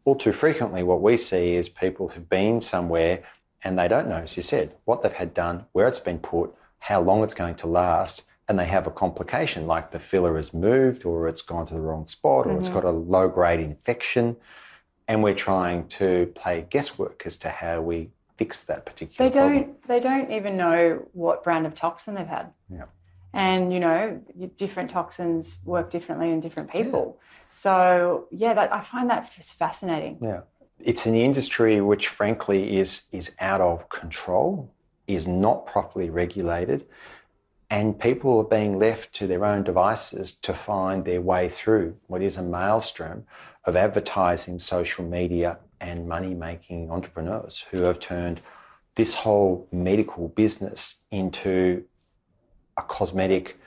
All 0.04 0.14
too 0.14 0.32
frequently, 0.32 0.82
what 0.82 1.02
we 1.02 1.16
see 1.16 1.54
is 1.54 1.68
people 1.68 2.08
who've 2.08 2.28
been 2.28 2.60
somewhere 2.60 3.24
and 3.64 3.78
they 3.78 3.88
don't 3.88 4.08
know, 4.08 4.16
as 4.16 4.36
you 4.36 4.42
said, 4.42 4.74
what 4.84 5.02
they've 5.02 5.12
had 5.12 5.34
done, 5.34 5.64
where 5.72 5.88
it's 5.88 5.98
been 5.98 6.18
put, 6.18 6.54
how 6.78 7.00
long 7.00 7.24
it's 7.24 7.34
going 7.34 7.56
to 7.56 7.66
last, 7.66 8.22
and 8.48 8.58
they 8.58 8.66
have 8.66 8.86
a 8.86 8.90
complication 8.90 9.66
like 9.66 9.90
the 9.90 9.98
filler 9.98 10.36
has 10.36 10.54
moved 10.54 11.04
or 11.04 11.26
it's 11.26 11.42
gone 11.42 11.66
to 11.66 11.74
the 11.74 11.80
wrong 11.80 12.06
spot 12.06 12.46
or 12.46 12.58
it's 12.58 12.68
mm-hmm. 12.68 12.78
got 12.78 12.84
a 12.84 12.90
low 12.90 13.28
grade 13.28 13.60
infection. 13.60 14.36
And 15.08 15.22
we're 15.22 15.34
trying 15.34 15.88
to 15.88 16.32
play 16.34 16.66
guesswork 16.68 17.22
as 17.26 17.36
to 17.38 17.48
how 17.48 17.80
we 17.80 18.10
fix 18.36 18.64
that 18.64 18.86
particular 18.86 19.28
They 19.28 19.34
don't. 19.34 19.88
They 19.88 20.00
don't 20.00 20.30
even 20.30 20.56
know 20.56 21.06
what 21.12 21.44
brand 21.44 21.66
of 21.66 21.74
toxin 21.74 22.14
they've 22.14 22.26
had. 22.26 22.52
Yeah. 22.70 22.84
And 23.32 23.72
you 23.72 23.80
know, 23.80 24.20
different 24.56 24.90
toxins 24.90 25.58
work 25.64 25.90
differently 25.90 26.30
in 26.30 26.40
different 26.40 26.70
people. 26.70 27.18
So 27.50 28.26
yeah, 28.30 28.54
that, 28.54 28.72
I 28.72 28.80
find 28.80 29.10
that 29.10 29.32
fascinating. 29.32 30.18
Yeah. 30.20 30.40
It's 30.80 31.06
an 31.06 31.14
industry 31.14 31.80
which 31.80 32.08
frankly 32.08 32.78
is 32.78 33.02
is 33.12 33.32
out 33.40 33.60
of 33.60 33.88
control, 33.88 34.70
is 35.06 35.26
not 35.26 35.66
properly 35.66 36.10
regulated, 36.10 36.86
and 37.70 37.98
people 37.98 38.38
are 38.38 38.44
being 38.44 38.78
left 38.78 39.14
to 39.14 39.26
their 39.26 39.44
own 39.44 39.64
devices 39.64 40.34
to 40.34 40.54
find 40.54 41.04
their 41.04 41.20
way 41.20 41.48
through 41.48 41.96
what 42.06 42.22
is 42.22 42.36
a 42.36 42.42
maelstrom 42.42 43.24
of 43.64 43.74
advertising, 43.74 44.58
social 44.58 45.04
media, 45.04 45.58
and 45.80 46.08
money 46.08 46.34
making 46.34 46.90
entrepreneurs 46.90 47.64
who 47.70 47.82
have 47.82 47.98
turned 48.00 48.40
this 48.94 49.14
whole 49.14 49.68
medical 49.72 50.28
business 50.28 51.02
into 51.10 51.84
a 52.78 52.82
cosmetic, 52.82 53.58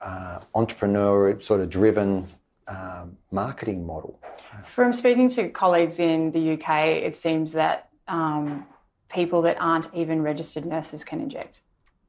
uh, 0.00 0.40
entrepreneur 0.54 1.38
sort 1.40 1.60
of 1.60 1.70
driven 1.70 2.26
um, 2.68 3.16
marketing 3.30 3.86
model. 3.86 4.18
From 4.64 4.92
speaking 4.92 5.28
to 5.30 5.48
colleagues 5.48 5.98
in 5.98 6.32
the 6.32 6.52
UK, 6.54 6.86
it 6.86 7.14
seems 7.16 7.52
that 7.52 7.88
um, 8.08 8.66
people 9.08 9.42
that 9.42 9.56
aren't 9.60 9.92
even 9.94 10.22
registered 10.22 10.64
nurses 10.64 11.04
can 11.04 11.20
inject. 11.20 11.60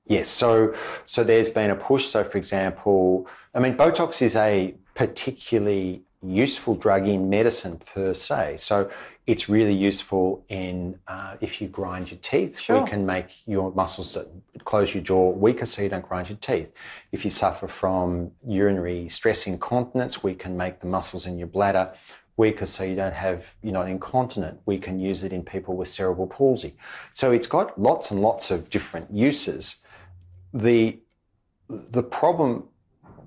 Yes, 0.06 0.30
so 0.30 0.74
so 1.06 1.24
there's 1.24 1.50
been 1.50 1.72
a 1.72 1.76
push. 1.76 2.06
So, 2.06 2.24
for 2.24 2.38
example, 2.38 3.28
I 3.54 3.60
mean, 3.60 3.78
Botox 3.78 4.22
is 4.22 4.36
a 4.36 4.76
particularly 4.96 6.04
useful 6.22 6.76
drug 6.76 7.08
in 7.08 7.30
medicine 7.30 7.78
per 7.78 8.14
se. 8.14 8.58
So, 8.58 8.90
it's 9.26 9.48
really 9.48 9.74
useful 9.74 10.44
in 10.50 11.00
uh, 11.08 11.38
if 11.40 11.62
you 11.62 11.68
grind 11.68 12.12
your 12.12 12.20
teeth. 12.20 12.60
Sure. 12.60 12.84
We 12.84 12.90
can 12.90 13.06
make 13.06 13.48
your 13.48 13.72
muscles 13.72 14.14
that 14.14 14.28
close 14.66 14.94
your 14.94 15.04
jaw 15.04 15.32
weaker, 15.32 15.66
so 15.66 15.82
you 15.82 15.90
don't 15.90 16.08
grind 16.08 16.30
your 16.30 16.38
teeth. 16.40 16.72
If 17.12 17.24
you 17.24 17.32
suffer 17.32 17.68
from 17.68 18.32
urinary 18.46 19.08
stress 19.10 19.48
incontinence, 19.48 20.24
we 20.24 20.36
can 20.36 20.58
make 20.58 20.82
the 20.82 20.88
muscles 20.88 21.26
in 21.26 21.38
your 21.38 21.48
bladder 21.48 21.94
weaker 22.36 22.66
so 22.66 22.84
you 22.84 22.96
don't 22.96 23.14
have 23.14 23.54
you're 23.62 23.74
not 23.74 23.88
incontinent 23.88 24.60
we 24.66 24.78
can 24.78 25.00
use 25.00 25.24
it 25.24 25.32
in 25.32 25.44
people 25.44 25.76
with 25.76 25.88
cerebral 25.88 26.26
palsy 26.26 26.76
so 27.12 27.32
it's 27.32 27.46
got 27.46 27.80
lots 27.80 28.10
and 28.10 28.22
lots 28.22 28.50
of 28.50 28.72
different 28.72 29.12
uses 29.14 29.84
the 30.52 30.98
the 31.70 32.02
problem 32.02 32.68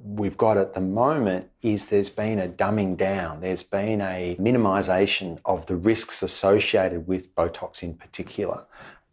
we've 0.07 0.37
got 0.37 0.57
at 0.57 0.75
the 0.75 0.81
moment 0.81 1.51
is 1.63 1.89
there's 1.89 2.11
been 2.11 2.39
a 2.39 2.49
dumbing 2.49 2.97
down. 2.97 3.41
There's 3.41 3.65
been 3.65 4.01
a 4.01 4.37
minimization 4.39 5.39
of 5.45 5.67
the 5.67 5.77
risks 5.77 6.23
associated 6.23 7.09
with 7.09 7.35
botox 7.35 7.83
in 7.83 7.95
particular. 7.95 8.65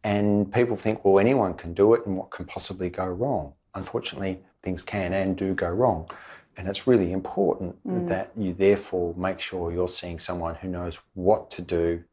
And 0.04 0.54
people 0.54 0.76
think 0.76 1.04
well 1.04 1.20
anyone 1.20 1.56
can 1.56 1.74
do 1.74 1.94
it 1.94 2.06
and 2.06 2.18
what 2.18 2.30
can 2.30 2.46
possibly 2.46 2.90
go 2.90 3.08
wrong? 3.08 3.54
Unfortunately 3.74 4.42
things 4.62 4.84
can 4.84 5.14
and 5.14 5.36
do 5.36 5.54
go 5.54 5.70
wrong. 5.70 6.10
And 6.58 6.68
it's 6.68 6.86
really 6.86 7.12
important 7.12 7.76
that 8.08 8.30
you 8.38 8.54
therefore 8.54 9.16
make 9.18 9.40
sure 9.40 9.72
you're 9.72 9.88
seeing 9.88 10.20
someone 10.20 10.54
who 10.54 10.68
knows 10.68 11.00
what 11.16 11.50
to 11.52 11.64
do 11.64 12.04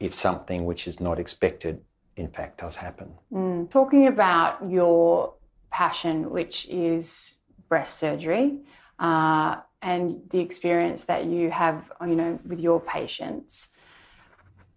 if 0.00 0.14
something 0.14 0.64
which 0.64 0.88
is 0.88 1.00
not 1.00 1.18
expected, 1.18 1.82
in 2.16 2.28
fact, 2.28 2.60
does 2.60 2.76
happen. 2.76 3.12
Mm. 3.32 3.70
Talking 3.70 4.06
about 4.06 4.58
your 4.68 5.34
passion, 5.70 6.30
which 6.30 6.66
is 6.68 7.38
breast 7.72 7.98
surgery, 7.98 8.58
uh, 8.98 9.56
and 9.80 10.20
the 10.28 10.38
experience 10.38 11.04
that 11.04 11.24
you 11.24 11.50
have, 11.50 11.90
you 12.02 12.14
know, 12.14 12.38
with 12.46 12.60
your 12.60 12.78
patients. 12.78 13.70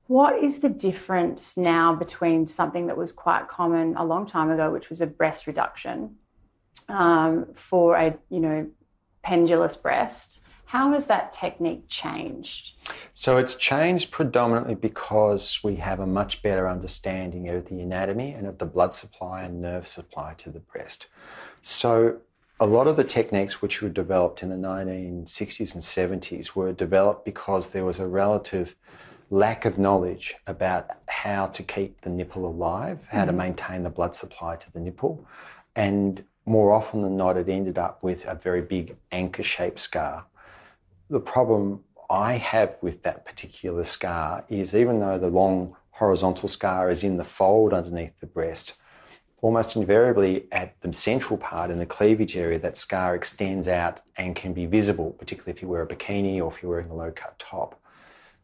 What 0.07 0.41
is 0.41 0.59
the 0.59 0.69
difference 0.69 1.57
now 1.57 1.93
between 1.93 2.47
something 2.47 2.87
that 2.87 2.95
was 2.95 3.11
quite 3.11 3.49
common 3.49 3.97
a 3.97 4.05
long 4.05 4.25
time 4.25 4.49
ago, 4.49 4.71
which 4.71 4.87
was 4.87 5.01
a 5.01 5.07
breast 5.07 5.45
reduction 5.45 6.15
um, 6.87 7.47
for 7.53 7.97
a, 7.97 8.15
you 8.29 8.39
know, 8.39 8.65
pendulous 9.23 9.75
breast? 9.75 10.39
How 10.63 10.93
has 10.93 11.05
that 11.07 11.33
technique 11.33 11.89
changed? 11.89 12.75
So 13.13 13.35
it's 13.35 13.55
changed 13.55 14.09
predominantly 14.09 14.75
because 14.75 15.59
we 15.65 15.75
have 15.75 15.99
a 15.99 16.07
much 16.07 16.41
better 16.41 16.69
understanding 16.69 17.49
of 17.49 17.67
the 17.67 17.81
anatomy 17.81 18.31
and 18.31 18.47
of 18.47 18.57
the 18.57 18.65
blood 18.65 18.95
supply 18.95 19.43
and 19.43 19.61
nerve 19.61 19.85
supply 19.85 20.33
to 20.37 20.49
the 20.49 20.61
breast. 20.61 21.07
So 21.61 22.21
a 22.59 22.65
lot 22.65 22.87
of 22.87 22.95
the 22.95 23.03
techniques 23.03 23.61
which 23.61 23.81
were 23.81 23.89
developed 23.89 24.41
in 24.41 24.49
the 24.49 24.55
1960s 24.55 25.73
and 25.73 25.83
70s 26.21 26.55
were 26.55 26.71
developed 26.71 27.25
because 27.25 27.69
there 27.69 27.83
was 27.83 27.99
a 27.99 28.07
relative 28.07 28.75
lack 29.29 29.65
of 29.65 29.77
knowledge 29.77 30.35
about 30.47 30.89
how 31.09 31.47
to 31.47 31.63
keep 31.63 31.99
the 32.01 32.09
nipple 32.09 32.45
alive, 32.45 32.99
how 33.09 33.19
mm-hmm. 33.19 33.27
to 33.27 33.33
maintain 33.33 33.83
the 33.83 33.89
blood 33.89 34.15
supply 34.15 34.55
to 34.55 34.71
the 34.71 34.79
nipple. 34.79 35.25
And 35.75 36.23
more 36.45 36.71
often 36.71 37.01
than 37.01 37.17
not, 37.17 37.37
it 37.37 37.49
ended 37.49 37.77
up 37.77 38.01
with 38.03 38.25
a 38.25 38.35
very 38.35 38.61
big 38.61 38.95
anchor 39.11 39.43
shaped 39.43 39.79
scar. 39.79 40.25
The 41.09 41.19
problem 41.19 41.83
I 42.09 42.33
have 42.33 42.77
with 42.81 43.03
that 43.03 43.25
particular 43.25 43.83
scar 43.83 44.45
is 44.47 44.75
even 44.75 44.99
though 44.99 45.17
the 45.17 45.27
long 45.27 45.75
horizontal 45.91 46.47
scar 46.47 46.89
is 46.89 47.03
in 47.03 47.17
the 47.17 47.23
fold 47.25 47.73
underneath 47.73 48.17
the 48.19 48.27
breast, 48.27 48.73
almost 49.45 49.75
invariably 49.75 50.47
at 50.51 50.73
the 50.81 50.91
central 50.91 51.37
part 51.37 51.69
in 51.69 51.77
the 51.77 51.85
cleavage 51.85 52.35
area, 52.35 52.57
that 52.57 52.75
scar 52.75 53.13
extends 53.13 53.67
out 53.67 54.01
and 54.17 54.35
can 54.35 54.53
be 54.53 54.65
visible, 54.65 55.11
particularly 55.19 55.55
if 55.55 55.61
you 55.61 55.67
wear 55.67 55.83
a 55.83 55.87
bikini 55.87 56.41
or 56.41 56.51
if 56.51 56.63
you're 56.63 56.71
wearing 56.71 56.89
a 56.89 56.95
low 56.95 57.11
cut 57.11 57.37
top. 57.37 57.79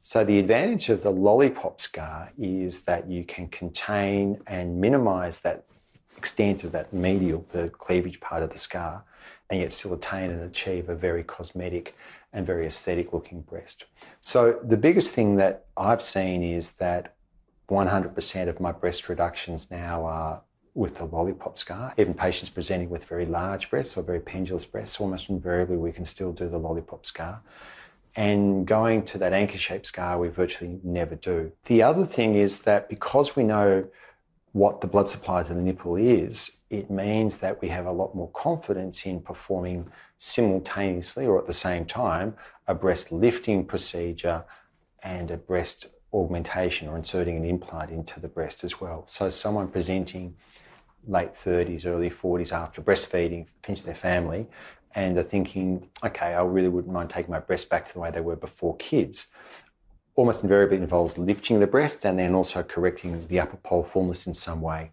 So, 0.04 0.24
the 0.24 0.38
advantage 0.38 0.90
of 0.90 1.02
the 1.02 1.10
lollipop 1.10 1.82
scar 1.82 2.32
is 2.38 2.84
that 2.84 3.10
you 3.10 3.24
can 3.24 3.48
contain 3.48 4.40
and 4.46 4.80
minimize 4.80 5.40
that 5.40 5.64
extent 6.18 6.64
of 6.64 6.72
that 6.74 6.94
medial, 6.94 7.48
the 7.52 7.70
cleavage 7.70 8.20
part 8.20 8.44
of 8.44 8.52
the 8.52 8.60
scar, 8.60 9.04
and 9.50 9.60
yet 9.60 9.74
still 9.74 9.96
attain 9.96 10.30
and 10.30 10.44
achieve 10.44 10.88
a 10.90 10.96
very 10.96 11.24
cosmetic 11.24 11.96
and 12.32 12.46
very 12.46 12.68
aesthetic 12.68 13.12
looking 13.12 13.42
breast. 13.42 13.86
So, 14.22 14.60
the 14.64 14.78
biggest 14.78 15.16
thing 15.16 15.38
that 15.38 15.66
I've 15.76 16.04
seen 16.04 16.44
is 16.44 16.74
that 16.74 17.16
100% 17.72 18.48
of 18.48 18.60
my 18.60 18.72
breast 18.72 19.10
reductions 19.10 19.72
now 19.72 20.06
are 20.06 20.44
with 20.74 20.96
the 20.96 21.06
lollipop 21.06 21.58
scar. 21.58 21.94
Even 21.98 22.14
patients 22.14 22.50
presenting 22.50 22.90
with 22.90 23.06
very 23.06 23.26
large 23.26 23.70
breasts 23.70 23.98
or 23.98 24.04
very 24.04 24.20
pendulous 24.20 24.66
breasts, 24.66 25.00
almost 25.00 25.30
invariably 25.30 25.78
we 25.78 25.92
can 25.92 26.06
still 26.06 26.32
do 26.32 26.48
the 26.48 26.58
lollipop 26.58 27.06
scar. 27.06 27.42
And 28.16 28.66
going 28.66 29.04
to 29.06 29.18
that 29.20 29.34
anchor 29.34 29.58
shaped 29.58 29.86
scar, 29.86 30.20
we 30.20 30.28
virtually 30.30 30.80
never 30.84 31.16
do. 31.16 31.52
The 31.66 31.82
other 31.82 32.06
thing 32.06 32.36
is 32.36 32.64
that 32.64 32.90
because 32.90 33.36
we 33.36 33.44
know 33.44 33.86
what 34.54 34.82
the 34.82 34.88
blood 34.88 35.08
supply 35.08 35.44
to 35.44 35.54
the 35.54 35.62
nipple 35.62 35.96
is, 35.96 36.58
it 36.70 36.92
means 36.92 37.38
that 37.38 37.62
we 37.62 37.70
have 37.70 37.86
a 37.86 37.92
lot 37.92 38.16
more 38.16 38.30
confidence 38.32 39.06
in 39.06 39.22
performing 39.22 39.90
simultaneously 40.18 41.26
or 41.26 41.40
at 41.40 41.48
the 41.48 41.54
same 41.54 41.86
time 41.86 42.36
a 42.68 42.76
breast 42.76 43.12
lifting 43.12 43.66
procedure 43.66 44.44
and 45.04 45.32
a 45.32 45.38
breast 45.38 45.88
augmentation 46.14 46.88
or 46.88 46.98
inserting 46.98 47.38
an 47.38 47.46
implant 47.46 47.90
into 47.92 48.20
the 48.20 48.28
breast 48.28 48.64
as 48.64 48.82
well. 48.82 49.04
So, 49.08 49.30
someone 49.30 49.70
presenting 49.70 50.36
late 51.08 51.34
30s, 51.34 51.86
early 51.86 52.10
40s 52.10 52.52
after 52.52 52.82
breastfeeding, 52.82 53.48
finished 53.64 53.86
their 53.86 53.96
family, 53.96 54.48
and 54.96 55.18
are 55.18 55.24
thinking, 55.24 55.90
okay, 56.04 56.34
I 56.34 56.42
really 56.44 56.68
wouldn't 56.68 56.94
mind 56.94 57.10
taking 57.10 57.32
my 57.32 57.40
breasts 57.40 57.68
back 57.68 57.88
to 57.88 57.94
the 57.94 58.00
way 58.00 58.12
they 58.12 58.22
were 58.22 58.36
before 58.36 58.76
kids. 58.78 59.28
Almost 60.16 60.44
invariably 60.44 60.78
involves 60.78 61.18
lifting 61.18 61.60
the 61.60 61.68
breast 61.68 62.06
and 62.06 62.20
then 62.20 62.36
also 62.36 62.64
correcting 62.64 63.26
the 63.28 63.40
upper 63.40 63.58
pole 63.58 63.84
fullness 63.84 64.28
in 64.28 64.34
some 64.34 64.62
way. 64.62 64.92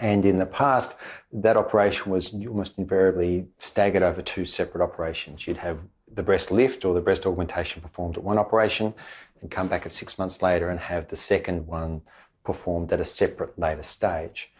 And 0.00 0.24
in 0.24 0.38
the 0.38 0.46
past, 0.46 0.96
that 1.32 1.56
operation 1.56 2.10
was 2.10 2.32
almost 2.32 2.78
invariably 2.78 3.46
staggered 3.58 4.02
over 4.02 4.22
two 4.22 4.46
separate 4.46 4.82
operations. 4.82 5.46
You'd 5.46 5.58
have 5.58 5.80
the 6.14 6.22
breast 6.22 6.50
lift 6.50 6.84
or 6.84 6.94
the 6.94 7.00
breast 7.00 7.26
augmentation 7.26 7.82
performed 7.82 8.16
at 8.16 8.24
one 8.24 8.38
operation 8.38 8.94
and 9.40 9.50
come 9.50 9.68
back 9.68 9.84
at 9.84 9.92
six 9.92 10.18
months 10.18 10.40
later 10.42 10.70
and 10.70 10.80
have 10.80 11.08
the 11.08 11.16
second 11.16 11.66
one 11.66 12.00
performed 12.44 12.92
at 12.92 13.00
a 13.00 13.04
separate 13.04 13.58
later 13.58 13.82
stage. 13.82 14.51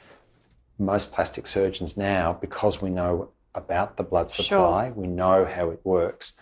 Most 0.78 1.12
plastic 1.12 1.46
surgeons 1.46 1.96
now, 1.96 2.32
because 2.40 2.82
we 2.82 2.90
know 2.90 3.30
about 3.54 3.96
the 3.96 4.02
blood 4.02 4.30
supply, 4.30 4.86
sure. 4.86 4.94
we 4.94 5.06
know 5.06 5.44
how 5.44 5.70
it 5.70 5.80
works, 5.84 6.32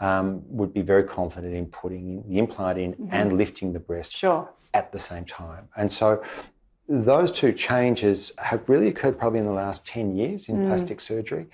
um, 0.00 0.42
would 0.48 0.72
be 0.72 0.82
very 0.82 1.04
confident 1.04 1.54
in 1.54 1.66
putting 1.66 2.22
the 2.28 2.38
implant 2.38 2.78
in 2.78 2.92
mm-hmm. 2.92 3.08
and 3.10 3.36
lifting 3.36 3.72
the 3.72 3.80
breast 3.80 4.16
sure. 4.16 4.48
at 4.74 4.92
the 4.92 4.98
same 4.98 5.24
time. 5.24 5.68
And 5.76 5.90
so 5.90 6.22
those 6.88 7.32
two 7.32 7.52
changes 7.52 8.32
have 8.38 8.68
really 8.68 8.88
occurred 8.88 9.18
probably 9.18 9.40
in 9.40 9.44
the 9.44 9.52
last 9.52 9.86
10 9.86 10.16
years 10.16 10.48
in 10.48 10.56
mm. 10.56 10.68
plastic 10.68 11.00
surgery. 11.00 11.46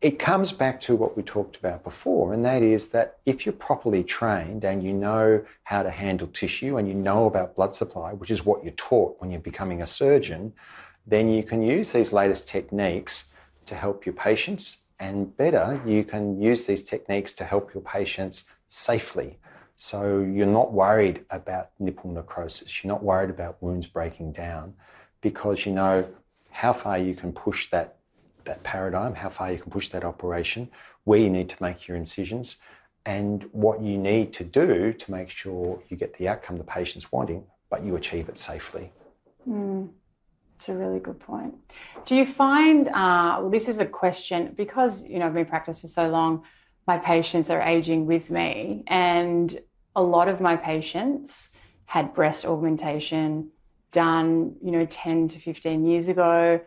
It 0.00 0.18
comes 0.18 0.50
back 0.50 0.80
to 0.82 0.96
what 0.96 1.16
we 1.16 1.22
talked 1.22 1.56
about 1.56 1.84
before, 1.84 2.32
and 2.32 2.42
that 2.44 2.62
is 2.62 2.88
that 2.88 3.18
if 3.26 3.44
you're 3.44 3.52
properly 3.52 4.02
trained 4.02 4.64
and 4.64 4.82
you 4.82 4.94
know 4.94 5.44
how 5.64 5.82
to 5.82 5.90
handle 5.90 6.26
tissue 6.28 6.78
and 6.78 6.88
you 6.88 6.94
know 6.94 7.26
about 7.26 7.54
blood 7.54 7.74
supply, 7.74 8.14
which 8.14 8.30
is 8.30 8.44
what 8.44 8.64
you're 8.64 8.72
taught 8.72 9.20
when 9.20 9.30
you're 9.30 9.40
becoming 9.40 9.82
a 9.82 9.86
surgeon, 9.86 10.54
then 11.06 11.28
you 11.28 11.42
can 11.42 11.62
use 11.62 11.92
these 11.92 12.12
latest 12.12 12.48
techniques 12.48 13.30
to 13.66 13.74
help 13.74 14.06
your 14.06 14.14
patients, 14.14 14.84
and 14.98 15.34
better, 15.36 15.80
you 15.86 16.04
can 16.04 16.40
use 16.40 16.64
these 16.64 16.82
techniques 16.82 17.32
to 17.32 17.44
help 17.44 17.72
your 17.72 17.82
patients 17.82 18.44
safely. 18.68 19.38
So 19.76 20.20
you're 20.20 20.46
not 20.46 20.72
worried 20.72 21.24
about 21.30 21.70
nipple 21.78 22.12
necrosis, 22.12 22.84
you're 22.84 22.92
not 22.92 23.02
worried 23.02 23.30
about 23.30 23.62
wounds 23.62 23.86
breaking 23.86 24.32
down 24.32 24.74
because 25.22 25.64
you 25.64 25.72
know 25.72 26.06
how 26.50 26.72
far 26.72 26.98
you 26.98 27.14
can 27.14 27.32
push 27.32 27.70
that, 27.70 27.96
that 28.44 28.62
paradigm, 28.62 29.14
how 29.14 29.30
far 29.30 29.52
you 29.52 29.58
can 29.58 29.70
push 29.70 29.88
that 29.88 30.04
operation, 30.04 30.68
where 31.04 31.18
you 31.18 31.30
need 31.30 31.48
to 31.48 31.56
make 31.62 31.88
your 31.88 31.96
incisions, 31.96 32.56
and 33.06 33.44
what 33.52 33.80
you 33.80 33.96
need 33.96 34.32
to 34.34 34.44
do 34.44 34.92
to 34.92 35.10
make 35.10 35.30
sure 35.30 35.82
you 35.88 35.96
get 35.96 36.14
the 36.18 36.28
outcome 36.28 36.56
the 36.56 36.64
patient's 36.64 37.10
wanting, 37.10 37.42
but 37.70 37.82
you 37.82 37.96
achieve 37.96 38.28
it 38.28 38.38
safely. 38.38 38.92
Mm. 39.48 39.88
It's 40.60 40.68
a 40.68 40.74
really 40.74 40.98
good 40.98 41.18
point. 41.18 41.54
Do 42.04 42.14
you 42.14 42.26
find, 42.26 42.88
uh, 42.88 43.38
well, 43.40 43.48
this 43.48 43.66
is 43.66 43.78
a 43.78 43.86
question 43.86 44.52
because, 44.58 45.02
you 45.08 45.18
know, 45.18 45.24
I've 45.24 45.32
been 45.32 45.46
practicing 45.46 45.80
for 45.80 45.88
so 45.88 46.10
long, 46.10 46.42
my 46.86 46.98
patients 46.98 47.48
are 47.48 47.62
aging 47.62 48.04
with 48.04 48.28
me. 48.28 48.84
And 48.86 49.58
a 49.96 50.02
lot 50.02 50.28
of 50.28 50.38
my 50.38 50.56
patients 50.56 51.52
had 51.86 52.12
breast 52.12 52.44
augmentation 52.44 53.48
done, 53.90 54.54
you 54.62 54.70
know, 54.70 54.84
10 54.84 55.28
to 55.28 55.38
15 55.38 55.86
years 55.86 56.08
ago. 56.08 56.60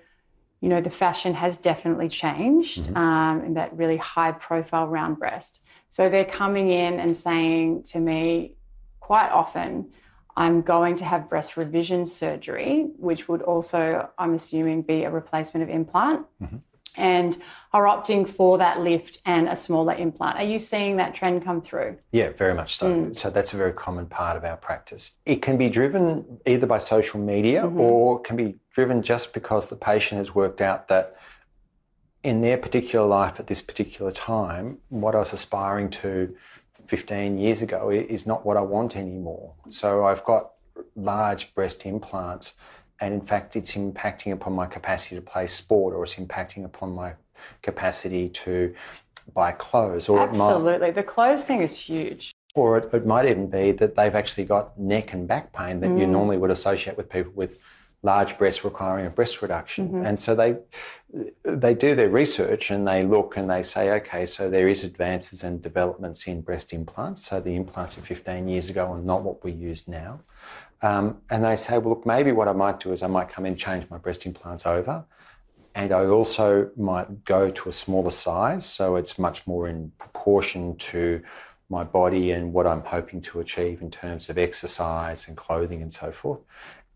You 0.59 0.69
know, 0.69 0.81
the 0.81 0.89
fashion 0.89 1.35
has 1.35 1.57
definitely 1.57 2.09
changed 2.09 2.85
mm-hmm. 2.85 2.97
um, 2.97 3.45
in 3.45 3.53
that 3.53 3.77
really 3.77 3.97
high 3.97 4.31
profile 4.31 4.87
round 4.87 5.19
breast. 5.19 5.59
So 5.89 6.09
they're 6.09 6.25
coming 6.25 6.69
in 6.69 6.99
and 6.99 7.15
saying 7.15 7.83
to 7.89 7.99
me 7.99 8.55
quite 9.01 9.29
often, 9.29 9.91
I'm 10.35 10.61
going 10.61 10.95
to 10.97 11.05
have 11.05 11.29
breast 11.29 11.57
revision 11.57 12.05
surgery, 12.05 12.89
which 12.97 13.27
would 13.27 13.41
also, 13.41 14.09
I'm 14.17 14.33
assuming, 14.33 14.81
be 14.81 15.03
a 15.03 15.11
replacement 15.11 15.63
of 15.63 15.69
implant. 15.69 16.25
Mm-hmm. 16.41 16.57
And 16.95 17.41
are 17.71 17.85
opting 17.85 18.29
for 18.29 18.59
that 18.59 18.81
lift 18.81 19.19
and 19.25 19.49
a 19.49 19.55
smaller 19.55 19.93
implant. 19.93 20.37
Are 20.37 20.43
you 20.43 20.59
seeing 20.59 20.97
that 20.97 21.15
trend 21.15 21.43
come 21.43 21.59
through? 21.59 21.97
Yeah, 22.11 22.29
very 22.29 22.53
much 22.53 22.75
so. 22.75 22.93
Mm. 22.93 23.15
So 23.15 23.31
that's 23.31 23.51
a 23.51 23.57
very 23.57 23.73
common 23.73 24.05
part 24.05 24.37
of 24.37 24.43
our 24.43 24.57
practice. 24.57 25.13
It 25.25 25.41
can 25.41 25.57
be 25.57 25.69
driven 25.69 26.39
either 26.45 26.67
by 26.67 26.77
social 26.77 27.19
media 27.19 27.63
mm-hmm. 27.63 27.79
or 27.79 28.21
can 28.21 28.35
be 28.35 28.57
driven 28.75 29.01
just 29.01 29.33
because 29.33 29.69
the 29.69 29.75
patient 29.75 30.19
has 30.19 30.35
worked 30.35 30.61
out 30.61 30.87
that 30.89 31.15
in 32.23 32.41
their 32.41 32.57
particular 32.57 33.07
life 33.07 33.39
at 33.39 33.47
this 33.47 33.61
particular 33.61 34.11
time, 34.11 34.77
what 34.89 35.15
I 35.15 35.19
was 35.19 35.33
aspiring 35.33 35.89
to 35.89 36.35
15 36.87 37.37
years 37.37 37.61
ago 37.61 37.89
is 37.89 38.25
not 38.25 38.45
what 38.45 38.57
I 38.57 38.61
want 38.61 38.95
anymore. 38.95 39.53
So 39.69 40.05
I've 40.05 40.23
got 40.25 40.51
large 40.95 41.53
breast 41.55 41.85
implants, 41.85 42.53
and 42.99 43.13
in 43.13 43.21
fact, 43.21 43.55
it's 43.55 43.75
impacting 43.75 44.31
upon 44.31 44.53
my 44.53 44.65
capacity 44.65 45.15
to 45.15 45.21
play 45.21 45.47
sport 45.47 45.93
or 45.93 46.03
it's 46.03 46.15
impacting 46.15 46.65
upon 46.65 46.93
my 46.93 47.13
capacity 47.61 48.29
to 48.29 48.73
buy 49.33 49.51
clothes. 49.51 50.09
Or 50.09 50.19
Absolutely. 50.19 50.87
Might, 50.87 50.95
the 50.95 51.03
clothes 51.03 51.43
thing 51.43 51.61
is 51.61 51.75
huge. 51.75 52.31
Or 52.55 52.77
it, 52.77 52.93
it, 52.93 53.05
might 53.05 53.27
even 53.27 53.49
be 53.49 53.71
that 53.73 53.95
they've 53.95 54.13
actually 54.13 54.45
got 54.45 54.79
neck 54.79 55.13
and 55.13 55.27
back 55.27 55.51
pain 55.53 55.79
that 55.79 55.89
mm. 55.89 55.99
you 55.99 56.07
normally 56.07 56.37
would 56.37 56.51
associate 56.51 56.95
with 56.95 57.09
people 57.09 57.31
with 57.35 57.57
large 58.03 58.37
breasts 58.37 58.63
requiring 58.65 59.05
a 59.05 59.09
breast 59.09 59.41
reduction. 59.41 60.05
And 60.05 60.19
so 60.19 60.35
they 60.35 60.57
they 61.43 61.73
do 61.73 61.95
their 61.95 62.09
research 62.09 62.71
and 62.71 62.87
they 62.87 63.03
look 63.03 63.37
and 63.37 63.49
they 63.49 63.63
say, 63.63 63.91
okay, 63.91 64.25
so 64.25 64.49
there 64.49 64.67
is 64.67 64.83
advances 64.83 65.43
and 65.43 65.61
developments 65.61 66.27
in 66.27 66.41
breast 66.41 66.73
implants. 66.73 67.27
So 67.27 67.39
the 67.39 67.55
implants 67.55 67.97
of 67.97 68.05
15 68.05 68.47
years 68.47 68.69
ago 68.69 68.87
are 68.91 68.99
not 68.99 69.21
what 69.21 69.43
we 69.43 69.51
use 69.51 69.87
now. 69.87 70.19
Um, 70.81 71.21
and 71.29 71.45
they 71.45 71.55
say, 71.55 71.77
well, 71.77 71.95
look, 71.95 72.05
maybe 72.05 72.31
what 72.31 72.47
I 72.47 72.51
might 72.51 72.79
do 72.79 72.91
is 72.91 73.03
I 73.03 73.07
might 73.07 73.29
come 73.29 73.45
in 73.45 73.53
and 73.53 73.59
change 73.59 73.89
my 73.89 73.97
breast 73.97 74.25
implants 74.25 74.65
over. 74.65 75.05
And 75.75 75.91
I 75.91 76.05
also 76.05 76.69
might 76.75 77.25
go 77.25 77.49
to 77.49 77.69
a 77.69 77.71
smaller 77.71 78.11
size, 78.11 78.65
so 78.65 78.95
it's 78.95 79.17
much 79.17 79.47
more 79.47 79.67
in 79.67 79.91
proportion 79.97 80.75
to 80.77 81.21
my 81.69 81.83
body 81.83 82.31
and 82.31 82.53
what 82.53 82.67
I'm 82.67 82.81
hoping 82.81 83.21
to 83.21 83.39
achieve 83.39 83.81
in 83.81 83.89
terms 83.89 84.29
of 84.29 84.37
exercise 84.37 85.27
and 85.27 85.37
clothing 85.37 85.81
and 85.81 85.91
so 85.91 86.11
forth. 86.11 86.39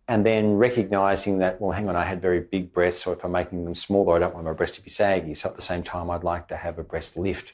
And 0.09 0.25
then 0.25 0.55
recognizing 0.55 1.39
that, 1.39 1.59
well, 1.59 1.71
hang 1.71 1.89
on, 1.89 1.95
I 1.95 2.03
had 2.03 2.21
very 2.21 2.39
big 2.39 2.71
breasts, 2.71 3.03
so 3.03 3.11
if 3.11 3.25
I'm 3.25 3.33
making 3.33 3.65
them 3.65 3.75
smaller, 3.75 4.15
I 4.15 4.19
don't 4.19 4.33
want 4.33 4.45
my 4.45 4.53
breast 4.53 4.75
to 4.75 4.81
be 4.81 4.89
saggy. 4.89 5.33
So 5.33 5.49
at 5.49 5.55
the 5.55 5.61
same 5.61 5.83
time, 5.83 6.09
I'd 6.09 6.23
like 6.23 6.47
to 6.47 6.55
have 6.55 6.79
a 6.79 6.83
breast 6.83 7.17
lift 7.17 7.53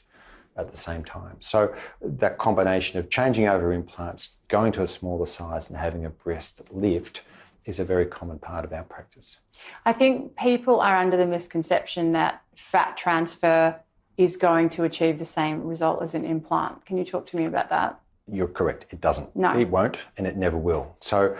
at 0.56 0.70
the 0.70 0.76
same 0.76 1.04
time. 1.04 1.36
So 1.40 1.74
that 2.00 2.38
combination 2.38 3.00
of 3.00 3.10
changing 3.10 3.48
over 3.48 3.72
implants, 3.72 4.36
going 4.46 4.70
to 4.72 4.82
a 4.82 4.86
smaller 4.86 5.26
size, 5.26 5.68
and 5.68 5.76
having 5.76 6.04
a 6.04 6.10
breast 6.10 6.62
lift 6.70 7.22
is 7.64 7.80
a 7.80 7.84
very 7.84 8.06
common 8.06 8.38
part 8.38 8.64
of 8.64 8.72
our 8.72 8.84
practice. 8.84 9.40
I 9.84 9.92
think 9.92 10.36
people 10.36 10.80
are 10.80 10.96
under 10.96 11.16
the 11.16 11.26
misconception 11.26 12.12
that 12.12 12.42
fat 12.54 12.96
transfer 12.96 13.80
is 14.16 14.36
going 14.36 14.68
to 14.70 14.84
achieve 14.84 15.18
the 15.18 15.24
same 15.24 15.66
result 15.66 16.02
as 16.02 16.14
an 16.14 16.24
implant. 16.24 16.86
Can 16.86 16.98
you 16.98 17.04
talk 17.04 17.26
to 17.26 17.36
me 17.36 17.46
about 17.46 17.68
that? 17.70 18.00
You're 18.30 18.48
correct. 18.48 18.86
It 18.90 19.00
doesn't. 19.00 19.34
No. 19.34 19.58
It 19.58 19.68
won't, 19.68 19.98
and 20.16 20.26
it 20.26 20.36
never 20.36 20.56
will. 20.56 20.96
So, 21.00 21.36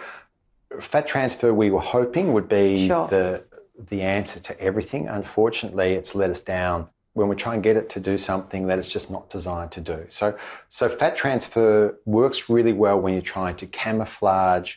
fat 0.80 1.06
transfer, 1.06 1.52
we 1.52 1.70
were 1.70 1.80
hoping 1.80 2.32
would 2.32 2.48
be 2.48 2.88
Sure. 2.88 3.06
the 3.08 3.44
the 3.88 4.02
answer 4.02 4.38
to 4.38 4.60
everything. 4.60 5.08
Unfortunately, 5.08 5.94
it's 5.94 6.14
let 6.14 6.30
us 6.30 6.40
down 6.40 6.88
when 7.14 7.28
we 7.28 7.36
try 7.36 7.54
and 7.54 7.62
get 7.62 7.76
it 7.76 7.88
to 7.90 8.00
do 8.00 8.16
something 8.18 8.66
that 8.66 8.78
it's 8.78 8.88
just 8.88 9.10
not 9.10 9.28
designed 9.30 9.70
to 9.72 9.80
do. 9.80 10.04
So, 10.08 10.36
so 10.68 10.88
fat 10.88 11.16
transfer 11.16 11.96
works 12.04 12.48
really 12.48 12.72
well 12.72 13.00
when 13.00 13.14
you're 13.14 13.22
trying 13.22 13.56
to 13.56 13.66
camouflage 13.66 14.76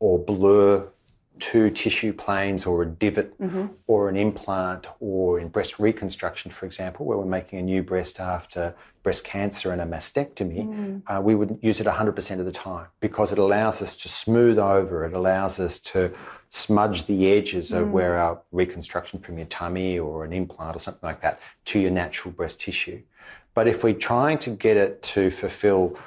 or 0.00 0.18
blur 0.18 0.88
two 1.40 1.68
tissue 1.70 2.12
planes 2.12 2.64
or 2.64 2.82
a 2.82 2.86
divot 2.86 3.38
mm-hmm. 3.40 3.66
or 3.86 4.08
an 4.08 4.16
implant 4.16 4.86
or 5.00 5.40
in 5.40 5.48
breast 5.48 5.78
reconstruction, 5.78 6.50
for 6.50 6.64
example, 6.64 7.04
where 7.04 7.18
we're 7.18 7.24
making 7.24 7.58
a 7.58 7.62
new 7.62 7.82
breast 7.82 8.20
after 8.20 8.74
breast 9.02 9.24
cancer 9.24 9.72
and 9.72 9.82
a 9.82 9.84
mastectomy, 9.84 10.66
mm. 10.66 11.02
uh, 11.08 11.20
we 11.20 11.34
would 11.34 11.58
use 11.60 11.80
it 11.80 11.86
100% 11.86 12.38
of 12.38 12.46
the 12.46 12.52
time 12.52 12.86
because 13.00 13.32
it 13.32 13.38
allows 13.38 13.82
us 13.82 13.96
to 13.96 14.08
smooth 14.08 14.58
over, 14.58 15.04
it 15.04 15.12
allows 15.12 15.58
us 15.58 15.80
to 15.80 16.12
smudge 16.48 17.04
the 17.06 17.30
edges 17.30 17.72
of 17.72 17.88
mm. 17.88 17.90
where 17.90 18.16
our 18.16 18.40
reconstruction 18.52 19.18
from 19.18 19.36
your 19.36 19.46
tummy 19.48 19.98
or 19.98 20.24
an 20.24 20.32
implant 20.32 20.76
or 20.76 20.78
something 20.78 21.06
like 21.06 21.20
that 21.20 21.40
to 21.64 21.80
your 21.80 21.90
natural 21.90 22.32
breast 22.32 22.60
tissue. 22.60 23.02
But 23.54 23.68
if 23.68 23.84
we're 23.84 23.94
trying 23.94 24.38
to 24.38 24.50
get 24.50 24.76
it 24.76 25.02
to 25.02 25.30
fulfill 25.30 25.98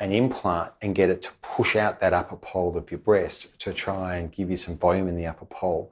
an 0.00 0.12
implant 0.12 0.72
and 0.82 0.94
get 0.94 1.10
it 1.10 1.22
to 1.22 1.30
push 1.42 1.76
out 1.76 2.00
that 2.00 2.12
upper 2.12 2.36
pole 2.36 2.76
of 2.76 2.90
your 2.90 2.98
breast 2.98 3.58
to 3.60 3.72
try 3.72 4.16
and 4.16 4.30
give 4.30 4.50
you 4.50 4.56
some 4.56 4.76
volume 4.76 5.08
in 5.08 5.16
the 5.16 5.26
upper 5.26 5.46
pole, 5.46 5.90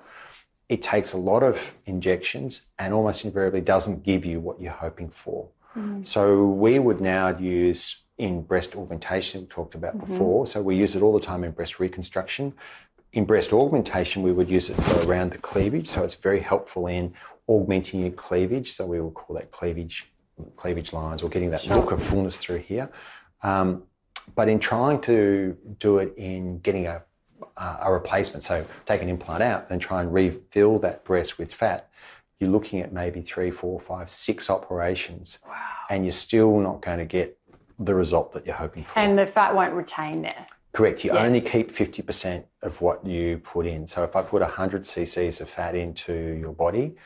it 0.68 0.82
takes 0.82 1.12
a 1.12 1.18
lot 1.18 1.42
of 1.42 1.58
injections 1.86 2.68
and 2.78 2.92
almost 2.92 3.24
invariably 3.24 3.60
doesn't 3.60 4.02
give 4.02 4.24
you 4.24 4.40
what 4.40 4.60
you're 4.60 4.72
hoping 4.72 5.08
for. 5.08 5.48
So 6.04 6.44
we 6.46 6.78
would 6.78 7.00
now 7.00 7.36
use 7.36 8.04
in 8.18 8.42
breast 8.42 8.76
augmentation 8.76 9.40
we 9.40 9.46
talked 9.48 9.74
about 9.74 9.98
before. 9.98 10.46
So 10.46 10.62
we 10.62 10.76
use 10.76 10.94
it 10.94 11.02
all 11.02 11.12
the 11.12 11.24
time 11.24 11.42
in 11.42 11.50
breast 11.50 11.80
reconstruction. 11.80 12.54
In 13.12 13.24
breast 13.24 13.52
augmentation, 13.52 14.22
we 14.22 14.32
would 14.32 14.48
use 14.48 14.70
it 14.70 14.74
for 14.74 15.08
around 15.08 15.32
the 15.32 15.38
cleavage. 15.38 15.88
So 15.88 16.04
it's 16.04 16.14
very 16.14 16.40
helpful 16.40 16.86
in 16.86 17.12
augmenting 17.48 18.00
your 18.00 18.12
cleavage. 18.12 18.72
So 18.72 18.86
we 18.86 19.00
will 19.00 19.10
call 19.10 19.34
that 19.36 19.50
cleavage 19.50 20.08
cleavage 20.56 20.92
lines 20.92 21.22
or 21.22 21.28
getting 21.28 21.50
that 21.50 21.66
look 21.66 21.92
of 21.92 22.02
fullness 22.02 22.38
through 22.38 22.58
here. 22.58 22.90
Um, 23.42 23.84
but 24.34 24.48
in 24.48 24.58
trying 24.58 25.00
to 25.02 25.56
do 25.78 25.98
it 25.98 26.14
in 26.16 26.58
getting 26.60 26.86
a, 26.86 27.02
a 27.56 27.92
replacement, 27.92 28.42
so 28.42 28.64
take 28.86 29.02
an 29.02 29.08
implant 29.08 29.42
out 29.42 29.70
and 29.70 29.80
try 29.80 30.00
and 30.00 30.12
refill 30.12 30.78
that 30.80 31.04
breast 31.04 31.38
with 31.38 31.52
fat, 31.52 31.88
you're 32.40 32.50
looking 32.50 32.80
at 32.80 32.92
maybe 32.92 33.20
three, 33.20 33.50
four, 33.50 33.78
five, 33.80 34.10
six 34.10 34.50
operations, 34.50 35.38
and 35.90 36.04
you're 36.04 36.12
still 36.12 36.58
not 36.58 36.82
going 36.82 36.98
to 36.98 37.04
get 37.04 37.38
the 37.78 37.94
result 37.94 38.32
that 38.32 38.46
you're 38.46 38.54
hoping 38.54 38.84
for. 38.84 38.98
And 38.98 39.18
the 39.18 39.26
fat 39.26 39.54
won't 39.54 39.74
retain 39.74 40.22
there. 40.22 40.46
Correct. 40.72 41.04
You 41.04 41.12
Yeah. 41.14 41.24
only 41.24 41.40
keep 41.40 41.70
50% 41.70 42.44
of 42.62 42.80
what 42.80 43.06
you 43.06 43.38
put 43.38 43.66
in. 43.66 43.86
So 43.86 44.02
if 44.02 44.16
I 44.16 44.22
put 44.22 44.42
100 44.42 44.82
cc's 44.82 45.40
of 45.40 45.48
fat 45.48 45.74
into 45.76 46.12
your 46.12 46.52
body, 46.52 46.96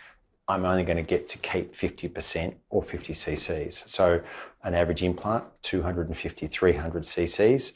I'm 0.48 0.64
only 0.64 0.84
going 0.84 0.96
to 0.96 1.02
get 1.02 1.28
to 1.28 1.38
keep 1.38 1.74
50% 1.74 2.54
or 2.70 2.82
50 2.82 3.12
cc's. 3.12 3.82
So 3.86 4.22
an 4.64 4.74
average 4.74 5.02
implant, 5.02 5.44
250, 5.62 6.46
300 6.46 7.02
cc's, 7.02 7.72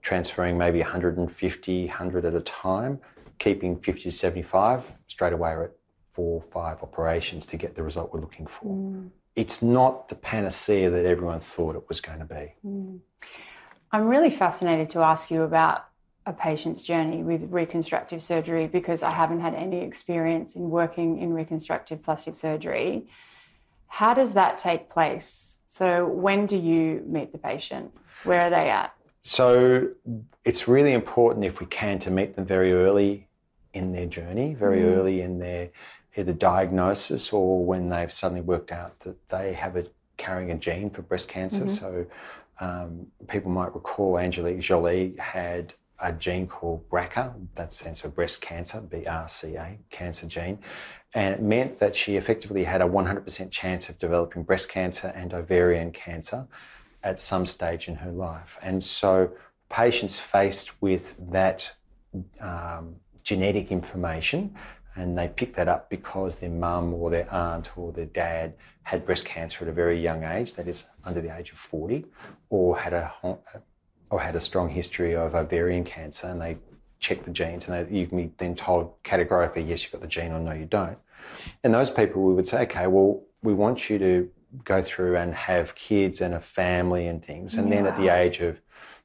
transferring 0.00 0.58
maybe 0.58 0.80
150, 0.80 1.86
100 1.86 2.24
at 2.24 2.34
a 2.34 2.40
time, 2.40 3.00
keeping 3.38 3.78
50 3.78 4.02
to 4.02 4.12
75, 4.12 4.84
straight 5.06 5.32
away 5.32 5.52
at 5.52 5.72
four, 6.12 6.40
five 6.40 6.82
operations 6.82 7.46
to 7.46 7.56
get 7.56 7.74
the 7.74 7.82
result 7.82 8.12
we're 8.12 8.20
looking 8.20 8.46
for. 8.46 8.66
Mm. 8.66 9.10
It's 9.34 9.62
not 9.62 10.08
the 10.08 10.14
panacea 10.14 10.90
that 10.90 11.06
everyone 11.06 11.40
thought 11.40 11.74
it 11.74 11.88
was 11.88 12.00
going 12.00 12.18
to 12.18 12.24
be. 12.24 12.54
Mm. 12.64 13.00
I'm 13.90 14.08
really 14.08 14.30
fascinated 14.30 14.90
to 14.90 15.00
ask 15.00 15.30
you 15.30 15.42
about 15.42 15.86
a 16.24 16.32
patient's 16.32 16.82
journey 16.82 17.22
with 17.22 17.50
reconstructive 17.50 18.22
surgery 18.22 18.66
because 18.66 19.02
I 19.02 19.10
haven't 19.10 19.40
had 19.40 19.54
any 19.54 19.80
experience 19.80 20.54
in 20.54 20.70
working 20.70 21.18
in 21.18 21.32
reconstructive 21.32 22.02
plastic 22.02 22.36
surgery. 22.36 23.08
How 23.88 24.14
does 24.14 24.34
that 24.34 24.58
take 24.58 24.88
place? 24.88 25.58
So, 25.72 26.06
when 26.06 26.44
do 26.44 26.58
you 26.58 27.02
meet 27.06 27.32
the 27.32 27.38
patient? 27.38 27.94
Where 28.24 28.40
are 28.40 28.50
they 28.50 28.68
at? 28.68 28.94
So 29.22 29.88
it's 30.44 30.68
really 30.68 30.92
important 30.92 31.46
if 31.46 31.60
we 31.60 31.66
can 31.66 31.98
to 32.00 32.10
meet 32.10 32.36
them 32.36 32.44
very 32.44 32.74
early 32.74 33.26
in 33.72 33.90
their 33.90 34.04
journey, 34.04 34.52
very 34.52 34.84
early 34.84 35.22
in 35.22 35.38
their 35.38 35.70
either 36.14 36.34
diagnosis 36.34 37.32
or 37.32 37.64
when 37.64 37.88
they've 37.88 38.12
suddenly 38.12 38.42
worked 38.42 38.70
out 38.70 39.00
that 39.00 39.16
they 39.30 39.54
have 39.54 39.76
a 39.76 39.86
carrying 40.18 40.50
a 40.50 40.56
gene 40.56 40.90
for 40.90 41.00
breast 41.00 41.28
cancer. 41.28 41.66
So 41.68 42.04
um, 42.60 43.06
people 43.28 43.50
might 43.50 43.74
recall 43.74 44.18
Angelina 44.18 44.60
Jolie 44.60 45.14
had 45.18 45.72
a 46.02 46.12
gene 46.12 46.46
called 46.46 46.88
BRCA, 46.90 47.32
that 47.54 47.72
stands 47.72 48.00
for 48.00 48.08
breast 48.08 48.40
cancer, 48.40 48.80
B-R-C-A, 48.80 49.78
cancer 49.90 50.26
gene, 50.26 50.58
and 51.14 51.34
it 51.34 51.42
meant 51.42 51.78
that 51.78 51.94
she 51.94 52.16
effectively 52.16 52.64
had 52.64 52.82
a 52.82 52.86
100% 52.86 53.50
chance 53.50 53.88
of 53.88 53.98
developing 53.98 54.42
breast 54.42 54.68
cancer 54.68 55.12
and 55.14 55.32
ovarian 55.32 55.92
cancer 55.92 56.46
at 57.02 57.20
some 57.20 57.46
stage 57.46 57.88
in 57.88 57.94
her 57.94 58.10
life. 58.10 58.58
And 58.62 58.82
so 58.82 59.30
patients 59.68 60.18
faced 60.18 60.80
with 60.82 61.16
that 61.30 61.70
um, 62.40 62.96
genetic 63.22 63.70
information 63.70 64.54
and 64.96 65.16
they 65.16 65.28
pick 65.28 65.54
that 65.54 65.68
up 65.68 65.88
because 65.88 66.38
their 66.38 66.50
mum 66.50 66.92
or 66.92 67.10
their 67.10 67.32
aunt 67.32 67.76
or 67.78 67.92
their 67.92 68.06
dad 68.06 68.54
had 68.82 69.06
breast 69.06 69.24
cancer 69.24 69.64
at 69.64 69.68
a 69.68 69.72
very 69.72 69.98
young 69.98 70.24
age, 70.24 70.54
that 70.54 70.68
is 70.68 70.88
under 71.04 71.20
the 71.20 71.34
age 71.34 71.50
of 71.52 71.58
40, 71.58 72.04
or 72.50 72.76
had 72.76 72.92
a 72.92 73.12
or 74.12 74.20
had 74.20 74.36
a 74.36 74.40
strong 74.40 74.68
history 74.68 75.16
of 75.16 75.34
ovarian 75.34 75.82
cancer, 75.82 76.28
and 76.28 76.40
they 76.40 76.58
check 77.00 77.24
the 77.24 77.30
genes, 77.30 77.66
and 77.66 77.88
they, 77.88 77.98
you 77.98 78.06
can 78.06 78.18
be 78.18 78.30
then 78.36 78.54
told 78.54 78.92
categorically, 79.02 79.62
yes, 79.62 79.82
you've 79.82 79.90
got 79.90 80.02
the 80.02 80.06
gene, 80.06 80.32
or 80.32 80.38
no, 80.38 80.52
you 80.52 80.66
don't. 80.66 80.98
And 81.64 81.72
those 81.72 81.90
people, 81.90 82.22
we 82.22 82.34
would 82.34 82.46
say, 82.46 82.62
okay, 82.62 82.86
well, 82.86 83.22
we 83.42 83.54
want 83.54 83.88
you 83.88 83.98
to 83.98 84.30
go 84.64 84.82
through 84.82 85.16
and 85.16 85.34
have 85.34 85.74
kids 85.74 86.20
and 86.20 86.34
a 86.34 86.40
family 86.40 87.06
and 87.06 87.24
things, 87.24 87.54
and 87.54 87.72
then 87.72 87.86
at 87.86 87.96
the 87.96 88.08
age 88.08 88.40
of 88.40 88.60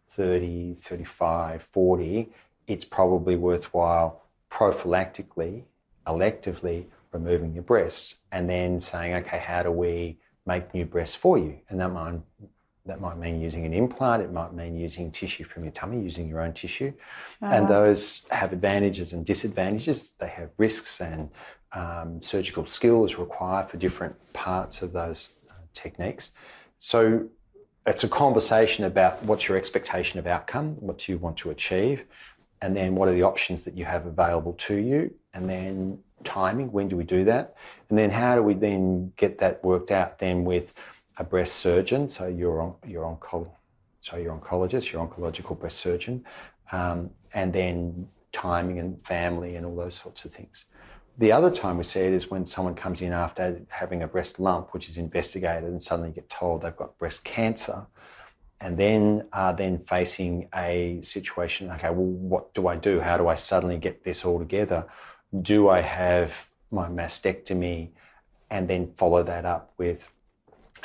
30, 0.10 0.76
35, 0.76 1.64
40, 1.72 2.30
it's 2.68 2.84
probably 2.84 3.38
worthwhile 3.38 4.24
prophylactically, 4.52 5.64
electively 6.06 6.86
removing 7.14 7.54
your 7.54 7.64
breasts 7.64 8.16
and 8.34 8.50
then 8.50 8.80
saying, 8.80 9.14
okay, 9.14 9.38
how 9.38 9.64
do 9.64 9.72
we 9.72 10.18
make 10.46 10.74
new 10.74 10.86
breasts 10.86 11.16
for 11.16 11.38
you? 11.38 11.58
And 11.70 11.80
that 11.80 11.90
might, 11.90 12.20
that 12.88 13.00
might 13.00 13.18
mean 13.18 13.40
using 13.40 13.66
an 13.66 13.74
implant, 13.74 14.24
it 14.24 14.32
might 14.32 14.54
mean 14.54 14.76
using 14.78 15.12
tissue 15.12 15.44
from 15.44 15.64
your 15.64 15.72
tummy, 15.72 16.00
using 16.00 16.28
your 16.28 16.42
own 16.42 16.54
tissue. 16.54 16.92
And 17.42 17.68
those 17.68 18.26
have 18.32 18.54
advantages 18.54 19.14
and 19.14 19.26
disadvantages. 19.26 20.12
They 20.12 20.28
have 20.30 20.50
risks 20.58 21.02
and 21.02 21.30
um, 21.74 22.22
surgical 22.22 22.66
skill 22.66 23.06
is 23.06 23.18
required 23.18 23.70
for 23.70 23.78
different 23.78 24.16
parts 24.34 24.82
of 24.82 24.94
those 24.94 25.30
uh, 25.50 25.54
techniques. 25.74 26.32
So 26.80 27.28
it's 27.86 28.04
a 28.04 28.10
conversation 28.10 28.86
about 28.86 29.22
what's 29.24 29.48
your 29.48 29.58
expectation 29.58 30.20
of 30.20 30.28
outcome, 30.28 30.76
what 30.80 30.98
do 31.00 31.12
you 31.12 31.18
want 31.18 31.38
to 31.38 31.52
achieve, 31.52 32.06
and 32.62 32.76
then 32.76 32.96
what 32.96 33.08
are 33.08 33.14
the 33.14 33.24
options 33.24 33.64
that 33.64 33.78
you 33.78 33.86
have 33.86 34.06
available 34.06 34.54
to 34.54 34.76
you, 34.76 35.14
and 35.34 35.50
then 35.50 36.00
timing, 36.24 36.72
when 36.72 36.88
do 36.88 36.98
we 36.98 37.04
do 37.04 37.24
that, 37.24 37.56
and 37.90 37.98
then 37.98 38.10
how 38.10 38.36
do 38.36 38.44
we 38.44 38.54
then 38.54 39.12
get 39.16 39.38
that 39.38 39.64
worked 39.64 39.92
out 39.92 40.20
then 40.20 40.44
with 40.44 40.74
a 41.20 41.24
breast 41.24 41.56
surgeon, 41.56 42.10
so 42.10 42.28
your 42.28 42.76
your 42.86 43.04
onco, 43.04 43.50
so 44.02 44.18
your 44.18 44.38
oncologist, 44.38 44.92
your 44.92 45.06
oncological 45.06 45.60
breast 45.60 45.78
surgeon, 45.78 46.24
um, 46.72 47.10
and 47.34 47.54
then 47.54 48.08
timing 48.32 48.80
and 48.80 49.06
family 49.06 49.56
and 49.56 49.66
all 49.66 49.76
those 49.76 49.96
sorts 49.96 50.26
of 50.26 50.32
things. 50.32 50.66
The 51.18 51.32
other 51.32 51.50
time 51.50 51.78
we 51.78 51.84
see 51.84 52.02
it 52.02 52.14
is 52.14 52.30
when 52.30 52.46
someone 52.46 52.76
comes 52.76 53.02
in 53.02 53.12
after 53.12 53.60
having 53.70 54.04
a 54.04 54.08
breast 54.08 54.40
lump, 54.40 54.74
which 54.74 54.88
is 54.88 54.98
investigated, 54.98 55.70
and 55.70 55.82
suddenly 55.82 56.12
get 56.12 56.30
told 56.30 56.62
they've 56.62 56.76
got 56.76 56.98
breast 57.00 57.24
cancer, 57.24 57.88
and 58.62 58.78
then 58.78 59.28
are 59.34 59.54
then 59.54 59.80
facing 59.80 60.48
a 60.56 61.00
situation. 61.02 61.72
Okay, 61.72 61.90
well, 61.90 62.06
what 62.06 62.54
do 62.54 62.68
I 62.68 62.76
do? 62.76 63.00
How 63.00 63.18
do 63.18 63.28
I 63.28 63.36
suddenly 63.36 63.78
get 63.78 64.04
this 64.04 64.24
all 64.24 64.38
together? 64.38 64.86
Do 65.42 65.70
I 65.70 65.82
have 65.82 66.48
my 66.72 66.88
mastectomy 66.88 67.90
and 68.50 68.68
then 68.68 68.94
follow 68.98 69.24
that 69.24 69.46
up 69.46 69.74
with 69.78 70.10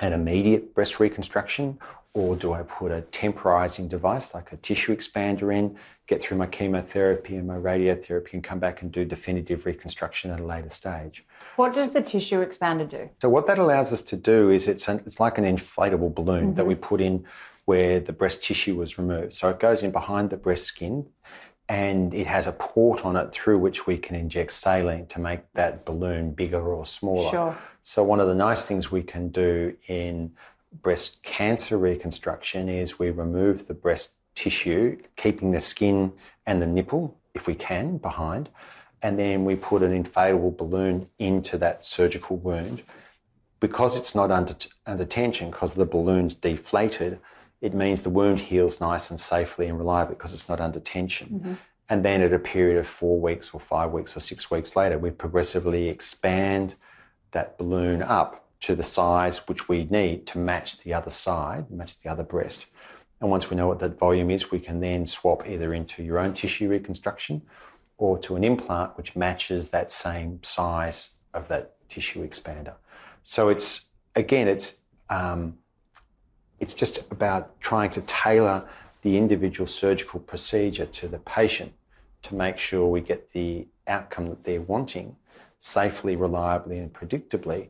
an 0.02 0.12
immediate 0.12 0.74
breast 0.74 1.00
reconstruction, 1.00 1.78
or 2.14 2.36
do 2.36 2.52
I 2.52 2.62
put 2.62 2.92
a 2.92 3.00
temporizing 3.00 3.88
device 3.88 4.34
like 4.34 4.52
a 4.52 4.56
tissue 4.56 4.94
expander 4.94 5.56
in, 5.56 5.76
get 6.06 6.22
through 6.22 6.36
my 6.36 6.46
chemotherapy 6.46 7.36
and 7.36 7.46
my 7.46 7.56
radiotherapy, 7.56 8.34
and 8.34 8.44
come 8.44 8.58
back 8.58 8.82
and 8.82 8.92
do 8.92 9.04
definitive 9.06 9.64
reconstruction 9.64 10.30
at 10.30 10.40
a 10.40 10.44
later 10.44 10.68
stage? 10.68 11.24
What 11.56 11.72
does 11.72 11.92
the 11.92 12.02
tissue 12.02 12.44
expander 12.44 12.88
do? 12.88 13.08
So 13.22 13.30
what 13.30 13.46
that 13.46 13.58
allows 13.58 13.92
us 13.92 14.02
to 14.02 14.16
do 14.16 14.50
is 14.50 14.68
it's 14.68 14.88
an, 14.88 15.02
it's 15.06 15.20
like 15.20 15.38
an 15.38 15.44
inflatable 15.44 16.14
balloon 16.14 16.48
mm-hmm. 16.48 16.54
that 16.54 16.66
we 16.66 16.74
put 16.74 17.00
in 17.00 17.24
where 17.64 18.00
the 18.00 18.12
breast 18.12 18.42
tissue 18.42 18.76
was 18.76 18.98
removed. 18.98 19.32
So 19.32 19.48
it 19.48 19.60
goes 19.60 19.82
in 19.82 19.92
behind 19.92 20.30
the 20.30 20.36
breast 20.36 20.64
skin 20.64 21.06
and 21.68 22.12
it 22.12 22.26
has 22.26 22.46
a 22.46 22.52
port 22.52 23.04
on 23.04 23.16
it 23.16 23.32
through 23.32 23.58
which 23.58 23.86
we 23.86 23.96
can 23.96 24.16
inject 24.16 24.52
saline 24.52 25.06
to 25.06 25.20
make 25.20 25.40
that 25.54 25.86
balloon 25.86 26.32
bigger 26.32 26.60
or 26.60 26.84
smaller. 26.84 27.30
Sure. 27.30 27.58
So 27.82 28.02
one 28.04 28.20
of 28.20 28.28
the 28.28 28.34
nice 28.34 28.64
things 28.64 28.90
we 28.90 29.02
can 29.02 29.28
do 29.28 29.76
in 29.88 30.32
breast 30.80 31.22
cancer 31.22 31.76
reconstruction 31.76 32.68
is 32.68 32.98
we 32.98 33.10
remove 33.10 33.66
the 33.66 33.74
breast 33.74 34.14
tissue, 34.34 34.98
keeping 35.16 35.50
the 35.50 35.60
skin 35.60 36.12
and 36.46 36.62
the 36.62 36.66
nipple, 36.66 37.16
if 37.34 37.46
we 37.46 37.54
can, 37.54 37.98
behind, 37.98 38.48
and 39.02 39.18
then 39.18 39.44
we 39.44 39.56
put 39.56 39.82
an 39.82 40.02
inflatable 40.02 40.56
balloon 40.56 41.08
into 41.18 41.58
that 41.58 41.84
surgical 41.84 42.36
wound. 42.36 42.82
Because 43.60 43.96
it's 43.96 44.14
not 44.14 44.30
under, 44.30 44.54
under 44.86 45.04
tension, 45.04 45.50
because 45.50 45.74
the 45.74 45.86
balloon's 45.86 46.34
deflated, 46.34 47.20
it 47.60 47.74
means 47.74 48.02
the 48.02 48.10
wound 48.10 48.40
heals 48.40 48.80
nice 48.80 49.10
and 49.10 49.20
safely 49.20 49.68
and 49.68 49.78
reliably 49.78 50.16
because 50.16 50.32
it's 50.32 50.48
not 50.48 50.60
under 50.60 50.80
tension. 50.80 51.28
Mm-hmm. 51.28 51.54
And 51.88 52.04
then 52.04 52.22
at 52.22 52.32
a 52.32 52.38
period 52.38 52.78
of 52.78 52.88
four 52.88 53.20
weeks 53.20 53.50
or 53.52 53.60
five 53.60 53.92
weeks 53.92 54.16
or 54.16 54.20
six 54.20 54.50
weeks 54.50 54.74
later, 54.74 54.98
we 54.98 55.10
progressively 55.10 55.88
expand 55.88 56.74
that 57.32 57.58
balloon 57.58 58.02
up 58.02 58.46
to 58.60 58.76
the 58.76 58.82
size 58.82 59.38
which 59.48 59.68
we 59.68 59.84
need 59.90 60.26
to 60.26 60.38
match 60.38 60.78
the 60.78 60.94
other 60.94 61.10
side, 61.10 61.70
match 61.70 62.00
the 62.00 62.10
other 62.10 62.22
breast. 62.22 62.66
And 63.20 63.30
once 63.30 63.50
we 63.50 63.56
know 63.56 63.66
what 63.66 63.78
that 63.80 63.98
volume 63.98 64.30
is, 64.30 64.50
we 64.50 64.60
can 64.60 64.80
then 64.80 65.06
swap 65.06 65.48
either 65.48 65.74
into 65.74 66.02
your 66.02 66.18
own 66.18 66.34
tissue 66.34 66.68
reconstruction 66.68 67.42
or 67.98 68.18
to 68.18 68.36
an 68.36 68.44
implant 68.44 68.96
which 68.96 69.14
matches 69.16 69.68
that 69.70 69.92
same 69.92 70.40
size 70.42 71.10
of 71.34 71.48
that 71.48 71.74
tissue 71.88 72.26
expander. 72.26 72.74
So 73.24 73.48
it's 73.48 73.86
again, 74.14 74.48
it's 74.48 74.80
um, 75.10 75.58
it's 76.60 76.74
just 76.74 76.98
about 77.10 77.60
trying 77.60 77.90
to 77.90 78.00
tailor 78.02 78.68
the 79.02 79.16
individual 79.16 79.66
surgical 79.66 80.20
procedure 80.20 80.86
to 80.86 81.08
the 81.08 81.18
patient 81.18 81.72
to 82.22 82.34
make 82.34 82.58
sure 82.58 82.86
we 82.86 83.00
get 83.00 83.30
the 83.32 83.66
outcome 83.88 84.26
that 84.26 84.44
they're 84.44 84.62
wanting 84.62 85.16
safely, 85.64 86.16
reliably, 86.16 86.76
and 86.80 86.92
predictably, 86.92 87.68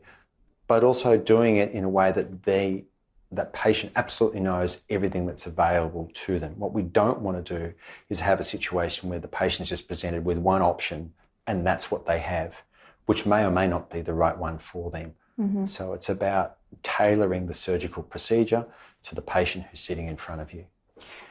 but 0.66 0.82
also 0.82 1.18
doing 1.18 1.58
it 1.58 1.70
in 1.72 1.84
a 1.84 1.88
way 1.88 2.10
that 2.10 2.42
they 2.42 2.84
that 3.30 3.52
patient 3.52 3.92
absolutely 3.96 4.40
knows 4.40 4.82
everything 4.90 5.26
that's 5.26 5.46
available 5.46 6.10
to 6.12 6.38
them. 6.38 6.54
What 6.58 6.72
we 6.72 6.82
don't 6.82 7.20
want 7.20 7.44
to 7.44 7.58
do 7.58 7.72
is 8.10 8.20
have 8.20 8.40
a 8.40 8.44
situation 8.44 9.08
where 9.08 9.18
the 9.18 9.28
patient 9.28 9.62
is 9.62 9.68
just 9.70 9.88
presented 9.88 10.24
with 10.24 10.36
one 10.36 10.60
option 10.60 11.12
and 11.46 11.66
that's 11.66 11.90
what 11.90 12.04
they 12.04 12.18
have, 12.18 12.60
which 13.06 13.24
may 13.24 13.44
or 13.44 13.50
may 13.50 13.66
not 13.66 13.90
be 13.90 14.02
the 14.02 14.12
right 14.12 14.36
one 14.36 14.58
for 14.58 14.90
them. 14.90 15.14
Mm-hmm. 15.40 15.64
So 15.64 15.94
it's 15.94 16.10
about 16.10 16.58
tailoring 16.82 17.46
the 17.46 17.54
surgical 17.54 18.02
procedure 18.02 18.66
to 19.04 19.14
the 19.14 19.22
patient 19.22 19.64
who's 19.70 19.80
sitting 19.80 20.08
in 20.08 20.18
front 20.18 20.42
of 20.42 20.52
you. 20.52 20.66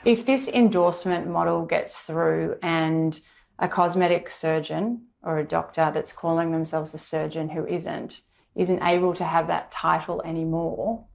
If 0.04 0.26
this 0.26 0.48
endorsement 0.48 1.28
model 1.28 1.66
gets 1.66 2.02
through 2.02 2.58
and 2.64 3.20
a 3.60 3.68
cosmetic 3.68 4.30
surgeon 4.30 5.04
or 5.24 5.38
a 5.38 5.44
doctor 5.44 5.92
that's 5.94 6.12
calling 6.12 6.52
themselves 6.52 6.94
a 6.94 6.98
surgeon 6.98 7.50
who 7.50 7.66
isn't, 7.66 8.22
isn't 8.56 8.82
able 8.82 9.14
to 9.14 9.24
have 9.24 9.48
that 9.48 9.72
title 9.72 10.22
anymore, 10.24 11.06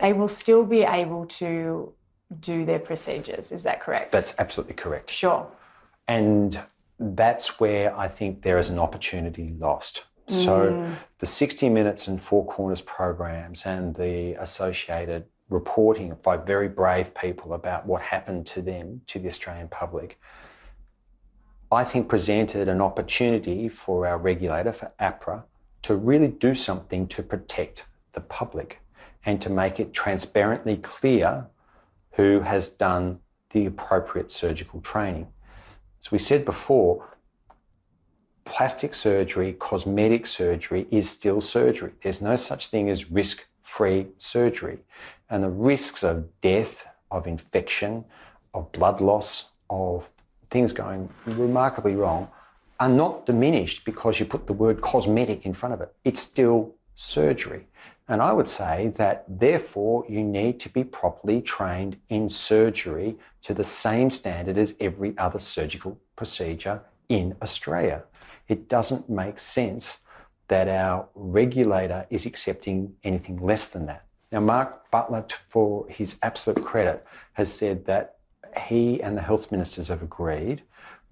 they 0.00 0.12
will 0.12 0.28
still 0.28 0.64
be 0.64 0.82
able 0.82 1.26
to 1.26 1.92
do 2.40 2.64
their 2.64 2.78
procedures. 2.78 3.52
Is 3.52 3.62
that 3.62 3.80
correct? 3.80 4.12
That's 4.12 4.34
absolutely 4.38 4.74
correct. 4.74 5.10
Sure. 5.10 5.46
And 6.08 6.60
that's 6.98 7.60
where 7.60 7.96
I 7.96 8.08
think 8.08 8.42
there 8.42 8.58
is 8.58 8.68
an 8.68 8.78
opportunity 8.78 9.54
lost. 9.58 10.04
So 10.28 10.72
mm. 10.72 10.96
the 11.18 11.26
60 11.26 11.68
Minutes 11.68 12.08
and 12.08 12.20
Four 12.20 12.46
Corners 12.46 12.80
programs 12.80 13.64
and 13.64 13.94
the 13.94 14.34
associated 14.40 15.24
reporting 15.48 16.16
by 16.22 16.36
very 16.36 16.68
brave 16.68 17.14
people 17.14 17.52
about 17.52 17.86
what 17.86 18.02
happened 18.02 18.46
to 18.46 18.62
them, 18.62 19.00
to 19.06 19.20
the 19.20 19.28
Australian 19.28 19.68
public, 19.68 20.18
I 21.72 21.82
think 21.84 22.08
presented 22.08 22.68
an 22.68 22.80
opportunity 22.80 23.68
for 23.68 24.06
our 24.06 24.18
regulator, 24.18 24.72
for 24.72 24.92
AHPRA, 25.00 25.42
to 25.82 25.96
really 25.96 26.28
do 26.28 26.54
something 26.54 27.08
to 27.08 27.22
protect 27.22 27.84
the 28.12 28.20
public 28.20 28.80
and 29.24 29.40
to 29.42 29.50
make 29.50 29.80
it 29.80 29.92
transparently 29.92 30.76
clear 30.76 31.46
who 32.12 32.40
has 32.40 32.68
done 32.68 33.18
the 33.50 33.66
appropriate 33.66 34.30
surgical 34.30 34.80
training. 34.80 35.26
As 36.00 36.12
we 36.12 36.18
said 36.18 36.44
before, 36.44 37.16
plastic 38.44 38.94
surgery, 38.94 39.52
cosmetic 39.54 40.26
surgery 40.26 40.86
is 40.90 41.10
still 41.10 41.40
surgery. 41.40 41.92
There's 42.02 42.22
no 42.22 42.36
such 42.36 42.68
thing 42.68 42.88
as 42.88 43.10
risk 43.10 43.46
free 43.62 44.06
surgery. 44.18 44.78
And 45.28 45.42
the 45.42 45.50
risks 45.50 46.04
of 46.04 46.40
death, 46.40 46.86
of 47.10 47.26
infection, 47.26 48.04
of 48.54 48.70
blood 48.70 49.00
loss, 49.00 49.46
of 49.68 50.08
things 50.50 50.72
going 50.72 51.08
remarkably 51.26 51.94
wrong 51.94 52.28
are 52.78 52.88
not 52.88 53.26
diminished 53.26 53.84
because 53.84 54.20
you 54.20 54.26
put 54.26 54.46
the 54.46 54.52
word 54.52 54.80
cosmetic 54.80 55.46
in 55.46 55.54
front 55.54 55.74
of 55.74 55.80
it. 55.80 55.94
It's 56.04 56.20
still 56.20 56.74
surgery. 56.94 57.66
And 58.08 58.22
I 58.22 58.32
would 58.32 58.48
say 58.48 58.92
that 58.96 59.24
therefore 59.28 60.04
you 60.08 60.22
need 60.22 60.60
to 60.60 60.68
be 60.68 60.84
properly 60.84 61.40
trained 61.40 61.96
in 62.08 62.28
surgery 62.28 63.16
to 63.42 63.54
the 63.54 63.64
same 63.64 64.10
standard 64.10 64.58
as 64.58 64.74
every 64.80 65.16
other 65.18 65.38
surgical 65.38 65.98
procedure 66.14 66.82
in 67.08 67.36
Australia 67.42 68.04
it 68.48 68.68
doesn't 68.68 69.08
make 69.08 69.38
sense 69.38 69.98
that 70.48 70.68
our 70.68 71.08
regulator 71.14 72.06
is 72.10 72.26
accepting 72.26 72.94
anything 73.02 73.38
less 73.38 73.68
than 73.68 73.86
that. 73.86 74.04
Now, 74.30 74.40
Mark 74.40 74.90
Butler, 74.90 75.26
for 75.48 75.86
his 75.88 76.18
absolute 76.22 76.64
credit, 76.64 77.04
has 77.32 77.52
said 77.52 77.86
that 77.86 78.15
he 78.58 79.02
and 79.02 79.16
the 79.16 79.22
health 79.22 79.50
ministers 79.50 79.88
have 79.88 80.02
agreed 80.02 80.62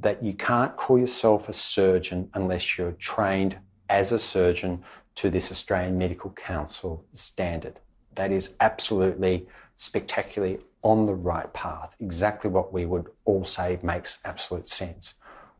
that 0.01 0.23
you 0.23 0.35
can't 0.35 0.77
call 0.77 0.99
yourself 0.99 1.49
a 1.49 1.53
surgeon 1.53 2.29
unless 2.35 2.77
you're 2.77 2.93
trained 2.93 3.57
as 3.89 4.13
a 4.13 4.19
surgeon 4.19 4.83
to 5.15 5.31
this 5.31 5.53
Australian 5.53 5.97
Medical 5.97 6.31
Council 6.31 7.05
standard. 7.15 7.79
That 8.15 8.33
is 8.33 8.57
absolutely 8.61 9.47
spectacularly 9.77 10.59
on 10.83 11.07
the 11.07 11.15
right 11.15 11.51
path, 11.53 11.97
exactly 12.01 12.51
what 12.51 12.73
we 12.73 12.87
would 12.87 13.09
all 13.25 13.45
say 13.45 13.79
makes 13.83 14.19
absolute 14.25 14.69
sense. 14.69 15.15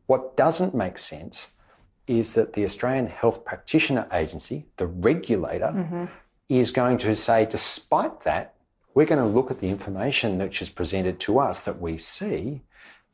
What 0.07 0.37
doesn't 0.37 0.75
make 0.75 0.99
sense 0.99 1.53
is 2.07 2.35
that 2.35 2.53
the 2.53 2.65
Australian 2.65 3.07
Health 3.07 3.45
Practitioner 3.45 4.07
Agency, 4.13 4.67
the 4.77 4.87
regulator, 4.87 5.73
mm-hmm. 5.75 6.05
is 6.51 6.71
going 6.71 6.99
to 6.99 7.17
say, 7.17 7.47
despite 7.47 8.23
that, 8.25 8.54
we're 8.95 9.07
going 9.07 9.21
to 9.21 9.27
look 9.27 9.51
at 9.51 9.59
the 9.59 9.69
information 9.69 10.39
which 10.39 10.63
is 10.63 10.71
presented 10.71 11.19
to 11.21 11.39
us 11.39 11.65
that 11.65 11.81
we 11.81 11.99
see 11.99 12.63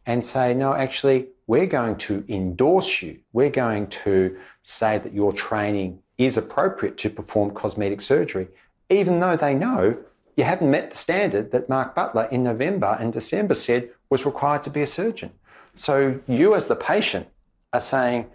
and 0.06 0.24
say, 0.24 0.54
no, 0.54 0.74
actually, 0.74 1.28
we're 1.46 1.66
going 1.66 1.96
to 1.96 2.24
endorse 2.28 3.02
you. 3.02 3.18
We're 3.32 3.50
going 3.50 3.88
to 3.88 4.38
say 4.62 4.98
that 4.98 5.12
your 5.12 5.32
training 5.32 6.00
is 6.18 6.36
appropriate 6.36 6.96
to 6.98 7.10
perform 7.10 7.50
cosmetic 7.52 8.00
surgery, 8.00 8.48
even 8.88 9.20
though 9.20 9.36
they 9.36 9.54
know 9.54 9.96
you 10.36 10.44
haven't 10.44 10.70
met 10.70 10.90
the 10.90 10.96
standard 10.96 11.52
that 11.52 11.68
Mark 11.68 11.94
Butler 11.94 12.28
in 12.30 12.42
November 12.42 12.96
and 12.98 13.12
December 13.12 13.54
said 13.54 13.90
was 14.08 14.24
required 14.24 14.64
to 14.64 14.70
be 14.70 14.80
a 14.80 14.86
surgeon. 14.86 15.30
So 15.76 16.18
you, 16.26 16.54
as 16.54 16.66
the 16.66 16.76
patient, 16.76 17.28
are 17.72 17.80
saying, 17.80 18.26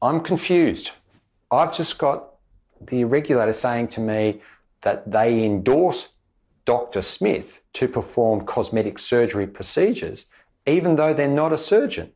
I'm 0.00 0.20
confused. 0.20 0.90
I've 1.50 1.74
just 1.74 1.98
got 1.98 2.34
the 2.80 3.04
regulator 3.04 3.52
saying 3.52 3.88
to 3.88 4.00
me 4.00 4.40
that 4.82 5.10
they 5.10 5.44
endorse 5.44 6.13
Dr. 6.64 7.02
Smith 7.02 7.62
to 7.74 7.88
perform 7.88 8.46
cosmetic 8.46 8.98
surgery 8.98 9.46
procedures, 9.46 10.26
even 10.66 10.96
though 10.96 11.12
they're 11.12 11.28
not 11.28 11.52
a 11.52 11.58
surgeon. 11.58 12.12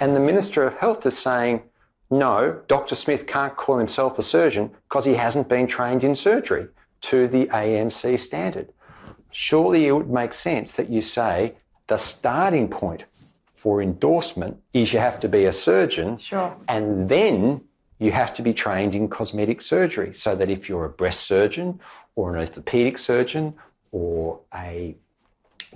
And 0.00 0.14
the 0.14 0.20
Minister 0.20 0.64
of 0.66 0.76
Health 0.78 1.04
is 1.06 1.18
saying, 1.18 1.62
no, 2.10 2.60
Dr. 2.68 2.94
Smith 2.94 3.26
can't 3.26 3.56
call 3.56 3.78
himself 3.78 4.18
a 4.18 4.22
surgeon 4.22 4.70
because 4.88 5.04
he 5.04 5.14
hasn't 5.14 5.48
been 5.48 5.66
trained 5.66 6.04
in 6.04 6.14
surgery 6.16 6.68
to 7.02 7.28
the 7.28 7.46
AMC 7.46 8.18
standard. 8.18 8.72
Surely 9.30 9.86
it 9.86 9.92
would 9.92 10.10
make 10.10 10.32
sense 10.32 10.72
that 10.74 10.88
you 10.88 11.02
say 11.02 11.54
the 11.86 11.98
starting 11.98 12.68
point 12.68 13.04
for 13.54 13.82
endorsement 13.82 14.56
is 14.72 14.92
you 14.92 14.98
have 15.00 15.20
to 15.20 15.28
be 15.28 15.44
a 15.44 15.52
surgeon 15.52 16.16
Sure. 16.18 16.56
and 16.68 17.08
then 17.08 17.60
you 17.98 18.12
have 18.12 18.32
to 18.34 18.42
be 18.42 18.54
trained 18.54 18.94
in 18.94 19.08
cosmetic 19.08 19.60
surgery 19.60 20.14
so 20.14 20.34
that 20.34 20.48
if 20.48 20.68
you're 20.68 20.84
a 20.84 20.88
breast 20.90 21.24
surgeon 21.24 21.78
or 22.14 22.34
an 22.34 22.40
orthopedic 22.40 22.96
surgeon 22.96 23.52
or 23.92 24.40
a 24.54 24.94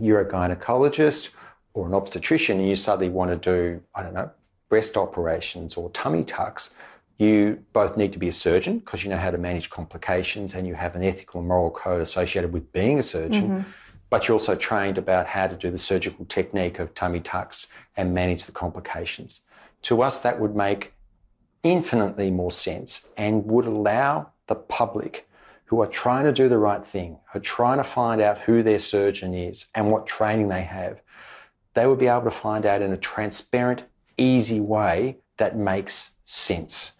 urogynecologist 0.01 1.31
or 1.75 1.87
an 1.87 1.95
obstetrician 1.95 2.59
and 2.59 2.69
you 2.69 2.77
suddenly 2.77 3.09
want 3.09 3.31
to 3.31 3.37
do, 3.37 3.83
I 3.95 4.03
don't 4.03 4.15
know, 4.15 4.31
breast 4.69 4.97
operations 4.97 5.77
or 5.77 5.91
tummy 5.91 6.25
tucks, 6.25 6.75
you 7.19 7.63
both 7.73 7.97
need 7.97 8.13
to 8.13 8.19
be 8.19 8.29
a 8.29 8.33
surgeon 8.33 8.79
because 8.79 9.05
you 9.05 9.11
know 9.11 9.17
how 9.17 9.31
to 9.31 9.39
manage 9.39 9.71
complications 9.71 10.55
and 10.55 10.67
you 10.67 10.75
have 10.75 10.97
an 10.97 11.05
ethical 11.05 11.41
and 11.41 11.49
moral 11.49 11.71
code 11.71 12.01
associated 12.01 12.53
with 12.53 12.71
being 12.73 12.99
a 12.99 13.03
surgeon. 13.03 13.49
Mm-hmm. 13.49 13.71
But 14.11 14.29
you're 14.29 14.35
also 14.35 14.55
trained 14.55 14.99
about 14.99 15.27
how 15.27 15.47
to 15.47 15.57
do 15.57 15.71
the 15.71 15.79
surgical 15.79 16.25
technique 16.27 16.79
of 16.79 16.95
tummy 16.95 17.21
tucks 17.21 17.69
and 17.97 18.13
manage 18.13 18.45
the 18.45 18.53
complications. 18.53 19.43
To 19.83 20.03
us, 20.03 20.19
that 20.21 20.39
would 20.39 20.55
make 20.55 20.93
infinitely 21.63 22.31
more 22.31 22.53
sense 22.53 23.09
and 23.17 23.47
would 23.47 23.65
allow 23.65 24.31
the 24.49 24.55
public 24.55 25.27
who 25.73 25.81
are 25.81 25.87
trying 25.87 26.25
to 26.25 26.33
do 26.33 26.51
the 26.51 26.59
right 26.59 26.87
thing, 26.87 27.17
who 27.33 27.39
are 27.39 27.41
trying 27.41 27.79
to 27.79 27.85
find 27.85 28.21
out 28.21 28.37
who 28.37 28.63
their 28.63 28.79
surgeon 28.79 29.33
is 29.33 29.69
and 29.75 29.91
what 29.91 30.07
training 30.07 30.49
they 30.49 30.61
have, 30.61 31.01
they 31.73 31.87
would 31.87 31.99
be 31.99 32.09
able 32.09 32.25
to 32.25 32.31
find 32.31 32.67
out 32.67 32.83
in 32.83 32.93
a 32.93 32.97
transparent, 32.99 33.83
easy 34.19 34.61
way 34.61 35.17
that 35.39 35.57
makes 35.57 36.11
sense. 36.27 36.93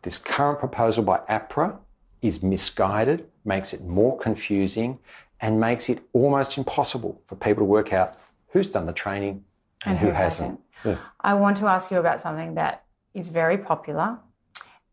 This 0.00 0.16
current 0.16 0.58
proposal 0.58 1.04
by 1.04 1.18
AHPRA 1.28 1.76
is 2.22 2.42
misguided, 2.42 3.28
makes 3.44 3.74
it 3.74 3.84
more 3.84 4.16
confusing, 4.16 4.98
and 5.42 5.60
makes 5.60 5.90
it 5.90 6.00
almost 6.14 6.56
impossible 6.56 7.20
for 7.26 7.36
people 7.36 7.60
to 7.60 7.66
work 7.66 7.92
out 7.92 8.16
who's 8.48 8.68
done 8.68 8.86
the 8.86 8.94
training 8.94 9.44
and, 9.84 9.98
who, 9.98 10.08
hasn't. 10.08 10.58
Yeah. 10.82 10.96
I 11.20 11.34
want 11.34 11.58
to 11.58 11.66
ask 11.66 11.90
you 11.90 11.98
about 11.98 12.22
something 12.22 12.54
that 12.54 12.84
is 13.12 13.28
very 13.28 13.58
popular 13.58 14.16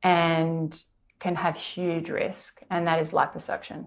and 0.03 0.83
can 1.21 1.35
have 1.35 1.55
huge 1.55 2.09
risk, 2.09 2.61
and 2.69 2.85
that 2.87 2.99
is 2.99 3.11
liposuction. 3.13 3.85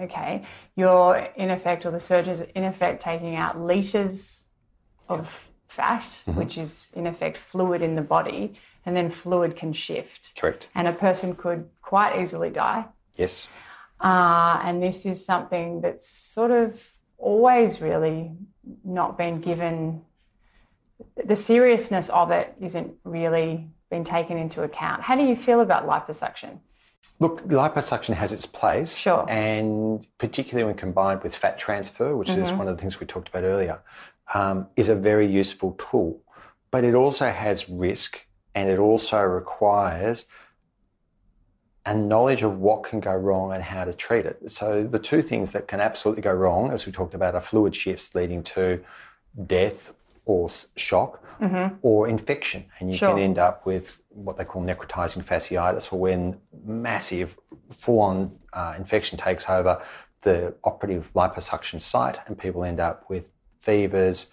Okay, 0.00 0.44
you're 0.74 1.28
in 1.36 1.50
effect, 1.50 1.86
or 1.86 1.92
the 1.92 2.00
surgeons 2.00 2.40
in 2.40 2.64
effect 2.64 3.00
taking 3.00 3.36
out 3.36 3.60
liters 3.60 4.46
of 5.08 5.46
fat, 5.68 6.22
which 6.26 6.58
is 6.58 6.90
in 6.94 7.06
effect 7.06 7.36
fluid 7.36 7.82
in 7.82 7.94
the 7.94 8.02
body, 8.02 8.54
and 8.86 8.96
then 8.96 9.10
fluid 9.10 9.54
can 9.54 9.72
shift, 9.72 10.32
Correct. 10.36 10.68
and 10.74 10.88
a 10.88 10.92
person 10.92 11.36
could 11.36 11.68
quite 11.82 12.20
easily 12.20 12.50
die. 12.50 12.86
Yes. 13.14 13.46
Uh, 14.00 14.60
and 14.64 14.82
this 14.82 15.06
is 15.06 15.24
something 15.24 15.80
that's 15.80 16.08
sort 16.08 16.50
of 16.50 16.80
always 17.18 17.80
really 17.80 18.32
not 18.84 19.16
been 19.16 19.40
given 19.40 20.02
the 21.24 21.36
seriousness 21.36 22.08
of 22.08 22.30
it 22.30 22.54
isn't 22.60 22.94
really 23.04 23.68
been 23.94 24.04
taken 24.04 24.36
into 24.36 24.64
account. 24.64 25.02
How 25.02 25.14
do 25.16 25.22
you 25.22 25.36
feel 25.36 25.60
about 25.60 25.86
liposuction? 25.86 26.58
Look, 27.20 27.46
liposuction 27.46 28.14
has 28.14 28.32
its 28.32 28.44
place. 28.44 28.96
Sure. 28.96 29.24
And 29.28 30.04
particularly 30.18 30.64
when 30.66 30.74
combined 30.74 31.22
with 31.22 31.34
fat 31.36 31.60
transfer, 31.60 32.16
which 32.16 32.30
is 32.30 32.52
one 32.52 32.66
of 32.66 32.76
the 32.76 32.80
things 32.80 32.98
we 32.98 33.06
talked 33.06 33.28
about 33.28 33.44
earlier, 33.44 33.80
um, 34.34 34.66
is 34.74 34.88
a 34.88 34.96
very 34.96 35.28
useful 35.42 35.72
tool. 35.78 36.20
But 36.72 36.82
it 36.82 36.96
also 36.96 37.30
has 37.30 37.68
risk 37.70 38.26
and 38.56 38.68
it 38.68 38.80
also 38.80 39.20
requires 39.22 40.24
a 41.86 41.94
knowledge 41.94 42.42
of 42.42 42.58
what 42.58 42.82
can 42.82 42.98
go 42.98 43.14
wrong 43.14 43.52
and 43.52 43.62
how 43.62 43.84
to 43.84 43.94
treat 43.94 44.26
it. 44.26 44.50
So 44.50 44.84
the 44.84 44.98
two 44.98 45.22
things 45.22 45.52
that 45.52 45.68
can 45.68 45.80
absolutely 45.80 46.22
go 46.22 46.32
wrong, 46.32 46.72
as 46.72 46.84
we 46.84 46.90
talked 46.90 47.14
about, 47.14 47.36
are 47.36 47.40
fluid 47.40 47.76
shifts 47.76 48.12
leading 48.16 48.42
to 48.54 48.82
death 49.46 49.92
or 50.24 50.50
shock 50.76 51.22
or 51.82 52.08
infection. 52.08 52.64
And 52.78 52.90
you 52.90 52.96
Sure. 52.96 53.10
can 53.10 53.18
end 53.18 53.38
up 53.38 53.66
with 53.66 53.96
what 54.08 54.36
they 54.36 54.44
call 54.44 54.62
necrotizing 54.62 55.22
fasciitis, 55.24 55.92
or 55.92 55.98
when 55.98 56.40
massive 56.64 57.36
full 57.70 58.00
on 58.00 58.38
uh, 58.52 58.74
infection 58.76 59.18
takes 59.18 59.48
over 59.48 59.82
the 60.22 60.54
operative 60.64 61.12
liposuction 61.14 61.80
site, 61.80 62.18
and 62.26 62.38
people 62.38 62.64
end 62.64 62.80
up 62.80 63.04
with 63.10 63.28
fevers, 63.60 64.26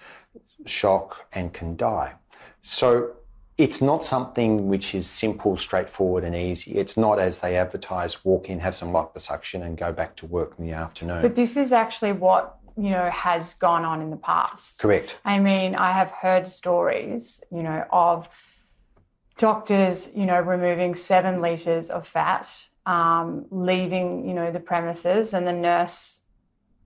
shock, 0.65 1.17
and 1.33 1.53
can 1.53 1.75
die. 1.75 2.13
So 2.61 3.11
it's 3.57 3.81
not 3.81 4.05
something 4.05 4.69
which 4.69 4.95
is 4.95 5.07
simple, 5.07 5.57
straightforward, 5.57 6.23
and 6.23 6.35
easy. 6.35 6.71
It's 6.73 6.95
not 6.95 7.19
as 7.19 7.39
they 7.39 7.57
advertise 7.57 8.23
walk 8.23 8.49
in, 8.49 8.59
have 8.59 8.75
some 8.75 8.91
liposuction, 8.91 9.63
and 9.63 9.77
go 9.77 9.91
back 9.91 10.15
to 10.17 10.25
work 10.27 10.53
in 10.57 10.65
the 10.65 10.73
afternoon. 10.73 11.21
But 11.21 11.35
this 11.35 11.57
is 11.57 11.73
actually 11.73 12.13
what, 12.13 12.57
you 12.77 12.89
know, 12.89 13.09
has 13.09 13.55
gone 13.55 13.85
on 13.85 14.01
in 14.01 14.09
the 14.09 14.17
past. 14.17 14.79
Correct. 14.79 15.17
I 15.25 15.39
mean, 15.39 15.75
I 15.75 15.91
have 15.91 16.11
heard 16.11 16.47
stories, 16.47 17.43
you 17.51 17.63
know, 17.63 17.85
of 17.91 18.27
doctors, 19.37 20.11
you 20.15 20.25
know, 20.25 20.39
removing 20.39 20.95
seven 20.95 21.41
liters 21.41 21.89
of 21.89 22.07
fat, 22.07 22.67
um, 22.85 23.45
leaving, 23.49 24.27
you 24.27 24.33
know, 24.33 24.51
the 24.51 24.59
premises, 24.59 25.33
and 25.33 25.47
the 25.47 25.53
nurse, 25.53 26.21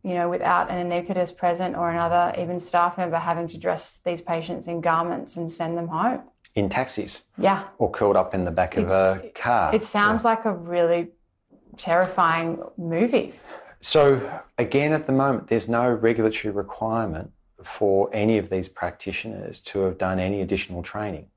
you 0.03 0.13
know, 0.13 0.29
without 0.29 0.69
an 0.69 0.89
anaesthetist 0.89 1.35
present 1.37 1.75
or 1.75 1.89
another 1.89 2.33
even 2.39 2.59
staff 2.59 2.97
member 2.97 3.17
having 3.17 3.47
to 3.47 3.57
dress 3.57 3.99
these 4.05 4.21
patients 4.21 4.67
in 4.67 4.81
garments 4.81 5.37
and 5.37 5.51
send 5.51 5.77
them 5.77 5.87
home. 5.87 6.21
In 6.55 6.69
taxis 6.69 7.23
Yeah, 7.37 7.65
or 7.79 7.91
curled 7.91 8.15
up 8.15 8.33
in 8.33 8.45
the 8.45 8.51
back 8.51 8.77
of 8.77 8.89
a 8.89 9.31
car. 9.35 9.75
it 9.75 9.83
sounds 9.83 10.23
like 10.23 10.45
a 10.45 10.53
really 10.53 11.09
terrifying 11.77 12.63
movie. 12.77 13.33
So, 13.81 14.41
again, 14.57 14.93
at 14.93 15.05
the 15.05 15.13
moment, 15.13 15.47
there's 15.47 15.69
no 15.69 15.91
regulatory 15.91 16.53
requirement 16.53 17.31
for 17.63 18.09
any 18.13 18.37
of 18.37 18.49
these 18.49 18.67
practitioners 18.67 19.59
to 19.59 19.79
have 19.81 19.97
done 19.97 20.19
any 20.19 20.41
additional 20.41 20.83
training. 20.83 21.27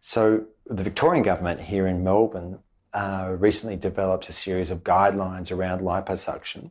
So, 0.00 0.44
the 0.66 0.82
Victorian 0.82 1.22
government 1.22 1.60
here 1.60 1.86
in 1.86 2.02
Melbourne 2.02 2.58
uh, 2.92 3.36
recently 3.38 3.76
developed 3.76 4.28
a 4.28 4.32
series 4.32 4.70
of 4.70 4.82
guidelines 4.82 5.52
around 5.52 5.80
liposuction, 5.80 6.70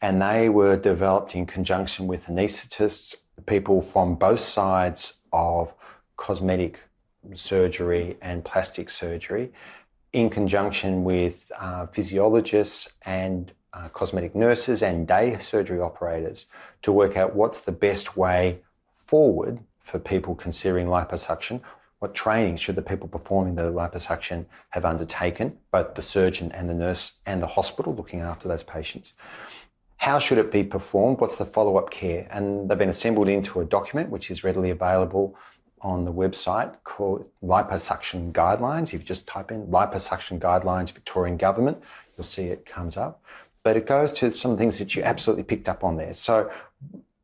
and 0.00 0.20
they 0.20 0.48
were 0.48 0.76
developed 0.76 1.34
in 1.34 1.46
conjunction 1.46 2.06
with 2.06 2.26
anaesthetists, 2.26 3.16
people 3.46 3.80
from 3.80 4.14
both 4.14 4.40
sides 4.40 5.20
of 5.32 5.72
cosmetic 6.16 6.80
surgery 7.34 8.16
and 8.22 8.44
plastic 8.44 8.90
surgery, 8.90 9.52
in 10.12 10.30
conjunction 10.30 11.04
with 11.04 11.52
uh, 11.60 11.86
physiologists 11.86 12.92
and 13.04 13.52
uh, 13.72 13.88
cosmetic 13.88 14.34
nurses 14.34 14.82
and 14.82 15.06
day 15.06 15.38
surgery 15.38 15.80
operators 15.80 16.46
to 16.82 16.92
work 16.92 17.16
out 17.16 17.34
what's 17.34 17.60
the 17.60 17.72
best 17.72 18.16
way 18.16 18.60
forward 18.92 19.58
for 19.82 19.98
people 19.98 20.34
considering 20.34 20.86
liposuction. 20.86 21.60
What 21.98 22.14
training 22.14 22.56
should 22.56 22.76
the 22.76 22.82
people 22.82 23.08
performing 23.08 23.56
the 23.56 23.62
liposuction 23.62 24.46
have 24.70 24.84
undertaken, 24.84 25.58
both 25.72 25.94
the 25.94 26.02
surgeon 26.02 26.52
and 26.52 26.68
the 26.68 26.74
nurse 26.74 27.18
and 27.26 27.42
the 27.42 27.46
hospital 27.46 27.94
looking 27.94 28.20
after 28.20 28.46
those 28.46 28.62
patients? 28.62 29.14
How 29.96 30.20
should 30.20 30.38
it 30.38 30.52
be 30.52 30.62
performed? 30.62 31.20
What's 31.20 31.36
the 31.36 31.44
follow 31.44 31.76
up 31.76 31.90
care? 31.90 32.28
And 32.30 32.68
they've 32.68 32.78
been 32.78 32.88
assembled 32.88 33.28
into 33.28 33.60
a 33.60 33.64
document 33.64 34.10
which 34.10 34.30
is 34.30 34.44
readily 34.44 34.70
available 34.70 35.36
on 35.80 36.04
the 36.04 36.12
website 36.12 36.74
called 36.84 37.26
Liposuction 37.42 38.32
Guidelines. 38.32 38.94
If 38.94 38.94
you 38.94 38.98
just 39.00 39.26
type 39.26 39.50
in 39.50 39.66
Liposuction 39.66 40.38
Guidelines 40.38 40.92
Victorian 40.92 41.36
Government, 41.36 41.82
you'll 42.16 42.24
see 42.24 42.44
it 42.44 42.64
comes 42.64 42.96
up. 42.96 43.22
But 43.68 43.76
it 43.76 43.86
goes 43.86 44.10
to 44.12 44.32
some 44.32 44.56
things 44.56 44.78
that 44.78 44.96
you 44.96 45.02
absolutely 45.02 45.44
picked 45.44 45.68
up 45.68 45.84
on 45.84 45.98
there. 45.98 46.14
So 46.14 46.50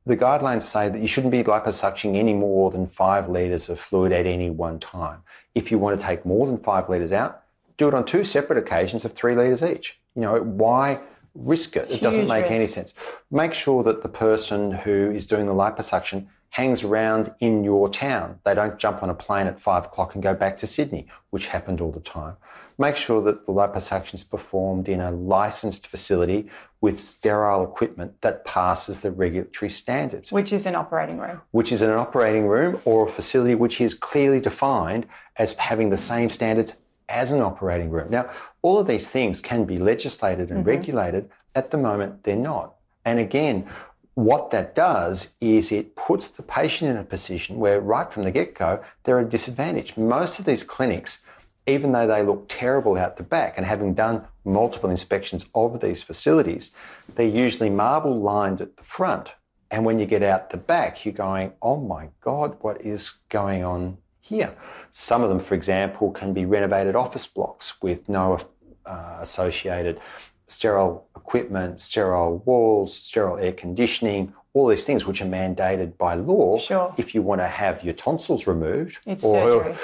the 0.05 0.15
guidelines 0.15 0.65
say 0.65 0.91
that 0.91 1.01
you 1.01 1.07
shouldn't 1.07 1.31
be 1.31 1.43
liposuctioning 1.43 2.17
any 2.17 2.35
more 2.35 2.71
than 2.71 2.87
five 2.87 3.31
litres 3.31 3.71
of 3.71 3.81
fluid 3.81 4.13
at 4.13 4.27
any 4.27 4.51
one 4.51 4.79
time. 4.79 5.23
If 5.55 5.71
you 5.71 5.79
want 5.79 5.99
to 5.99 6.07
take 6.07 6.27
more 6.27 6.47
than 6.47 6.59
five 6.59 6.91
litres 6.91 7.13
out, 7.13 7.45
do 7.79 7.89
it 7.89 7.95
on 7.95 8.05
two 8.05 8.25
separate 8.25 8.59
occasions 8.59 9.07
of 9.07 9.15
three 9.15 9.35
litres 9.35 9.63
each. 9.63 9.99
You 10.15 10.21
know, 10.21 10.43
why 10.43 11.01
risk 11.35 11.77
it? 11.77 11.91
It 11.91 12.03
doesn't 12.03 12.25
Huge 12.25 12.29
make 12.29 12.51
any 12.51 12.69
sense. 12.69 12.93
Make 13.31 13.55
sure 13.55 13.83
that 13.83 14.03
the 14.03 14.11
person 14.11 14.71
who 14.71 15.13
is 15.13 15.25
doing 15.25 15.47
the 15.47 15.55
liposuction 15.55 16.27
hangs 16.51 16.85
around 16.85 17.35
in 17.41 17.65
your 17.65 17.89
town. 17.89 18.39
They 18.45 18.55
don't 18.55 18.79
jump 18.79 19.03
on 19.03 19.09
a 19.09 19.15
plane 19.15 19.47
at 19.47 19.59
five 19.59 19.87
o'clock 19.87 20.13
and 20.13 20.23
go 20.23 20.35
back 20.35 20.59
to 20.59 20.67
Sydney, 20.67 21.07
which 21.31 21.47
happened 21.47 21.81
all 21.81 21.91
the 21.91 22.01
time. 22.01 22.37
Make 22.79 22.97
sure 22.97 23.23
that 23.23 23.47
the 23.47 23.53
liposuction 23.53 24.15
is 24.15 24.25
performed 24.25 24.89
in 24.89 25.01
a 25.01 25.11
licensed 25.11 25.87
facility 25.87 26.49
with 26.81 27.01
sterile 27.01 27.65
equipment 27.65 28.21
that 28.21 28.45
passes 28.45 29.01
the 29.01 29.11
regulatory 29.11 29.71
standards 29.71 30.31
which 30.31 30.53
is 30.53 30.67
an 30.67 30.75
operating 30.75 31.19
room. 31.19 31.41
which 31.53 31.73
is 31.73 31.81
in 31.81 31.89
an 31.89 31.97
operating 31.97 32.47
room 32.47 32.81
or 32.85 33.07
a 33.07 33.11
facility 33.11 33.55
which 33.55 33.81
is 33.81 33.95
clearly 33.95 34.41
defined 34.41 35.07
as 35.37 35.53
having 35.55 35.89
the 35.89 35.97
same 35.97 36.29
standards 36.29 36.75
as 37.09 37.31
an 37.31 37.41
operating 37.41 37.91
room. 37.91 38.09
Now, 38.11 38.31
all 38.63 38.79
of 38.79 38.87
these 38.87 39.11
things 39.11 39.41
can 39.41 39.65
be 39.65 39.79
legislated 39.79 40.51
and 40.51 40.61
mm-hmm. 40.61 40.69
regulated. 40.69 41.31
At 41.55 41.71
the 41.71 41.77
moment, 41.79 42.25
they're 42.25 42.37
not. 42.37 42.75
And 43.05 43.19
again, 43.19 43.67
what 44.15 44.51
that 44.51 44.75
does 44.75 45.35
is 45.41 45.73
it 45.73 45.97
puts 45.97 46.29
the 46.29 46.43
patient 46.43 46.91
in 46.91 46.97
a 46.97 47.05
position 47.05 47.59
where, 47.59 47.81
right 47.81 48.11
from 48.13 48.25
the 48.25 48.31
get 48.31 48.55
go, 48.55 48.83
they're 49.03 49.19
at 49.19 49.27
a 49.27 49.29
disadvantage. 49.29 49.97
Most 49.97 50.39
of 50.39 50.45
these 50.45 50.65
clinics, 50.65 51.23
even 51.67 51.93
though 51.93 52.07
they 52.07 52.23
look 52.23 52.45
terrible 52.49 52.97
out 52.97 53.17
the 53.17 53.23
back, 53.23 53.55
and 53.57 53.67
having 53.67 53.95
done 53.95 54.25
multiple 54.45 54.91
inspections 54.91 55.47
of 55.55 55.81
these 55.81 56.03
facilities, 56.03 56.71
they're 57.15 57.27
usually 57.27 57.71
marble 57.71 58.21
lined 58.21 58.61
at 58.61 58.77
the 58.77 58.85
front 58.85 59.31
And 59.71 59.85
when 59.85 59.99
you 59.99 60.07
get 60.07 60.23
out 60.23 60.51
the 60.51 60.57
back, 60.57 61.05
you're 61.05 61.15
going, 61.15 61.53
oh 61.61 61.77
my 61.81 62.09
God, 62.21 62.57
what 62.61 62.81
is 62.83 63.13
going 63.29 63.65
on 63.65 63.97
here? 64.21 64.55
Some 64.93 65.23
of 65.23 65.29
them, 65.31 65.41
for 65.41 65.55
example, 65.57 66.13
can 66.13 66.33
be 66.33 66.45
renovated 66.45 66.95
office 66.95 67.27
blocks 67.27 67.83
with 67.83 68.09
no 68.09 68.39
uh, 68.87 69.19
associated 69.21 70.01
sterile 70.47 71.09
equipment, 71.17 71.81
sterile 71.81 72.39
walls, 72.45 72.95
sterile 72.97 73.39
air 73.39 73.53
conditioning, 73.53 74.33
all 74.53 74.69
these 74.69 74.85
things 74.85 75.07
which 75.07 75.21
are 75.21 75.27
mandated 75.27 75.97
by 75.99 76.15
law 76.15 76.59
Sure. 76.59 76.95
if 76.97 77.13
you 77.15 77.23
want 77.23 77.41
to 77.41 77.49
have 77.49 77.83
your 77.83 77.95
tonsils 77.95 78.47
removed. 78.47 78.99
It's 79.07 79.25
surgery. 79.25 79.75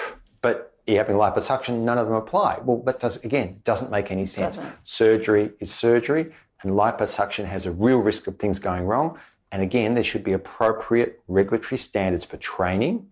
You're 0.87 0.99
having 0.99 1.17
liposuction, 1.17 1.81
none 1.81 1.99
of 1.99 2.07
them 2.07 2.17
apply. 2.17 2.61
Well, 2.65 2.83
that 2.85 3.01
does, 3.01 3.23
again, 3.25 3.61
doesn't 3.65 3.91
make 3.91 4.11
any 4.11 4.27
sense. 4.27 4.57
Doesn't. 4.57 4.75
Surgery 4.85 5.51
is 5.61 5.73
surgery, 5.73 6.33
and 6.63 6.73
liposuction 6.73 7.45
has 7.45 7.67
a 7.67 7.73
real 7.73 7.99
risk 7.99 8.27
of 8.27 8.39
things 8.39 8.59
going 8.59 8.85
wrong. 8.85 9.19
And 9.53 9.63
again, 9.63 9.95
there 9.95 10.05
should 10.05 10.25
be 10.25 10.33
appropriate 10.33 11.21
regulatory 11.29 11.79
standards 11.79 12.25
for 12.25 12.37
training, 12.37 13.09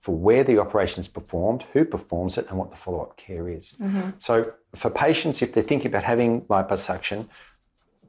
for 0.00 0.14
where 0.14 0.44
the 0.44 0.58
operation 0.58 1.00
is 1.00 1.08
performed, 1.08 1.64
who 1.72 1.84
performs 1.84 2.38
it, 2.38 2.48
and 2.48 2.58
what 2.58 2.70
the 2.70 2.76
follow 2.76 3.00
up 3.00 3.16
care 3.16 3.48
is. 3.48 3.72
Mm-hmm. 3.80 4.10
So, 4.18 4.52
for 4.74 4.90
patients, 4.90 5.42
if 5.42 5.52
they're 5.52 5.62
thinking 5.62 5.88
about 5.88 6.04
having 6.04 6.42
liposuction, 6.42 7.28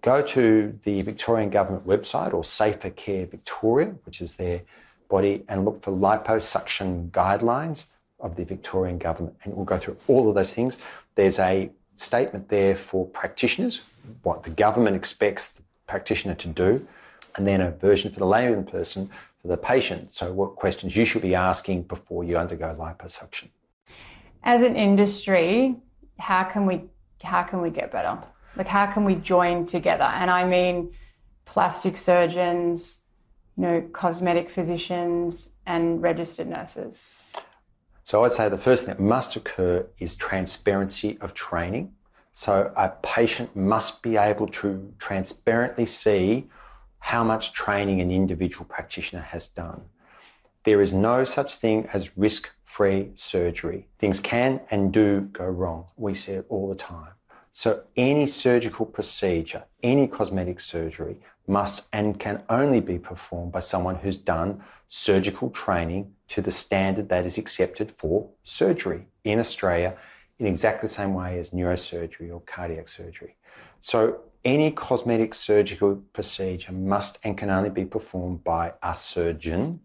go 0.01 0.21
to 0.21 0.77
the 0.83 1.01
Victorian 1.01 1.49
Government 1.49 1.87
website 1.87 2.33
or 2.33 2.43
Safer 2.43 2.91
Care 2.91 3.25
Victoria, 3.25 3.95
which 4.05 4.21
is 4.21 4.35
their 4.35 4.61
body, 5.09 5.43
and 5.47 5.65
look 5.65 5.81
for 5.81 5.91
liposuction 5.91 7.09
guidelines 7.11 7.85
of 8.19 8.35
the 8.35 8.43
Victorian 8.43 8.97
Government. 8.97 9.35
And 9.43 9.55
we'll 9.55 9.65
go 9.65 9.77
through 9.77 9.97
all 10.07 10.29
of 10.29 10.35
those 10.35 10.53
things. 10.53 10.77
There's 11.15 11.39
a 11.39 11.69
statement 11.95 12.49
there 12.49 12.75
for 12.75 13.05
practitioners, 13.07 13.81
what 14.23 14.43
the 14.43 14.49
government 14.51 14.95
expects 14.95 15.49
the 15.49 15.61
practitioner 15.87 16.35
to 16.35 16.47
do, 16.47 16.87
and 17.35 17.45
then 17.45 17.61
a 17.61 17.71
version 17.71 18.11
for 18.11 18.19
the 18.19 18.25
layman 18.25 18.65
person, 18.65 19.09
for 19.41 19.47
the 19.47 19.57
patient. 19.57 20.13
So, 20.13 20.33
what 20.33 20.55
questions 20.55 20.95
you 20.95 21.05
should 21.05 21.21
be 21.21 21.35
asking 21.35 21.83
before 21.83 22.23
you 22.23 22.37
undergo 22.37 22.75
liposuction. 22.77 23.49
As 24.43 24.61
an 24.61 24.75
industry, 24.75 25.75
how 26.19 26.43
can 26.43 26.65
we 26.65 26.83
how 27.23 27.43
can 27.43 27.61
we 27.61 27.69
get 27.69 27.91
better? 27.91 28.17
Like 28.55 28.67
how 28.67 28.87
can 28.87 29.05
we 29.05 29.15
join 29.15 29.65
together? 29.65 30.03
And 30.03 30.29
I 30.31 30.43
mean 30.45 30.91
plastic 31.45 31.97
surgeons, 31.97 33.01
you 33.55 33.63
know, 33.63 33.81
cosmetic 33.93 34.49
physicians 34.49 35.51
and 35.65 36.01
registered 36.01 36.47
nurses. 36.47 37.21
So 38.07 38.23
I'd 38.23 38.31
say 38.31 38.47
the 38.47 38.57
first 38.57 38.85
thing 38.85 38.95
that 38.95 39.03
must 39.03 39.35
occur 39.35 39.85
is 39.99 40.15
transparency 40.15 41.17
of 41.19 41.33
training. 41.33 41.91
So 42.33 42.71
a 42.77 42.87
patient 43.03 43.53
must 43.53 44.01
be 44.01 44.15
able 44.15 44.47
to 44.61 44.93
transparently 44.97 45.85
see 45.85 46.47
how 46.99 47.25
much 47.25 47.51
training 47.51 47.99
an 47.99 48.09
individual 48.09 48.63
practitioner 48.63 49.21
has 49.23 49.49
done. 49.49 49.89
There 50.63 50.81
is 50.81 50.93
no 50.93 51.25
such 51.25 51.55
thing 51.55 51.89
as 51.91 52.17
risk 52.17 52.49
free 52.63 53.11
surgery. 53.15 53.89
Things 53.99 54.21
can 54.21 54.61
and 54.71 54.93
do 54.93 55.27
go 55.33 55.43
wrong. 55.43 55.87
We 55.97 56.13
see 56.13 56.31
it 56.31 56.45
all 56.47 56.69
the 56.69 56.75
time. 56.75 57.11
So 57.51 57.83
any 57.97 58.25
surgical 58.25 58.85
procedure, 58.85 59.65
any 59.83 60.07
cosmetic 60.07 60.61
surgery 60.61 61.19
must 61.45 61.81
and 61.91 62.17
can 62.17 62.43
only 62.47 62.79
be 62.79 62.99
performed 62.99 63.51
by 63.51 63.59
someone 63.59 63.95
who's 63.95 64.15
done 64.15 64.63
surgical 64.89 65.49
training 65.49 66.13
to 66.29 66.41
the 66.41 66.51
standard 66.51 67.09
that 67.09 67.25
is 67.25 67.37
accepted 67.37 67.91
for 67.97 68.29
surgery 68.43 69.05
in 69.23 69.39
Australia 69.39 69.97
in 70.39 70.45
exactly 70.45 70.87
the 70.87 70.93
same 70.93 71.13
way 71.13 71.39
as 71.39 71.49
neurosurgery 71.49 72.31
or 72.31 72.41
cardiac 72.41 72.87
surgery. 72.87 73.35
So 73.79 74.19
any 74.45 74.71
cosmetic 74.71 75.33
surgical 75.33 75.95
procedure 76.13 76.71
must 76.71 77.19
and 77.23 77.37
can 77.37 77.49
only 77.49 77.69
be 77.69 77.85
performed 77.85 78.43
by 78.43 78.73
a 78.83 78.95
surgeon 78.95 79.81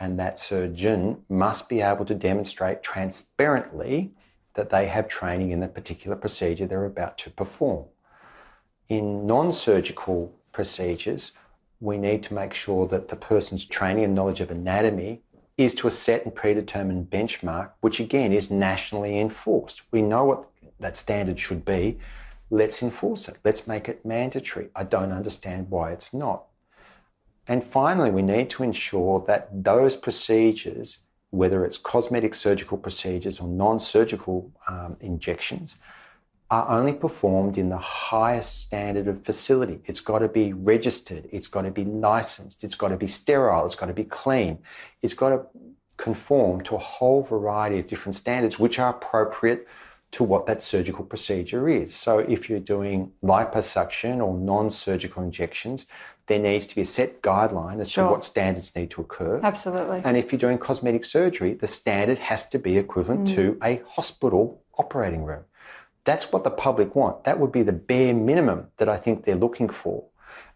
and 0.00 0.18
that 0.18 0.38
surgeon 0.38 1.22
must 1.28 1.68
be 1.68 1.82
able 1.82 2.06
to 2.06 2.14
demonstrate 2.14 2.82
transparently 2.82 4.14
that 4.54 4.70
they 4.70 4.86
have 4.86 5.06
training 5.08 5.50
in 5.50 5.60
the 5.60 5.68
particular 5.68 6.16
procedure 6.16 6.66
they're 6.66 6.86
about 6.86 7.18
to 7.18 7.30
perform. 7.30 7.84
In 8.88 9.26
non 9.26 9.52
surgical 9.52 10.34
procedures, 10.52 11.32
we 11.80 11.96
need 11.96 12.22
to 12.24 12.34
make 12.34 12.54
sure 12.54 12.86
that 12.88 13.08
the 13.08 13.16
person's 13.16 13.64
training 13.64 14.04
and 14.04 14.14
knowledge 14.14 14.40
of 14.40 14.50
anatomy 14.50 15.22
is 15.56 15.74
to 15.74 15.88
a 15.88 15.90
set 15.90 16.24
and 16.24 16.34
predetermined 16.34 17.10
benchmark, 17.10 17.70
which 17.80 18.00
again 18.00 18.32
is 18.32 18.50
nationally 18.50 19.18
enforced. 19.18 19.82
We 19.90 20.02
know 20.02 20.24
what 20.24 20.46
that 20.78 20.98
standard 20.98 21.38
should 21.38 21.64
be. 21.64 21.98
Let's 22.50 22.82
enforce 22.82 23.28
it. 23.28 23.38
Let's 23.44 23.66
make 23.66 23.88
it 23.88 24.04
mandatory. 24.04 24.68
I 24.74 24.84
don't 24.84 25.12
understand 25.12 25.70
why 25.70 25.92
it's 25.92 26.12
not. 26.12 26.46
And 27.46 27.64
finally, 27.64 28.10
we 28.10 28.22
need 28.22 28.50
to 28.50 28.62
ensure 28.62 29.24
that 29.26 29.64
those 29.64 29.96
procedures, 29.96 30.98
whether 31.30 31.64
it's 31.64 31.76
cosmetic 31.76 32.34
surgical 32.34 32.78
procedures 32.78 33.40
or 33.40 33.48
non 33.48 33.80
surgical 33.80 34.50
um, 34.68 34.96
injections, 35.00 35.76
are 36.50 36.68
only 36.68 36.92
performed 36.92 37.56
in 37.56 37.68
the 37.68 37.78
highest 37.78 38.62
standard 38.62 39.06
of 39.06 39.22
facility. 39.22 39.80
It's 39.84 40.00
got 40.00 40.18
to 40.18 40.28
be 40.28 40.52
registered, 40.52 41.28
it's 41.30 41.46
got 41.46 41.62
to 41.62 41.70
be 41.70 41.84
licensed, 41.84 42.64
it's 42.64 42.74
got 42.74 42.88
to 42.88 42.96
be 42.96 43.06
sterile, 43.06 43.66
it's 43.66 43.76
got 43.76 43.86
to 43.86 43.92
be 43.92 44.04
clean, 44.04 44.58
it's 45.00 45.14
got 45.14 45.28
to 45.28 45.42
conform 45.96 46.62
to 46.62 46.74
a 46.74 46.78
whole 46.78 47.22
variety 47.22 47.78
of 47.78 47.86
different 47.86 48.16
standards 48.16 48.58
which 48.58 48.78
are 48.78 48.90
appropriate 48.90 49.68
to 50.10 50.24
what 50.24 50.46
that 50.46 50.60
surgical 50.62 51.04
procedure 51.04 51.68
is. 51.68 51.94
So 51.94 52.18
if 52.18 52.50
you're 52.50 52.58
doing 52.58 53.12
liposuction 53.22 54.24
or 54.24 54.36
non-surgical 54.36 55.22
injections, 55.22 55.86
there 56.26 56.40
needs 56.40 56.66
to 56.66 56.74
be 56.74 56.82
a 56.82 56.86
set 56.86 57.22
guideline 57.22 57.80
as 57.80 57.90
Sure. 57.90 58.04
to 58.04 58.10
what 58.10 58.24
standards 58.24 58.74
need 58.74 58.90
to 58.90 59.02
occur. 59.02 59.40
Absolutely. 59.42 60.00
And 60.04 60.16
if 60.16 60.32
you're 60.32 60.38
doing 60.38 60.58
cosmetic 60.58 61.04
surgery, 61.04 61.54
the 61.54 61.68
standard 61.68 62.18
has 62.18 62.48
to 62.48 62.58
be 62.58 62.76
equivalent 62.76 63.28
to 63.28 63.52
mm. 63.52 63.58
a 63.64 63.82
hospital 63.88 64.62
operating 64.78 65.24
room. 65.24 65.44
That's 66.04 66.32
what 66.32 66.44
the 66.44 66.50
public 66.50 66.94
want. 66.94 67.24
That 67.24 67.38
would 67.38 67.52
be 67.52 67.62
the 67.62 67.72
bare 67.72 68.14
minimum 68.14 68.68
that 68.78 68.88
I 68.88 68.96
think 68.96 69.24
they're 69.24 69.34
looking 69.34 69.68
for. 69.68 70.04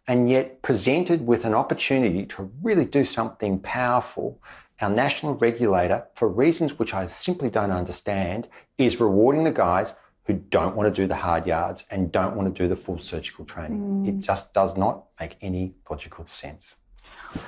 And 0.06 0.28
yet, 0.28 0.62
presented 0.62 1.26
with 1.26 1.44
an 1.44 1.54
opportunity 1.54 2.26
to 2.26 2.50
really 2.62 2.84
do 2.84 3.04
something 3.04 3.58
powerful, 3.60 4.40
our 4.80 4.90
national 4.90 5.34
regulator, 5.34 6.06
for 6.14 6.28
reasons 6.28 6.78
which 6.78 6.92
I 6.92 7.06
simply 7.06 7.48
don't 7.48 7.70
understand, 7.70 8.48
is 8.76 9.00
rewarding 9.00 9.44
the 9.44 9.52
guys 9.52 9.94
who 10.24 10.34
don't 10.34 10.74
want 10.74 10.94
to 10.94 11.02
do 11.02 11.06
the 11.06 11.14
hard 11.14 11.46
yards 11.46 11.84
and 11.90 12.10
don't 12.10 12.34
want 12.34 12.54
to 12.54 12.62
do 12.62 12.68
the 12.68 12.76
full 12.76 12.98
surgical 12.98 13.44
training. 13.44 13.80
Mm. 13.80 14.08
It 14.08 14.18
just 14.20 14.52
does 14.54 14.76
not 14.76 15.04
make 15.20 15.36
any 15.42 15.74
logical 15.88 16.26
sense. 16.26 16.76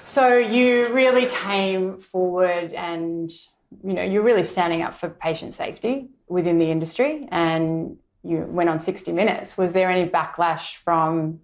So 0.05 0.37
you 0.37 0.89
really 0.89 1.27
came 1.27 1.99
forward 1.99 2.73
and 2.73 3.31
you 3.85 3.95
know 3.95 4.03
you're 4.03 4.23
really 4.23 4.45
standing 4.45 4.83
up 4.83 4.95
for 4.95 5.09
patient 5.09 5.55
safety 5.55 6.09
within 6.29 6.59
the 6.59 6.71
industry 6.71 7.29
and 7.31 7.97
you 8.23 8.39
went 8.49 8.69
on 8.69 8.81
60 8.81 9.13
minutes 9.13 9.57
was 9.57 9.73
there 9.73 9.91
any 9.91 10.09
backlash 10.09 10.77
from 10.77 11.41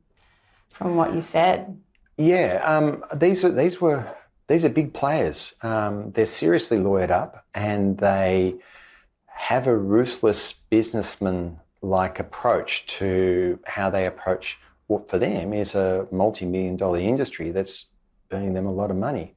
from 0.71 0.97
what 0.97 1.15
you 1.15 1.21
said 1.21 1.79
Yeah, 2.17 2.61
um, 2.65 3.05
these 3.17 3.45
are 3.45 3.53
these 3.53 3.81
were 3.81 4.15
these 4.49 4.65
are 4.65 4.69
big 4.69 4.93
players. 4.93 5.55
Um, 5.63 6.13
they're 6.13 6.27
seriously 6.27 6.77
lawyered 6.79 7.11
up, 7.11 7.47
and 7.55 7.97
they 7.97 8.57
have 9.27 9.67
a 9.67 9.75
ruthless 9.75 10.53
businessman-like 10.53 12.19
approach 12.19 12.87
to 12.99 13.59
how 13.65 13.89
they 13.89 14.07
approach 14.07 14.59
what 14.89 15.09
for 15.09 15.19
them 15.19 15.55
is 15.55 15.75
a 15.75 16.07
multi-million 16.11 16.77
dollar 16.77 16.99
industry 16.99 17.51
that's 17.51 17.87
earning 18.31 18.53
them 18.53 18.67
a 18.67 18.73
lot 18.73 18.91
of 18.91 18.97
money. 18.97 19.35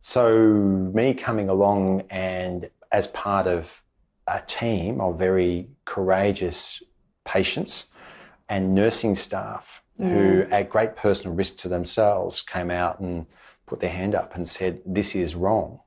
So 0.00 0.36
me 0.92 1.14
coming 1.14 1.48
along 1.48 2.02
and 2.10 2.68
as 2.90 3.06
part 3.08 3.46
of 3.46 3.82
a 4.26 4.42
team 4.46 5.00
of 5.00 5.18
very 5.18 5.68
courageous 5.84 6.82
patients 7.24 7.86
and 8.48 8.74
nursing 8.74 9.16
staff 9.16 9.82
who, 9.98 10.44
at 10.50 10.68
great 10.68 10.94
personal 10.94 11.34
risk 11.34 11.56
to 11.58 11.68
themselves, 11.68 12.42
came 12.42 12.70
out 12.70 13.00
and 13.00 13.26
put 13.64 13.80
their 13.80 13.90
hand 13.90 14.14
up 14.14 14.34
and 14.34 14.48
said, 14.48 14.80
This 14.84 15.14
is 15.14 15.34
wrong, 15.34 15.80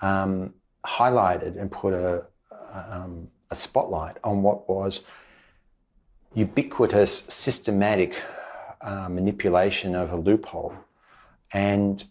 um, 0.00 0.54
highlighted 0.86 1.60
and 1.60 1.70
put 1.70 1.92
a, 1.92 2.24
um, 2.72 3.30
a 3.50 3.56
spotlight 3.56 4.16
on 4.22 4.42
what 4.42 4.68
was 4.68 5.04
ubiquitous, 6.34 7.24
systematic 7.28 8.22
uh, 8.80 9.08
manipulation 9.08 9.94
of 9.94 10.12
a 10.12 10.16
loophole. 10.16 10.74
And 11.52 12.04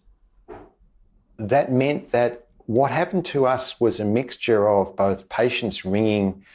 that 1.37 1.71
meant 1.71 2.11
that 2.11 2.46
what 2.67 2.91
happened 2.91 3.25
to 3.25 3.45
us 3.45 3.79
was 3.79 3.99
a 3.99 4.05
mixture 4.05 4.69
of 4.69 4.95
both 4.95 5.27
patients 5.29 5.85
ringing 5.85 6.45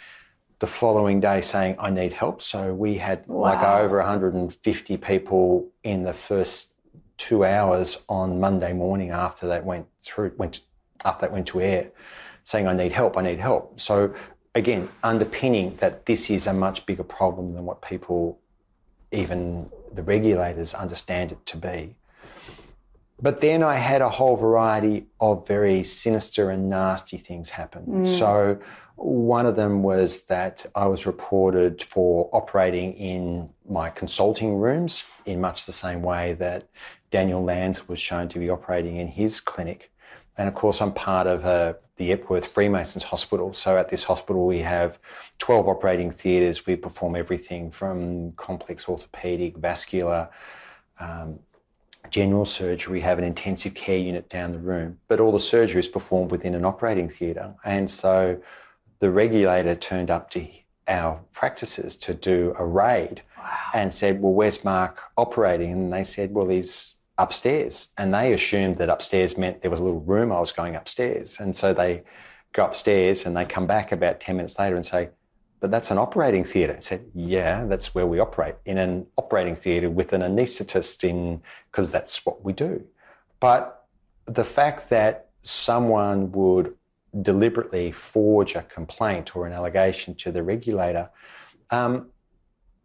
the 0.59 0.67
following 0.67 1.21
day 1.21 1.41
saying, 1.41 1.75
I 1.79 1.91
need 1.91 2.13
help. 2.13 2.43
So 2.43 2.73
we 2.73 2.97
had 2.97 3.27
like 3.29 3.63
over 3.63 3.97
150 3.97 4.97
people 4.99 5.69
in 5.83 6.05
the 6.05 6.13
first 6.13 6.75
two 7.17 7.45
hours 7.45 8.05
on 8.09 8.39
Monday 8.39 8.73
morning 8.75 9.11
after 9.11 9.47
that 9.49 9.65
went 9.65 9.87
through, 10.03 10.33
went 10.37 10.61
after 11.05 11.27
that 11.27 11.33
went 11.33 11.47
to 11.49 11.63
air, 11.63 11.91
saying, 12.45 12.67
I 12.67 12.75
need 12.75 12.93
help, 12.93 13.17
I 13.17 13.23
need 13.23 13.41
help. 13.41 13.81
So 13.81 14.15
again, 14.55 14.91
underpinning 15.03 15.77
that 15.77 16.05
this 16.05 16.31
is 16.31 16.47
a 16.47 16.53
much 16.53 16.85
bigger 16.85 17.05
problem 17.05 17.55
than 17.55 17.65
what 17.65 17.81
people, 17.81 18.39
even 19.13 19.71
the 19.95 20.03
regulators, 20.03 20.75
understand 20.75 21.33
it 21.33 21.45
to 21.47 21.57
be. 21.57 21.97
But 23.23 23.41
then 23.41 23.63
I 23.63 23.77
had 23.77 24.03
a 24.03 24.09
whole 24.09 24.37
variety 24.37 25.07
of 25.21 25.47
very 25.47 25.85
sinister 25.85 26.51
and 26.51 26.69
nasty 26.69 27.17
things 27.17 27.49
happen. 27.49 27.87
Mm. 27.87 28.09
So 28.09 28.59
one 28.97 29.47
of 29.47 29.55
them 29.55 29.85
was 29.85 30.25
that 30.25 30.67
I 30.75 30.87
was 30.87 31.07
reported 31.07 31.85
for 31.85 32.29
operating 32.33 32.95
in 32.95 33.49
my 33.69 33.91
consulting 33.91 34.57
rooms 34.57 35.05
in 35.25 35.41
much 35.41 35.67
the 35.67 35.73
same 35.73 36.03
way 36.03 36.35
that 36.35 36.69
Daniel 37.11 37.45
Lanzer 37.45 37.87
was 37.87 38.01
shown 38.01 38.29
to 38.29 38.41
be 38.41 38.51
operating 38.51 38.97
in 38.97 39.07
his 39.07 39.41
clinic. 39.41 39.93
And 40.37 40.49
of 40.49 40.55
course, 40.55 40.81
I'm 40.81 40.93
part 40.93 41.29
of 41.29 41.45
uh, 41.45 41.75
the 41.97 42.11
Epworth 42.11 42.49
Freemasons 42.49 43.05
Hospital. 43.05 43.53
So 43.55 43.77
at 43.77 43.89
this 43.89 44.03
hospital, 44.03 44.47
we 44.47 44.59
have 44.61 44.99
12 45.39 45.69
operating 45.69 46.11
theatres. 46.11 46.67
We 46.67 46.75
perform 46.75 47.15
everything 47.15 47.71
from 47.71 48.33
complex 48.33 48.87
orthopaedic, 48.87 49.59
vascular, 49.59 50.29
um, 50.99 51.39
general 52.13 52.45
surgery. 52.45 53.01
Have 53.01 53.19
an 53.19 53.25
intensive 53.25 53.75
care 53.75 53.99
unit 53.99 54.29
down 54.29 54.53
the 54.53 54.59
room, 54.61 54.99
but 55.09 55.19
all 55.19 55.33
the 55.33 55.41
surgery 55.41 55.81
is 55.81 55.89
performed 55.89 56.31
within 56.31 56.55
an 56.55 56.65
operating 56.65 57.09
theatre. 57.09 57.53
And 57.65 57.91
so 57.91 58.41
the 59.01 59.11
regulator 59.11 59.75
turned 59.75 60.11
up 60.11 60.31
to 60.31 60.47
our 60.87 61.21
practices 61.33 61.97
to 61.97 62.15
do 62.15 62.55
a 62.59 62.65
raid 62.65 63.23
Wow. 63.37 63.49
and 63.75 63.93
said, 63.93 64.23
Well, 64.23 64.33
where's 64.33 64.65
Mark 64.65 65.01
operating? 65.17 65.73
And 65.73 65.93
they 65.93 66.05
said, 66.05 66.33
Well, 66.33 66.49
he's 66.49 66.97
upstairs. 67.19 67.89
And 67.99 68.15
they 68.15 68.33
assumed 68.33 68.79
that 68.79 68.89
upstairs 68.89 69.37
meant 69.37 69.63
there 69.63 69.71
was 69.71 69.81
a 69.81 69.83
little 69.83 70.01
room 70.01 70.31
I 70.31 70.39
was 70.41 70.53
going 70.53 70.77
upstairs. 70.77 71.41
And 71.41 71.57
so 71.57 71.75
they 71.75 72.03
go 72.53 72.65
upstairs 72.65 73.27
and 73.27 73.37
they 73.37 73.45
come 73.45 73.67
back 73.67 73.91
about 73.93 74.21
10 74.21 74.37
minutes 74.37 74.59
later 74.59 74.77
and 74.77 74.85
say, 74.87 75.09
But 75.63 75.71
that's 75.71 75.93
an 75.93 75.99
operating 75.99 76.43
theatre. 76.45 76.75
I 76.77 76.81
said, 76.81 77.05
Yeah, 77.15 77.65
that's 77.67 77.95
where 77.95 78.07
we 78.07 78.19
operate 78.19 78.57
in 78.67 78.79
an 78.79 79.07
operating 79.17 79.55
theatre 79.55 79.89
with 79.89 80.13
an 80.13 80.21
anaesthetist 80.21 81.05
in 81.09 81.41
because 81.71 81.93
that's 81.93 82.27
what 82.27 82.45
we 82.45 82.53
do. 82.53 82.85
But 83.39 83.87
the 84.27 84.45
fact 84.45 84.91
that 84.91 85.29
someone 85.45 86.33
would 86.33 86.75
deliberately 87.23 87.93
forge 87.93 88.57
a 88.57 88.63
complaint 88.63 89.37
or 89.37 89.47
an 89.47 89.53
allegation 89.53 90.17
to 90.17 90.33
the 90.33 90.43
regulator 90.43 91.09
um, 91.71 92.09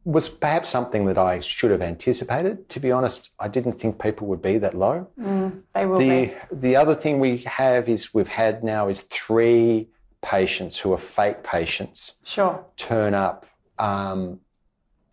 was 0.06 0.30
perhaps 0.30 0.70
something 0.70 1.06
that 1.06 1.18
I 1.18 1.40
should 1.40 1.72
have 1.72 1.82
anticipated. 1.82 2.70
To 2.70 2.80
be 2.80 2.92
honest, 2.92 3.32
I 3.40 3.48
didn't 3.48 3.80
think 3.80 4.00
people 4.00 4.28
would 4.28 4.42
be 4.42 4.60
that 4.60 4.76
low. 4.76 5.08
Mm, 5.20 5.62
they 5.74 5.86
will 5.88 5.98
The 5.98 6.28
be. 6.28 6.34
the 6.52 6.76
other 6.76 6.94
thing 6.94 7.20
we 7.20 7.38
have 7.48 7.90
is 7.90 8.14
we've 8.14 8.28
had 8.28 8.64
now 8.64 8.88
is 8.88 9.02
three 9.02 9.88
patients 10.22 10.78
who 10.78 10.94
are 10.94 10.98
fake 10.98 11.44
patients 11.44 12.14
Sure. 12.24 12.64
turn 12.76 13.14
up, 13.14 13.46
um, 13.78 14.40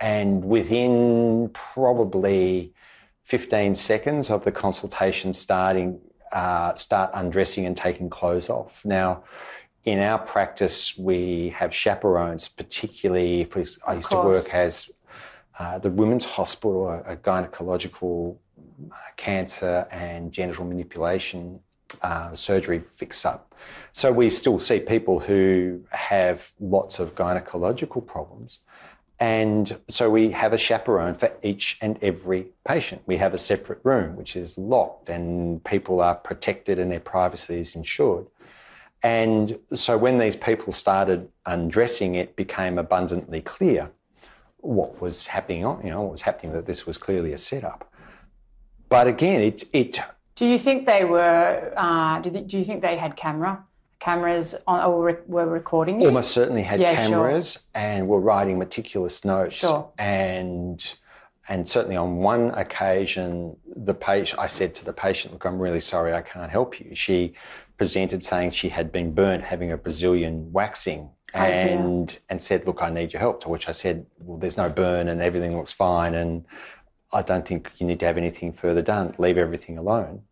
and 0.00 0.44
within 0.44 1.50
probably 1.52 2.72
15 3.24 3.74
seconds 3.74 4.30
of 4.30 4.44
the 4.44 4.52
consultation 4.52 5.32
starting, 5.32 6.00
uh, 6.32 6.74
start 6.74 7.10
undressing 7.14 7.64
and 7.66 7.76
taking 7.76 8.10
clothes 8.10 8.50
off. 8.50 8.84
Now, 8.84 9.24
in 9.84 9.98
our 9.98 10.18
practice, 10.18 10.96
we 10.98 11.50
have 11.50 11.74
chaperones, 11.74 12.48
particularly 12.48 13.42
if 13.42 13.54
we, 13.54 13.66
I 13.86 13.94
used 13.94 14.10
to 14.10 14.16
work 14.16 14.52
as 14.54 14.90
uh, 15.58 15.78
the 15.78 15.90
Women's 15.90 16.24
Hospital, 16.24 16.88
a, 16.88 17.00
a 17.12 17.16
gynecological 17.16 18.36
uh, 18.90 18.94
cancer 19.16 19.86
and 19.90 20.32
genital 20.32 20.64
manipulation 20.64 21.60
uh, 22.02 22.34
surgery 22.34 22.82
fix 22.96 23.24
up. 23.24 23.54
So 23.92 24.12
we 24.12 24.30
still 24.30 24.58
see 24.58 24.80
people 24.80 25.20
who 25.20 25.80
have 25.90 26.52
lots 26.60 26.98
of 26.98 27.14
gynecological 27.14 28.04
problems. 28.04 28.60
And 29.20 29.78
so 29.88 30.10
we 30.10 30.30
have 30.32 30.52
a 30.52 30.58
chaperone 30.58 31.14
for 31.14 31.32
each 31.42 31.78
and 31.80 31.98
every 32.02 32.48
patient. 32.66 33.02
We 33.06 33.16
have 33.18 33.32
a 33.32 33.38
separate 33.38 33.78
room 33.84 34.16
which 34.16 34.34
is 34.34 34.58
locked 34.58 35.08
and 35.08 35.62
people 35.64 36.00
are 36.00 36.16
protected 36.16 36.78
and 36.78 36.90
their 36.90 37.00
privacy 37.00 37.60
is 37.60 37.76
ensured. 37.76 38.26
And 39.02 39.58
so 39.74 39.96
when 39.96 40.18
these 40.18 40.34
people 40.34 40.72
started 40.72 41.28
undressing, 41.46 42.16
it 42.16 42.34
became 42.36 42.78
abundantly 42.78 43.40
clear 43.42 43.90
what 44.58 45.00
was 45.00 45.26
happening 45.26 45.60
you 45.60 45.90
know, 45.90 46.02
what 46.02 46.12
was 46.12 46.22
happening, 46.22 46.52
that 46.54 46.66
this 46.66 46.86
was 46.86 46.96
clearly 46.96 47.32
a 47.32 47.38
setup. 47.38 47.92
But 48.88 49.06
again, 49.06 49.42
it, 49.42 49.64
it 49.72 50.00
Do 50.36 50.46
you 50.46 50.58
think 50.58 50.86
they 50.86 51.04
were? 51.04 51.72
Uh, 51.76 52.20
do, 52.20 52.30
do 52.30 52.58
you 52.58 52.64
think 52.64 52.82
they 52.82 52.96
had 52.96 53.16
camera 53.16 53.64
cameras 54.00 54.54
on 54.66 54.84
or 54.84 54.98
were, 54.98 55.22
were 55.26 55.46
recording 55.46 55.98
you? 56.00 56.08
almost 56.08 56.32
certainly 56.32 56.62
had 56.62 56.78
Yeah, 56.78 56.94
sure. 56.94 57.04
cameras 57.04 57.64
and 57.74 58.06
were 58.06 58.20
writing 58.20 58.58
meticulous 58.58 59.24
notes. 59.24 59.56
Sure. 59.56 59.90
And 59.98 60.94
and 61.48 61.68
certainly 61.68 61.96
on 61.96 62.16
one 62.16 62.50
occasion, 62.50 63.56
the 63.76 63.94
patient, 63.94 64.40
I 64.40 64.46
said 64.46 64.74
to 64.76 64.84
the 64.84 64.92
patient, 64.92 65.32
"Look, 65.34 65.44
I'm 65.44 65.58
really 65.58 65.80
sorry, 65.80 66.12
I 66.14 66.22
can't 66.22 66.50
help 66.50 66.80
you." 66.80 66.94
She 66.94 67.34
presented 67.78 68.24
saying 68.24 68.50
she 68.50 68.68
had 68.68 68.90
been 68.92 69.12
burnt 69.12 69.42
having 69.42 69.72
a 69.72 69.76
Brazilian 69.76 70.52
waxing. 70.52 71.10
Oh. 71.36 71.38
And 71.40 72.16
and 72.30 72.40
said, 72.40 72.64
look, 72.64 72.80
I 72.80 72.90
need 72.90 73.12
your 73.12 73.18
help. 73.20 73.40
To 73.42 73.48
which 73.48 73.68
I 73.68 73.72
said, 73.72 74.06
well, 74.20 74.38
there's 74.38 74.56
no 74.56 74.68
burn 74.68 75.08
and 75.08 75.20
everything 75.20 75.56
looks 75.56 75.72
fine, 75.72 76.14
and 76.14 76.44
I 77.14 77.22
don't 77.22 77.46
think 77.46 77.70
you 77.78 77.86
need 77.86 78.00
to 78.00 78.06
have 78.06 78.18
anything 78.18 78.52
further 78.52 78.82
done. 78.82 79.14
Leave 79.18 79.38
everything 79.38 79.78
alone. 79.78 80.22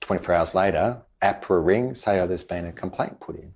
24 0.00 0.34
hours 0.34 0.54
later, 0.54 0.96
AHPRA 1.22 1.64
ring, 1.64 1.94
say, 1.94 2.18
oh, 2.20 2.26
there's 2.26 2.42
been 2.42 2.66
a 2.66 2.72
complaint 2.72 3.20
put 3.20 3.36
in. 3.36 3.52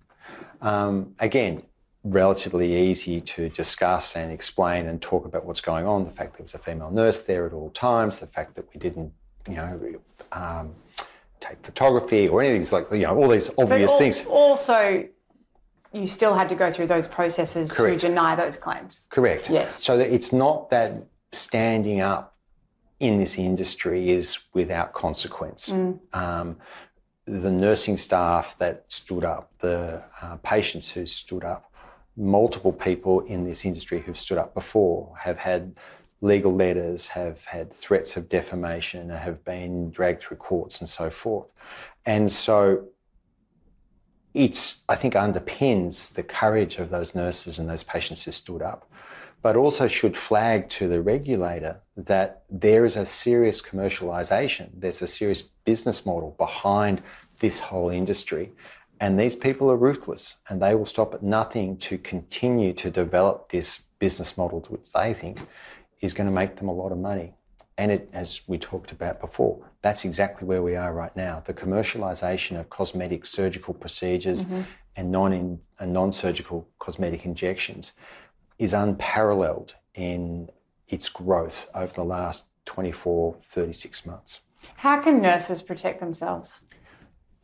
Um, 0.60 1.14
again, 1.18 1.62
relatively 2.04 2.76
easy 2.76 3.20
to 3.20 3.48
discuss 3.48 4.14
and 4.14 4.30
explain 4.30 4.86
and 4.86 5.00
talk 5.00 5.24
about 5.24 5.44
what's 5.46 5.62
going 5.62 5.86
on. 5.86 6.04
The 6.04 6.12
fact 6.12 6.34
there 6.36 6.44
was 6.44 6.54
a 6.54 6.58
female 6.58 6.90
nurse 6.90 7.24
there 7.24 7.46
at 7.46 7.52
all 7.52 7.70
times, 7.70 8.18
the 8.18 8.26
fact 8.26 8.54
that 8.56 8.66
we 8.72 8.78
didn't, 8.78 9.12
you 9.48 9.54
know, 9.54 10.00
um, 10.32 10.74
take 11.40 11.64
photography 11.64 12.28
or 12.28 12.42
anything. 12.42 12.62
It's 12.62 12.72
like, 12.72 12.90
you 12.92 12.98
know, 12.98 13.16
all 13.16 13.28
these 13.28 13.50
obvious 13.58 13.92
al- 13.92 13.98
things. 13.98 14.24
Also, 14.26 15.08
you 15.92 16.06
still 16.06 16.34
had 16.34 16.48
to 16.50 16.54
go 16.54 16.70
through 16.70 16.88
those 16.88 17.08
processes 17.08 17.72
Correct. 17.72 18.00
to 18.00 18.08
deny 18.08 18.36
those 18.36 18.58
claims. 18.58 19.04
Correct. 19.08 19.48
Yes. 19.48 19.82
So 19.82 19.96
that 19.96 20.12
it's 20.12 20.32
not 20.32 20.68
that 20.70 20.92
standing 21.36 22.00
up 22.00 22.36
in 23.00 23.18
this 23.18 23.38
industry 23.38 24.10
is 24.10 24.38
without 24.54 24.92
consequence. 24.94 25.68
Mm. 25.68 25.98
Um, 26.12 26.56
the 27.26 27.50
nursing 27.50 27.98
staff 27.98 28.56
that 28.58 28.84
stood 28.88 29.24
up, 29.24 29.50
the 29.58 30.02
uh, 30.22 30.36
patients 30.42 30.88
who 30.90 31.06
stood 31.06 31.44
up, 31.44 31.70
multiple 32.16 32.72
people 32.72 33.20
in 33.20 33.44
this 33.44 33.64
industry 33.64 34.00
who've 34.00 34.18
stood 34.18 34.38
up 34.38 34.54
before 34.54 35.12
have 35.18 35.36
had 35.36 35.74
legal 36.22 36.54
letters, 36.54 37.06
have 37.06 37.44
had 37.44 37.72
threats 37.72 38.16
of 38.16 38.28
defamation, 38.28 39.10
have 39.10 39.44
been 39.44 39.90
dragged 39.90 40.20
through 40.20 40.36
courts 40.36 40.80
and 40.80 40.88
so 40.88 41.10
forth. 41.10 41.52
And 42.06 42.30
so 42.30 42.86
it's, 44.32 44.84
I 44.88 44.96
think, 44.96 45.14
underpins 45.14 46.12
the 46.14 46.22
courage 46.22 46.76
of 46.76 46.90
those 46.90 47.14
nurses 47.14 47.58
and 47.58 47.68
those 47.68 47.82
patients 47.82 48.24
who 48.24 48.32
stood 48.32 48.62
up, 48.62 48.88
but 49.42 49.56
also 49.56 49.86
should 49.86 50.16
flag 50.16 50.68
to 50.68 50.88
the 50.88 51.00
regulator 51.00 51.80
that 51.96 52.42
there 52.50 52.84
is 52.84 52.96
a 52.96 53.06
serious 53.06 53.62
commercialisation, 53.62 54.70
there's 54.74 55.02
a 55.02 55.08
serious 55.08 55.42
business 55.42 56.04
model 56.04 56.34
behind 56.38 57.02
this 57.40 57.58
whole 57.58 57.90
industry. 57.90 58.50
And 59.00 59.18
these 59.18 59.36
people 59.36 59.70
are 59.70 59.76
ruthless 59.76 60.38
and 60.48 60.60
they 60.60 60.74
will 60.74 60.86
stop 60.86 61.14
at 61.14 61.22
nothing 61.22 61.76
to 61.78 61.98
continue 61.98 62.72
to 62.74 62.90
develop 62.90 63.50
this 63.50 63.84
business 63.98 64.38
model, 64.38 64.64
which 64.68 64.90
they 64.94 65.12
think 65.12 65.38
is 66.00 66.14
going 66.14 66.28
to 66.28 66.32
make 66.32 66.56
them 66.56 66.68
a 66.68 66.72
lot 66.72 66.92
of 66.92 66.98
money. 66.98 67.34
And 67.78 67.92
it, 67.92 68.08
as 68.14 68.40
we 68.46 68.56
talked 68.56 68.92
about 68.92 69.20
before, 69.20 69.70
that's 69.82 70.06
exactly 70.06 70.48
where 70.48 70.62
we 70.62 70.76
are 70.76 70.94
right 70.94 71.14
now. 71.14 71.42
The 71.44 71.52
commercialization 71.52 72.58
of 72.58 72.70
cosmetic 72.70 73.26
surgical 73.26 73.74
procedures 73.74 74.44
mm-hmm. 74.44 74.62
and 74.96 75.10
non 75.10 75.32
and 75.78 75.92
non-surgical 75.92 76.66
cosmetic 76.78 77.26
injections 77.26 77.92
is 78.58 78.72
unparalleled 78.72 79.74
in 79.94 80.50
its 80.88 81.08
growth 81.08 81.68
over 81.74 81.92
the 81.92 82.04
last 82.04 82.46
24, 82.66 83.36
36 83.42 84.06
months. 84.06 84.40
How 84.76 85.00
can 85.00 85.20
nurses 85.20 85.62
protect 85.62 86.00
themselves? 86.00 86.60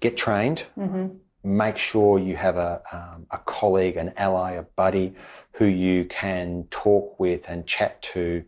Get 0.01 0.16
trained. 0.16 0.60
hmm 0.74 1.06
Make 1.44 1.76
sure 1.76 2.20
you 2.20 2.36
have 2.36 2.56
a, 2.56 2.80
um, 2.93 3.26
a 3.32 3.39
colleague, 3.39 3.97
an 3.97 4.12
ally, 4.16 4.52
a 4.52 4.62
buddy 4.62 5.14
who 5.51 5.64
you 5.64 6.05
can 6.05 6.68
talk 6.70 7.18
with 7.18 7.48
and 7.48 7.66
chat 7.66 8.01
to 8.02 8.44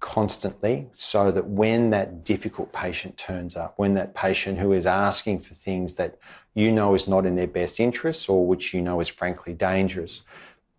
constantly 0.00 0.86
so 0.94 1.30
that 1.30 1.46
when 1.46 1.90
that 1.90 2.24
difficult 2.24 2.72
patient 2.72 3.16
turns 3.18 3.56
up, 3.56 3.74
when 3.76 3.94
that 3.94 4.14
patient 4.14 4.58
who 4.58 4.72
is 4.72 4.86
asking 4.86 5.40
for 5.40 5.52
things 5.54 5.96
that 5.96 6.16
you 6.54 6.72
know 6.72 6.94
is 6.94 7.06
not 7.06 7.26
in 7.26 7.36
their 7.36 7.46
best 7.46 7.80
interests 7.80 8.28
or 8.28 8.46
which 8.46 8.72
you 8.72 8.80
know 8.80 9.00
is 9.00 9.08
frankly 9.08 9.52
dangerous, 9.52 10.22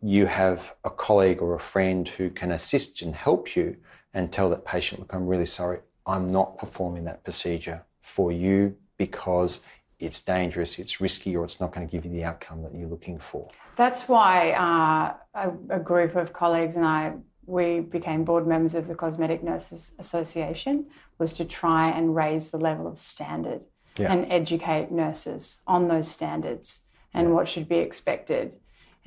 you 0.01 0.25
have 0.25 0.73
a 0.83 0.89
colleague 0.89 1.41
or 1.41 1.55
a 1.55 1.59
friend 1.59 2.07
who 2.07 2.29
can 2.29 2.51
assist 2.51 3.01
and 3.01 3.15
help 3.15 3.55
you 3.55 3.75
and 4.13 4.31
tell 4.31 4.49
that 4.49 4.65
patient, 4.65 5.01
look, 5.01 5.13
I'm 5.13 5.27
really 5.27 5.45
sorry, 5.45 5.79
I'm 6.05 6.31
not 6.31 6.57
performing 6.57 7.03
that 7.05 7.23
procedure 7.23 7.83
for 8.01 8.31
you 8.31 8.75
because 8.97 9.61
it's 9.99 10.21
dangerous, 10.21 10.77
it's 10.79 11.01
risky, 11.01 11.35
or 11.35 11.43
it's 11.43 11.59
not 11.59 11.73
going 11.73 11.87
to 11.87 11.91
give 11.91 12.05
you 12.05 12.11
the 12.11 12.23
outcome 12.23 12.61
that 12.63 12.73
you're 12.75 12.87
looking 12.87 13.17
for. 13.17 13.49
That's 13.75 14.07
why 14.07 14.51
uh, 14.51 15.49
a, 15.69 15.77
a 15.77 15.79
group 15.79 16.15
of 16.15 16.33
colleagues 16.33 16.75
and 16.75 16.85
I 16.85 17.13
we 17.47 17.79
became 17.79 18.25
board 18.25 18.45
members 18.45 18.75
of 18.75 18.87
the 18.87 18.93
Cosmetic 18.93 19.41
Nurses 19.41 19.95
Association 19.99 20.85
was 21.17 21.31
to 21.33 21.45
try 21.45 21.89
and 21.89 22.13
raise 22.13 22.51
the 22.51 22.57
level 22.57 22.87
of 22.87 22.97
standard 22.97 23.61
Yeah. 23.97 24.11
and 24.11 24.29
educate 24.31 24.91
nurses 24.91 25.61
on 25.65 25.87
those 25.87 26.09
standards 26.11 26.81
and 27.13 27.33
what 27.33 27.47
should 27.47 27.69
be 27.69 27.77
expected. 27.77 28.51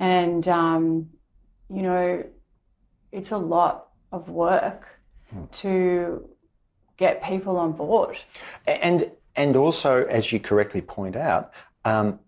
And, 0.01 0.47
um, 0.47 1.09
you 1.69 1.83
know, 1.83 2.23
it's 3.11 3.31
a 3.31 3.37
lot 3.37 3.87
of 4.11 4.27
work 4.29 4.87
Hmm. 5.29 5.45
to 5.45 6.29
get 6.97 7.23
people 7.23 7.55
on 7.55 7.71
board. 7.71 8.17
And 8.67 9.11
and 9.37 9.55
also, 9.55 10.03
as 10.05 10.33
you 10.33 10.39
correctly 10.41 10.81
point 10.81 11.15
out, 11.15 11.53
um, 11.85 12.19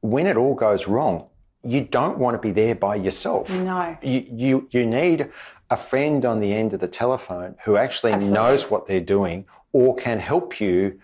when 0.00 0.28
it 0.28 0.36
all 0.36 0.54
goes 0.54 0.86
wrong, 0.86 1.26
you 1.64 1.80
don't 1.80 2.18
want 2.18 2.34
to 2.34 2.38
be 2.38 2.52
there 2.52 2.76
by 2.76 2.94
yourself. 2.94 3.50
No. 3.50 3.96
You, 4.00 4.24
you 4.30 4.68
you 4.70 4.86
need 4.86 5.28
a 5.70 5.76
friend 5.76 6.24
on 6.24 6.38
the 6.38 6.52
end 6.52 6.72
of 6.72 6.80
the 6.80 6.86
telephone 6.88 7.56
who 7.64 7.76
actually 7.76 8.12
Absolutely. 8.12 8.38
knows 8.38 8.70
what 8.70 8.86
they're 8.86 9.00
doing 9.00 9.44
or 9.72 9.96
can 9.96 10.20
help 10.20 10.60
you 10.60 11.00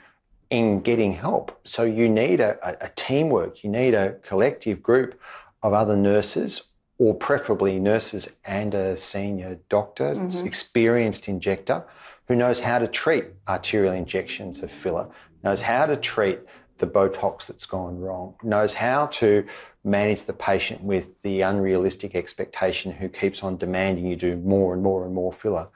in 0.51 0.81
getting 0.81 1.13
help. 1.13 1.59
So 1.65 1.83
you 1.83 2.09
need 2.09 2.41
a, 2.41 2.57
a, 2.63 2.87
a 2.87 2.89
teamwork. 2.95 3.65
You 3.65 3.71
need 3.71 3.95
a 3.95 4.13
collective 4.23 4.81
group 4.81 5.19
of 5.63 5.73
other 5.73 5.97
nurses, 5.97 6.69
or 6.99 7.15
preferably 7.15 7.79
nurses 7.79 8.37
and 8.45 8.75
a 8.75 8.97
senior 8.97 9.59
doctor, 9.69 10.15
mm-hmm. 10.15 10.47
experienced 10.47 11.29
injector, 11.29 11.85
who 12.29 12.35
knows 12.35 12.59
how 12.61 12.79
to 12.79 12.89
treat 12.89 13.27
arterial 13.49 13.93
injections 13.93 14.63
of 14.63 14.71
filler, 14.71 15.09
knows 15.45 15.63
how 15.63 15.87
to 15.87 15.97
treat 15.97 16.41
the 16.79 16.87
Botox 16.87 17.47
that's 17.47 17.67
gone 17.67 17.99
wrong, 17.99 18.35
knows 18.43 18.75
how 18.75 19.07
to 19.07 19.45
manage 19.85 20.25
the 20.25 20.33
patient 20.33 20.83
with 20.83 21.11
the 21.23 21.41
unrealistic 21.43 22.15
expectation 22.15 22.93
who 22.93 23.09
keeps 23.09 23.43
on 23.43 23.57
demanding 23.57 24.07
you 24.07 24.17
do 24.17 24.37
more 24.37 24.75
and 24.75 24.83
more 24.83 25.05
and 25.05 25.15
more 25.15 25.33
filler. 25.33 25.69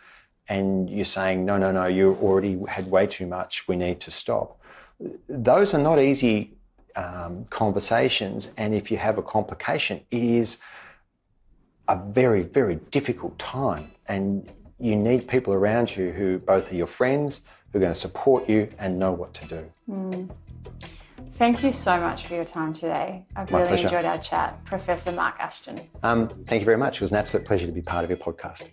And 0.48 0.90
you're 0.90 1.04
saying, 1.04 1.44
no, 1.44 1.56
no, 1.56 1.70
no, 1.70 1.86
you 1.86 2.14
already 2.20 2.58
had 2.68 2.90
way 2.90 3.06
too 3.06 3.26
much, 3.26 3.68
we 3.68 3.76
need 3.76 4.00
to 4.00 4.10
stop. 4.10 4.60
Those 5.28 5.74
are 5.74 5.78
not 5.78 5.98
easy 5.98 6.54
um, 7.00 7.46
conversations. 7.50 8.52
And 8.56 8.74
if 8.74 8.90
you 8.90 8.98
have 8.98 9.18
a 9.18 9.22
complication, 9.22 10.00
it 10.10 10.22
is 10.22 10.58
a 11.88 11.96
very, 11.96 12.42
very 12.42 12.76
difficult 12.90 13.38
time. 13.38 13.90
And 14.06 14.50
you 14.78 14.96
need 14.96 15.26
people 15.28 15.52
around 15.52 15.96
you 15.96 16.10
who 16.12 16.38
both 16.38 16.70
are 16.72 16.74
your 16.74 16.86
friends, 16.86 17.40
who 17.72 17.78
are 17.78 17.80
going 17.80 17.92
to 17.92 17.98
support 17.98 18.48
you 18.48 18.68
and 18.78 18.98
know 18.98 19.12
what 19.12 19.34
to 19.34 19.44
do. 19.46 20.30
Thank 21.34 21.62
you 21.62 21.72
so 21.72 21.98
much 21.98 22.26
for 22.26 22.34
your 22.34 22.44
time 22.44 22.74
today. 22.74 23.24
I've 23.34 23.50
My 23.50 23.58
really 23.58 23.68
pleasure. 23.68 23.86
enjoyed 23.88 24.04
our 24.04 24.18
chat. 24.18 24.62
Professor 24.64 25.12
Mark 25.12 25.36
Ashton. 25.38 25.80
Um, 26.02 26.28
thank 26.46 26.60
you 26.60 26.66
very 26.66 26.76
much. 26.76 26.96
It 26.96 27.00
was 27.02 27.12
an 27.12 27.16
absolute 27.16 27.46
pleasure 27.46 27.66
to 27.66 27.72
be 27.72 27.82
part 27.82 28.04
of 28.04 28.10
your 28.10 28.18
podcast. 28.18 28.68